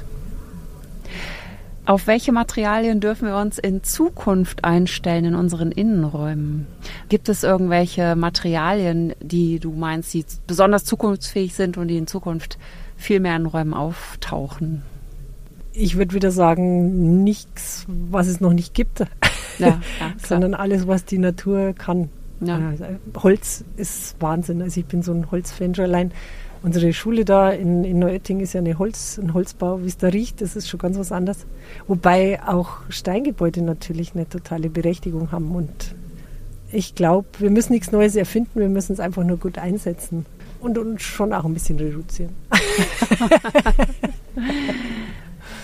Auf 1.90 2.06
welche 2.06 2.32
Materialien 2.32 3.00
dürfen 3.00 3.28
wir 3.28 3.36
uns 3.38 3.58
in 3.58 3.82
Zukunft 3.82 4.64
einstellen 4.64 5.26
in 5.26 5.34
unseren 5.34 5.72
Innenräumen? 5.72 6.68
Gibt 7.10 7.30
es 7.30 7.44
irgendwelche 7.44 8.16
Materialien, 8.16 9.14
die 9.22 9.60
du 9.60 9.72
meinst, 9.72 10.14
die 10.14 10.24
besonders 10.46 10.86
zukunftsfähig 10.86 11.56
sind 11.56 11.78
und 11.78 11.88
die 11.88 11.98
in 11.98 12.06
Zukunft 12.06 12.60
viel 12.96 13.20
mehr 13.20 13.36
in 13.36 13.48
Räumen 13.48 13.74
auftauchen? 13.74 14.84
Ich 15.74 15.98
würde 15.98 16.14
wieder 16.14 16.30
sagen, 16.30 17.24
nichts, 17.24 17.88
was 17.88 18.28
es 18.28 18.40
noch 18.40 18.54
nicht 18.54 18.76
gibt, 18.76 19.00
ja, 19.00 19.08
ja, 19.68 19.82
sondern 20.24 20.54
alles, 20.54 20.88
was 20.88 21.06
die 21.06 21.18
Natur 21.18 21.74
kann. 21.74 22.10
Ja. 22.42 22.74
Holz 23.18 23.64
ist 23.78 24.16
Wahnsinn. 24.20 24.62
Also 24.62 24.80
ich 24.80 24.86
bin 24.86 25.02
so 25.02 25.12
ein 25.12 25.32
Holzfan 25.32 25.74
schon 25.74 25.86
allein. 25.86 26.12
Unsere 26.62 26.92
Schule 26.92 27.24
da 27.24 27.52
in, 27.52 27.86
in 27.86 28.00
Neuötting 28.00 28.42
ist 28.42 28.54
ja 28.54 28.60
eine 28.60 28.78
Holz, 28.78 29.18
ein 29.18 29.34
Holzbau. 29.34 29.82
Wie 29.82 29.88
es 29.88 29.98
da 29.98 30.08
riecht, 30.08 30.42
das 30.42 30.58
ist 30.58 30.68
schon 30.68 30.80
ganz 30.80 30.98
was 30.98 31.12
anderes. 31.12 31.46
Wobei 31.88 32.42
auch 32.46 32.80
Steingebäude 32.90 33.62
natürlich 33.62 34.14
eine 34.14 34.28
totale 34.28 34.70
Berechtigung 34.70 35.32
haben. 35.32 35.56
Und 35.56 35.96
ich 36.72 36.96
glaube, 36.96 37.28
wir 37.40 37.50
müssen 37.50 37.72
nichts 37.72 37.94
Neues 37.94 38.18
erfinden, 38.18 38.60
wir 38.60 38.68
müssen 38.68 38.92
es 38.92 39.00
einfach 39.00 39.24
nur 39.24 39.38
gut 39.38 39.58
einsetzen. 39.58 40.26
Und 40.60 40.78
uns 40.78 41.02
schon 41.02 41.32
auch 41.32 41.46
ein 41.46 41.54
bisschen 41.54 41.80
reduzieren. 41.80 42.36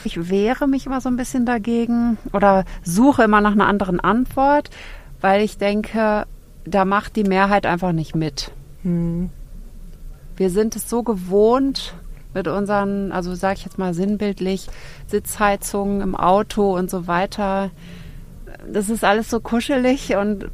ich 0.05 0.29
wehre 0.29 0.69
mich 0.69 0.85
immer 0.85 1.01
so 1.01 1.09
ein 1.09 1.17
bisschen 1.17 1.45
dagegen 1.45 2.17
oder 2.31 2.63
suche 2.83 3.23
immer 3.23 3.41
nach 3.41 3.51
einer 3.51 3.67
anderen 3.67 3.99
Antwort, 3.99 4.69
weil 5.19 5.43
ich 5.43 5.57
denke, 5.57 6.25
da 6.63 6.85
macht 6.85 7.17
die 7.17 7.25
Mehrheit 7.25 7.65
einfach 7.65 7.91
nicht 7.91 8.15
mit. 8.15 8.51
Hm 8.83 9.29
wir 10.37 10.49
sind 10.49 10.75
es 10.75 10.89
so 10.89 11.03
gewohnt 11.03 11.93
mit 12.33 12.47
unseren, 12.47 13.11
also 13.11 13.33
sage 13.33 13.55
ich 13.59 13.65
jetzt 13.65 13.77
mal 13.77 13.93
sinnbildlich, 13.93 14.67
Sitzheizungen 15.07 16.01
im 16.01 16.15
Auto 16.15 16.75
und 16.75 16.89
so 16.89 17.07
weiter. 17.07 17.71
Das 18.71 18.89
ist 18.89 19.03
alles 19.03 19.29
so 19.29 19.39
kuschelig 19.39 20.15
und 20.15 20.49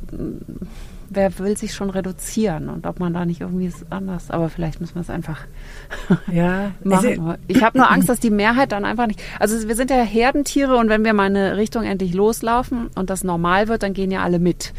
wer 1.14 1.38
will 1.40 1.58
sich 1.58 1.74
schon 1.74 1.90
reduzieren 1.90 2.70
und 2.70 2.88
ob 2.88 3.00
man 3.00 3.14
da 3.14 3.26
nicht 3.26 3.42
irgendwie 3.42 3.72
anders, 3.90 4.32
aber 4.32 4.50
vielleicht 4.50 4.80
müssen 4.80 4.96
wir 4.96 5.02
es 5.02 5.10
einfach 5.10 5.42
ja, 6.32 6.72
machen. 6.84 7.08
Also, 7.08 7.36
ich 7.48 7.64
habe 7.64 7.78
nur 7.78 7.92
Angst, 7.92 8.08
dass 8.08 8.20
die 8.20 8.30
Mehrheit 8.30 8.72
dann 8.72 8.86
einfach 8.86 9.08
nicht. 9.08 9.22
Also 9.40 9.68
wir 9.68 9.76
sind 9.76 9.90
ja 9.90 9.98
Herdentiere 9.98 10.78
und 10.78 10.90
wenn 10.90 11.04
wir 11.04 11.14
mal 11.14 11.26
eine 11.26 11.58
Richtung 11.58 11.84
endlich 11.84 12.14
loslaufen 12.14 12.90
und 12.96 13.10
das 13.10 13.24
normal 13.24 13.68
wird, 13.68 13.84
dann 13.84 13.94
gehen 13.94 14.12
ja 14.12 14.22
alle 14.22 14.40
mit. 14.40 14.74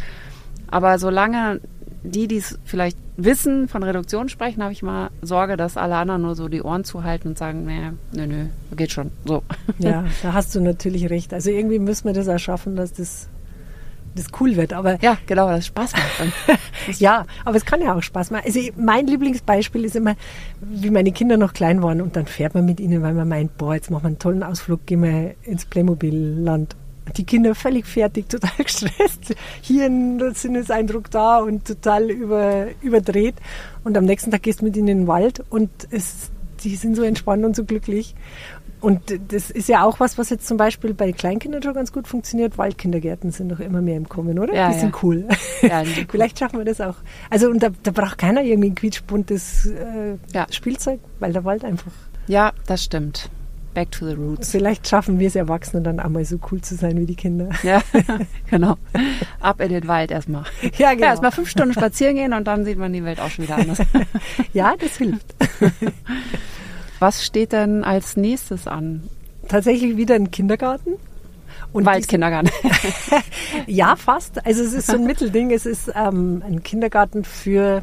Aber 0.71 0.99
solange 0.99 1.61
die, 2.05 2.27
die 2.27 2.39
es 2.39 2.59
vielleicht 2.65 2.97
wissen, 3.17 3.69
von 3.69 3.83
Reduktion 3.83 4.29
sprechen, 4.29 4.63
habe 4.63 4.73
ich 4.73 4.83
mal 4.83 5.11
Sorge, 5.21 5.57
dass 5.57 5.77
alle 5.77 5.97
anderen 5.97 6.23
nur 6.23 6.35
so 6.35 6.49
die 6.49 6.63
Ohren 6.63 6.85
zuhalten 6.85 7.29
und 7.29 7.39
sagen, 7.39 7.65
nee, 7.65 7.93
nö, 8.13 8.27
nö, 8.27 8.47
geht 8.77 8.93
schon. 8.93 9.11
So. 9.25 9.43
Ja, 9.79 10.05
da 10.23 10.33
hast 10.33 10.55
du 10.55 10.61
natürlich 10.61 11.11
recht. 11.11 11.33
Also 11.33 11.51
irgendwie 11.51 11.79
müssen 11.79 12.07
wir 12.07 12.13
das 12.13 12.29
auch 12.29 12.39
schaffen, 12.39 12.75
dass 12.75 12.93
das, 12.93 13.29
das 14.17 14.27
cool 14.41 14.57
wird. 14.57 14.73
Aber 14.73 15.01
ja, 15.03 15.17
genau, 15.27 15.49
dass 15.49 15.61
es 15.61 15.67
Spaß 15.67 15.93
macht. 15.93 16.59
ja, 16.99 17.27
aber 17.45 17.57
es 17.57 17.65
kann 17.65 17.81
ja 17.81 17.95
auch 17.95 18.03
Spaß 18.03 18.31
machen. 18.31 18.45
Also 18.47 18.61
mein 18.77 19.07
Lieblingsbeispiel 19.07 19.85
ist 19.85 19.95
immer, 19.95 20.17
wie 20.61 20.91
meine 20.91 21.13
Kinder 21.13 21.37
noch 21.37 21.53
klein 21.53 21.83
waren 21.83 22.01
und 22.01 22.17
dann 22.17 22.27
fährt 22.27 22.55
man 22.55 22.65
mit 22.65 22.81
ihnen, 22.81 23.03
weil 23.03 23.15
man 23.15 23.29
meint, 23.29 23.57
boah, 23.59 23.75
jetzt 23.75 23.91
machen 23.91 24.05
wir 24.05 24.09
einen 24.09 24.19
tollen 24.19 24.43
Ausflug, 24.43 24.87
gehen 24.87 25.03
wir 25.03 25.35
ins 25.43 25.67
Playmobil-Land 25.67 26.77
die 27.17 27.25
Kinder 27.25 27.55
völlig 27.55 27.87
fertig, 27.87 28.29
total 28.29 28.51
gestresst, 28.59 29.35
hier 29.61 29.87
ein 29.87 30.35
Sinneseindruck 30.35 31.11
da 31.11 31.39
und 31.39 31.67
total 31.67 32.11
über, 32.11 32.67
überdreht. 32.81 33.35
Und 33.85 33.97
am 33.97 34.05
nächsten 34.05 34.31
Tag 34.31 34.43
gehst 34.43 34.61
du 34.61 34.65
mit 34.65 34.77
ihnen 34.77 34.89
in 34.89 34.99
den 34.99 35.07
Wald 35.07 35.43
und 35.51 35.71
es, 35.91 36.31
die 36.63 36.77
sind 36.77 36.97
so 36.97 37.03
entspannt 37.03 37.45
und 37.45 37.57
so 37.57 37.65
glücklich. 37.65 38.15
Und 38.81 39.01
das 39.29 39.51
ist 39.51 39.69
ja 39.69 39.85
auch 39.85 40.01
was, 40.01 40.19
was 40.19 40.29
jetzt 40.31 40.49
zum 40.49 40.57
Beispiel 40.57 40.93
bei 40.93 41.13
Kleinkindern 41.13 41.63
schon 41.63 41.73
ganz 41.73 41.93
gut 41.93 42.09
funktioniert. 42.09 42.59
Waldkindergärten 42.59 43.31
sind 43.31 43.49
doch 43.49 43.61
immer 43.61 43.81
mehr 43.81 43.97
im 43.97 44.09
Kommen, 44.09 44.41
oder? 44.41 44.53
Ja, 44.53 44.69
die 44.71 44.75
ja. 44.75 44.81
sind 44.81 45.03
cool. 45.05 45.29
Ja, 45.63 45.85
die 45.85 45.91
cool. 46.01 46.07
Vielleicht 46.11 46.41
schaffen 46.41 46.59
wir 46.59 46.65
das 46.65 46.81
auch. 46.81 46.97
Also 47.31 47.49
und 47.49 47.63
da, 47.63 47.69
da 47.85 47.93
braucht 47.93 48.19
keiner 48.19 48.43
irgendwie 48.43 48.71
ein 48.71 48.75
quietschbuntes 48.75 49.67
äh, 49.67 50.17
ja. 50.35 50.47
Spielzeug, 50.51 50.99
weil 51.21 51.33
der 51.33 51.45
Wald 51.45 51.65
einfach. 51.65 51.93
Ja, 52.27 52.53
das 52.67 52.83
stimmt. 52.83 53.31
Back 53.75 53.91
to 53.93 54.07
the 54.07 54.15
roots. 54.15 54.51
Vielleicht 54.51 54.87
schaffen 54.87 55.19
wir 55.19 55.29
es 55.29 55.35
Erwachsenen 55.35 55.83
dann 55.83 55.99
einmal 55.99 56.25
so 56.27 56.39
cool 56.51 56.61
zu 56.61 56.75
sein 56.75 56.99
wie 56.99 57.07
die 57.07 57.15
Kinder. 57.15 57.49
Ja, 57.63 57.83
genau. 58.51 58.77
Ab 59.41 59.61
in 59.61 59.71
den 59.71 59.89
Wald 59.89 60.11
erstmal. 60.11 60.45
Ja, 60.77 60.91
genau. 60.93 61.05
Ja, 61.05 61.11
erstmal 61.11 61.33
fünf 61.33 61.49
Stunden 61.49 61.73
spazieren 61.73 62.17
gehen 62.17 62.35
und 62.35 62.47
dann 62.47 62.65
sieht 62.65 62.79
man 62.79 62.93
die 62.93 63.03
Welt 63.03 63.19
auch 63.19 63.31
schon 63.31 63.45
wieder 63.45 63.57
anders. 63.57 63.79
ja, 64.53 64.75
das 64.79 64.97
hilft. 64.97 65.35
Was 66.99 67.25
steht 67.25 67.53
denn 67.53 67.83
als 67.83 68.17
nächstes 68.17 68.67
an? 68.67 69.09
Tatsächlich 69.49 69.97
wieder 69.97 70.15
ein 70.15 70.31
Kindergarten. 70.31 70.93
Und 71.73 71.87
Waldkindergarten. 71.87 72.51
ja, 73.67 73.97
fast. 73.97 74.45
Also 74.45 74.63
es 74.63 74.75
ist 74.75 74.87
so 74.87 74.97
ein 74.97 75.07
Mittelding. 75.07 75.51
Es 75.51 75.65
ist 75.65 75.91
ähm, 75.95 76.43
ein 76.47 76.63
Kindergarten 76.63 77.25
für, 77.25 77.83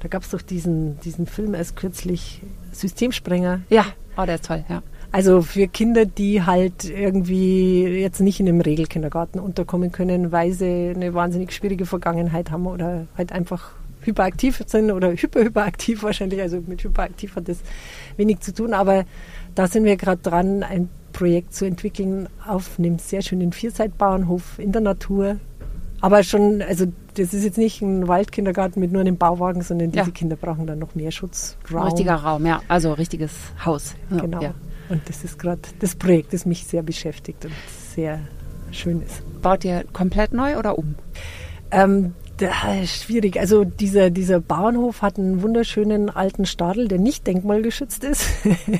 da 0.00 0.08
gab 0.08 0.22
es 0.22 0.30
doch 0.30 0.42
diesen, 0.42 1.00
diesen 1.00 1.26
Film 1.26 1.54
erst 1.54 1.76
kürzlich, 1.76 2.42
Systemsprenger. 2.72 3.62
Ja, 3.70 3.86
oh, 4.16 4.26
der 4.26 4.36
ist 4.36 4.44
toll, 4.44 4.64
ja. 4.68 4.82
Also 5.12 5.42
für 5.42 5.66
Kinder, 5.66 6.06
die 6.06 6.42
halt 6.42 6.84
irgendwie 6.84 7.84
jetzt 7.84 8.20
nicht 8.20 8.38
in 8.38 8.48
einem 8.48 8.60
Regelkindergarten 8.60 9.40
unterkommen 9.40 9.90
können, 9.90 10.30
weil 10.30 10.52
sie 10.52 10.92
eine 10.94 11.14
wahnsinnig 11.14 11.52
schwierige 11.52 11.84
Vergangenheit 11.84 12.50
haben 12.50 12.66
oder 12.66 13.06
halt 13.16 13.32
einfach 13.32 13.72
hyperaktiv 14.02 14.62
sind 14.66 14.90
oder 14.92 15.10
hyperhyperaktiv 15.16 16.02
wahrscheinlich. 16.02 16.40
Also 16.40 16.62
mit 16.64 16.84
hyperaktiv 16.84 17.34
hat 17.36 17.48
das 17.48 17.58
wenig 18.16 18.40
zu 18.40 18.54
tun. 18.54 18.72
Aber 18.72 19.04
da 19.54 19.66
sind 19.66 19.84
wir 19.84 19.96
gerade 19.96 20.22
dran, 20.22 20.62
ein 20.62 20.88
Projekt 21.12 21.54
zu 21.54 21.64
entwickeln 21.64 22.28
auf 22.46 22.78
einem 22.78 22.98
sehr 22.98 23.22
schönen 23.22 23.52
Vierseitbauernhof 23.52 24.58
in 24.58 24.70
der 24.70 24.80
Natur. 24.80 25.36
Aber 26.00 26.22
schon, 26.22 26.62
also 26.62 26.86
das 27.14 27.34
ist 27.34 27.42
jetzt 27.42 27.58
nicht 27.58 27.82
ein 27.82 28.06
Waldkindergarten 28.06 28.80
mit 28.80 28.92
nur 28.92 29.00
einem 29.00 29.16
Bauwagen, 29.16 29.62
sondern 29.62 29.90
diese 29.90 30.06
ja. 30.06 30.10
Kinder 30.10 30.36
brauchen 30.36 30.66
dann 30.66 30.78
noch 30.78 30.94
mehr 30.94 31.10
Schutzraum. 31.10 31.82
Richtiger 31.82 32.14
Raum, 32.14 32.46
ja. 32.46 32.62
Also 32.68 32.92
richtiges 32.92 33.32
Haus. 33.64 33.96
Genau. 34.08 34.40
Ja. 34.40 34.54
Und 34.90 35.08
das 35.08 35.24
ist 35.24 35.38
gerade 35.38 35.62
das 35.78 35.94
Projekt, 35.94 36.32
das 36.32 36.44
mich 36.44 36.64
sehr 36.64 36.82
beschäftigt 36.82 37.44
und 37.44 37.54
sehr 37.94 38.20
schön 38.72 39.00
ist. 39.02 39.22
Baut 39.40 39.64
ihr 39.64 39.84
komplett 39.92 40.32
neu 40.32 40.58
oder 40.58 40.76
um? 40.76 40.96
Ähm, 41.70 42.14
schwierig. 42.86 43.38
Also 43.38 43.64
dieser, 43.64 44.10
dieser 44.10 44.40
Bauernhof 44.40 45.02
hat 45.02 45.18
einen 45.18 45.42
wunderschönen 45.42 46.10
alten 46.10 46.44
Stadel, 46.44 46.88
der 46.88 46.98
nicht 46.98 47.26
denkmalgeschützt 47.26 48.04
ist. 48.04 48.26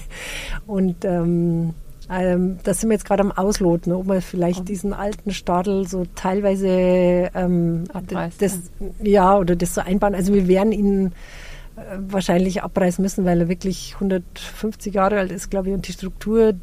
und 0.67 1.05
ähm, 1.05 1.75
Ähm, 2.13 2.59
da 2.65 2.75
sind 2.75 2.89
wir 2.89 2.95
jetzt 2.95 3.05
gerade 3.05 3.23
am 3.23 3.31
Ausloten, 3.31 3.93
ob 3.93 4.09
wir 4.09 4.21
vielleicht 4.21 4.63
oh. 4.63 4.65
diesen 4.65 4.93
alten 4.93 5.31
Stadel 5.31 5.87
so 5.87 6.07
teilweise 6.17 7.31
ähm, 7.37 7.85
das, 8.39 8.59
ja, 9.01 9.39
oder 9.39 9.55
das 9.55 9.77
so 9.77 9.81
einbauen. 9.81 10.17
Also 10.17 10.35
wir 10.35 10.49
werden 10.49 10.73
ihn 10.73 11.13
wahrscheinlich 12.09 12.63
abreißen 12.63 13.03
müssen, 13.03 13.25
weil 13.25 13.41
er 13.41 13.49
wirklich 13.49 13.95
150 13.95 14.95
Jahre 14.95 15.19
alt 15.19 15.33
ist, 15.33 15.51
glaube 15.51 15.69
ich, 15.69 15.75
und 15.75 15.87
die 15.89 15.93
Struktur, 15.93 16.55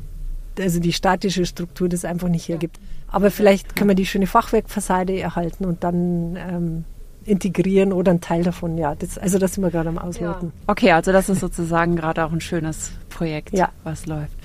also 0.59 0.80
die 0.80 0.93
statische 0.93 1.45
Struktur 1.45 1.89
das 1.89 2.05
einfach 2.05 2.30
nicht 2.30 2.47
hergibt. 2.47 2.80
Aber 3.07 3.32
vielleicht 3.32 3.76
können 3.76 3.89
wir 3.89 3.95
die 3.95 4.05
schöne 4.05 4.28
Fachwerkfassade 4.28 5.20
erhalten 5.20 5.65
und 5.65 5.84
dann 5.84 6.36
ähm, 6.36 6.86
integrieren 7.28 7.93
oder 7.93 8.11
ein 8.11 8.22
Teil 8.22 8.43
davon, 8.43 8.78
ja. 8.78 8.95
Das, 8.95 9.18
also 9.18 9.38
das 9.38 9.53
sind 9.53 9.63
wir 9.63 9.72
gerade 9.72 9.89
am 9.89 9.97
Ausloten. 9.97 10.51
Ja. 10.55 10.63
Okay, 10.68 10.91
also 10.91 11.11
das 11.11 11.30
ist 11.30 11.41
sozusagen 11.41 11.95
gerade 11.95 12.26
auch 12.26 12.32
ein 12.32 12.41
schönes 12.41 12.91
Projekt, 13.09 13.53
ja. 13.53 13.70
was 13.84 14.05
läuft. 14.05 14.38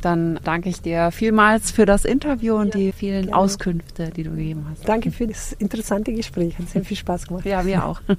Dann 0.00 0.40
danke 0.44 0.68
ich 0.68 0.80
dir 0.80 1.10
vielmals 1.10 1.70
für 1.70 1.86
das 1.86 2.04
Interview 2.04 2.54
und 2.54 2.74
ja, 2.74 2.80
die 2.80 2.92
vielen 2.92 3.26
gerne. 3.26 3.36
Auskünfte, 3.36 4.10
die 4.10 4.22
du 4.22 4.30
gegeben 4.30 4.66
hast. 4.70 4.88
Danke 4.88 5.10
für 5.10 5.26
das 5.26 5.52
interessante 5.52 6.12
Gespräch. 6.12 6.58
Hat 6.58 6.68
sehr 6.68 6.84
viel 6.84 6.96
Spaß 6.96 7.26
gemacht. 7.26 7.44
Ja, 7.44 7.64
wir 7.66 7.84
auch. 7.84 8.00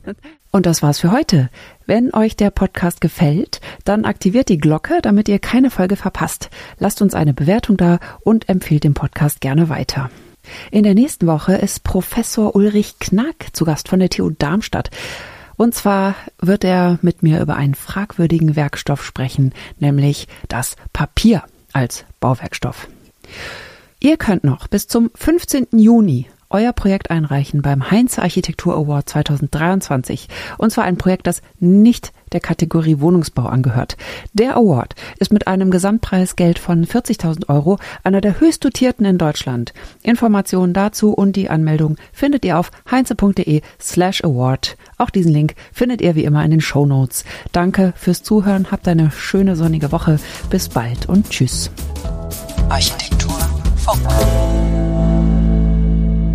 Und 0.54 0.66
das 0.66 0.84
war's 0.84 1.00
für 1.00 1.14
heute. 1.14 1.50
Wenn 1.86 2.14
euch 2.14 2.36
der 2.36 2.52
Podcast 2.52 3.00
gefällt, 3.00 3.62
dann 3.86 4.04
aktiviert 4.04 4.50
die 4.50 4.58
Glocke, 4.58 5.00
damit 5.02 5.30
ihr 5.30 5.40
keine 5.40 5.72
Folge 5.72 5.96
verpasst. 5.96 6.50
Lasst 6.78 7.02
uns 7.02 7.14
eine 7.14 7.34
Bewertung 7.34 7.78
da 7.78 8.00
und 8.26 8.50
empfehlt 8.50 8.84
den 8.84 8.94
Podcast 8.94 9.40
gerne 9.40 9.70
weiter. 9.70 10.10
In 10.70 10.84
der 10.84 10.94
nächsten 10.94 11.26
Woche 11.26 11.54
ist 11.54 11.84
Professor 11.84 12.54
Ulrich 12.54 13.00
Knack 13.00 13.48
zu 13.54 13.64
Gast 13.64 13.88
von 13.88 14.00
der 14.00 14.10
TU 14.10 14.30
Darmstadt. 14.30 14.90
Und 15.56 15.76
zwar 15.76 16.16
wird 16.42 16.64
er 16.64 17.00
mit 17.02 17.24
mir 17.24 17.40
über 17.40 17.56
einen 17.56 17.76
fragwürdigen 17.76 18.56
Werkstoff 18.56 19.06
sprechen, 19.06 19.54
nämlich 19.80 20.28
das 20.48 20.76
Papier 20.92 21.44
als 21.74 22.06
Bauwerkstoff. 22.20 22.88
Ihr 24.00 24.18
könnt 24.18 24.44
noch 24.44 24.68
bis 24.68 24.88
zum 24.88 25.12
15. 25.16 25.68
Juni 25.74 26.28
euer 26.52 26.74
Projekt 26.74 27.12
einreichen 27.12 27.62
beim 27.62 27.92
Heinz 27.92 28.20
Architektur 28.20 28.76
Award 28.76 29.10
2023. 29.10 30.28
Und 30.58 30.72
zwar 30.72 30.84
ein 30.84 30.98
Projekt, 30.98 31.28
das 31.28 31.42
nicht 31.60 32.14
der 32.32 32.40
Kategorie 32.40 33.00
Wohnungsbau 33.00 33.44
angehört. 33.44 33.98
Der 34.34 34.56
Award 34.56 34.96
ist 35.20 35.34
mit 35.34 35.48
einem 35.48 35.72
Gesamtpreisgeld 35.72 36.60
von 36.60 36.86
40.000 36.86 37.50
Euro 37.50 37.78
einer 38.04 38.22
der 38.22 38.40
höchst 38.40 38.64
dotierten 38.64 39.06
in 39.06 39.18
Deutschland. 39.18 39.74
Informationen 40.04 40.74
dazu 40.74 41.12
und 41.12 41.36
die 41.36 41.50
Anmeldung 41.50 41.98
findet 42.14 42.46
ihr 42.46 42.58
auf 42.58 42.72
heinze.de 42.90 43.62
slash 43.80 44.24
award. 44.24 44.78
Auch 44.98 45.10
diesen 45.10 45.32
Link 45.32 45.56
findet 45.74 46.02
ihr 46.02 46.16
wie 46.16 46.24
immer 46.24 46.44
in 46.46 46.52
den 46.52 46.62
Show 46.62 46.86
Notes. 46.86 47.26
Danke 47.52 47.94
fürs 47.96 48.24
Zuhören, 48.24 48.72
habt 48.72 48.88
eine 48.88 49.12
schöne 49.12 49.56
sonnige 49.56 49.92
Woche. 49.92 50.20
Bis 50.50 50.70
bald 50.70 51.08
und 51.08 51.30
tschüss. 51.30 51.72
Architektur 52.70 53.38
Funk. 53.76 55.11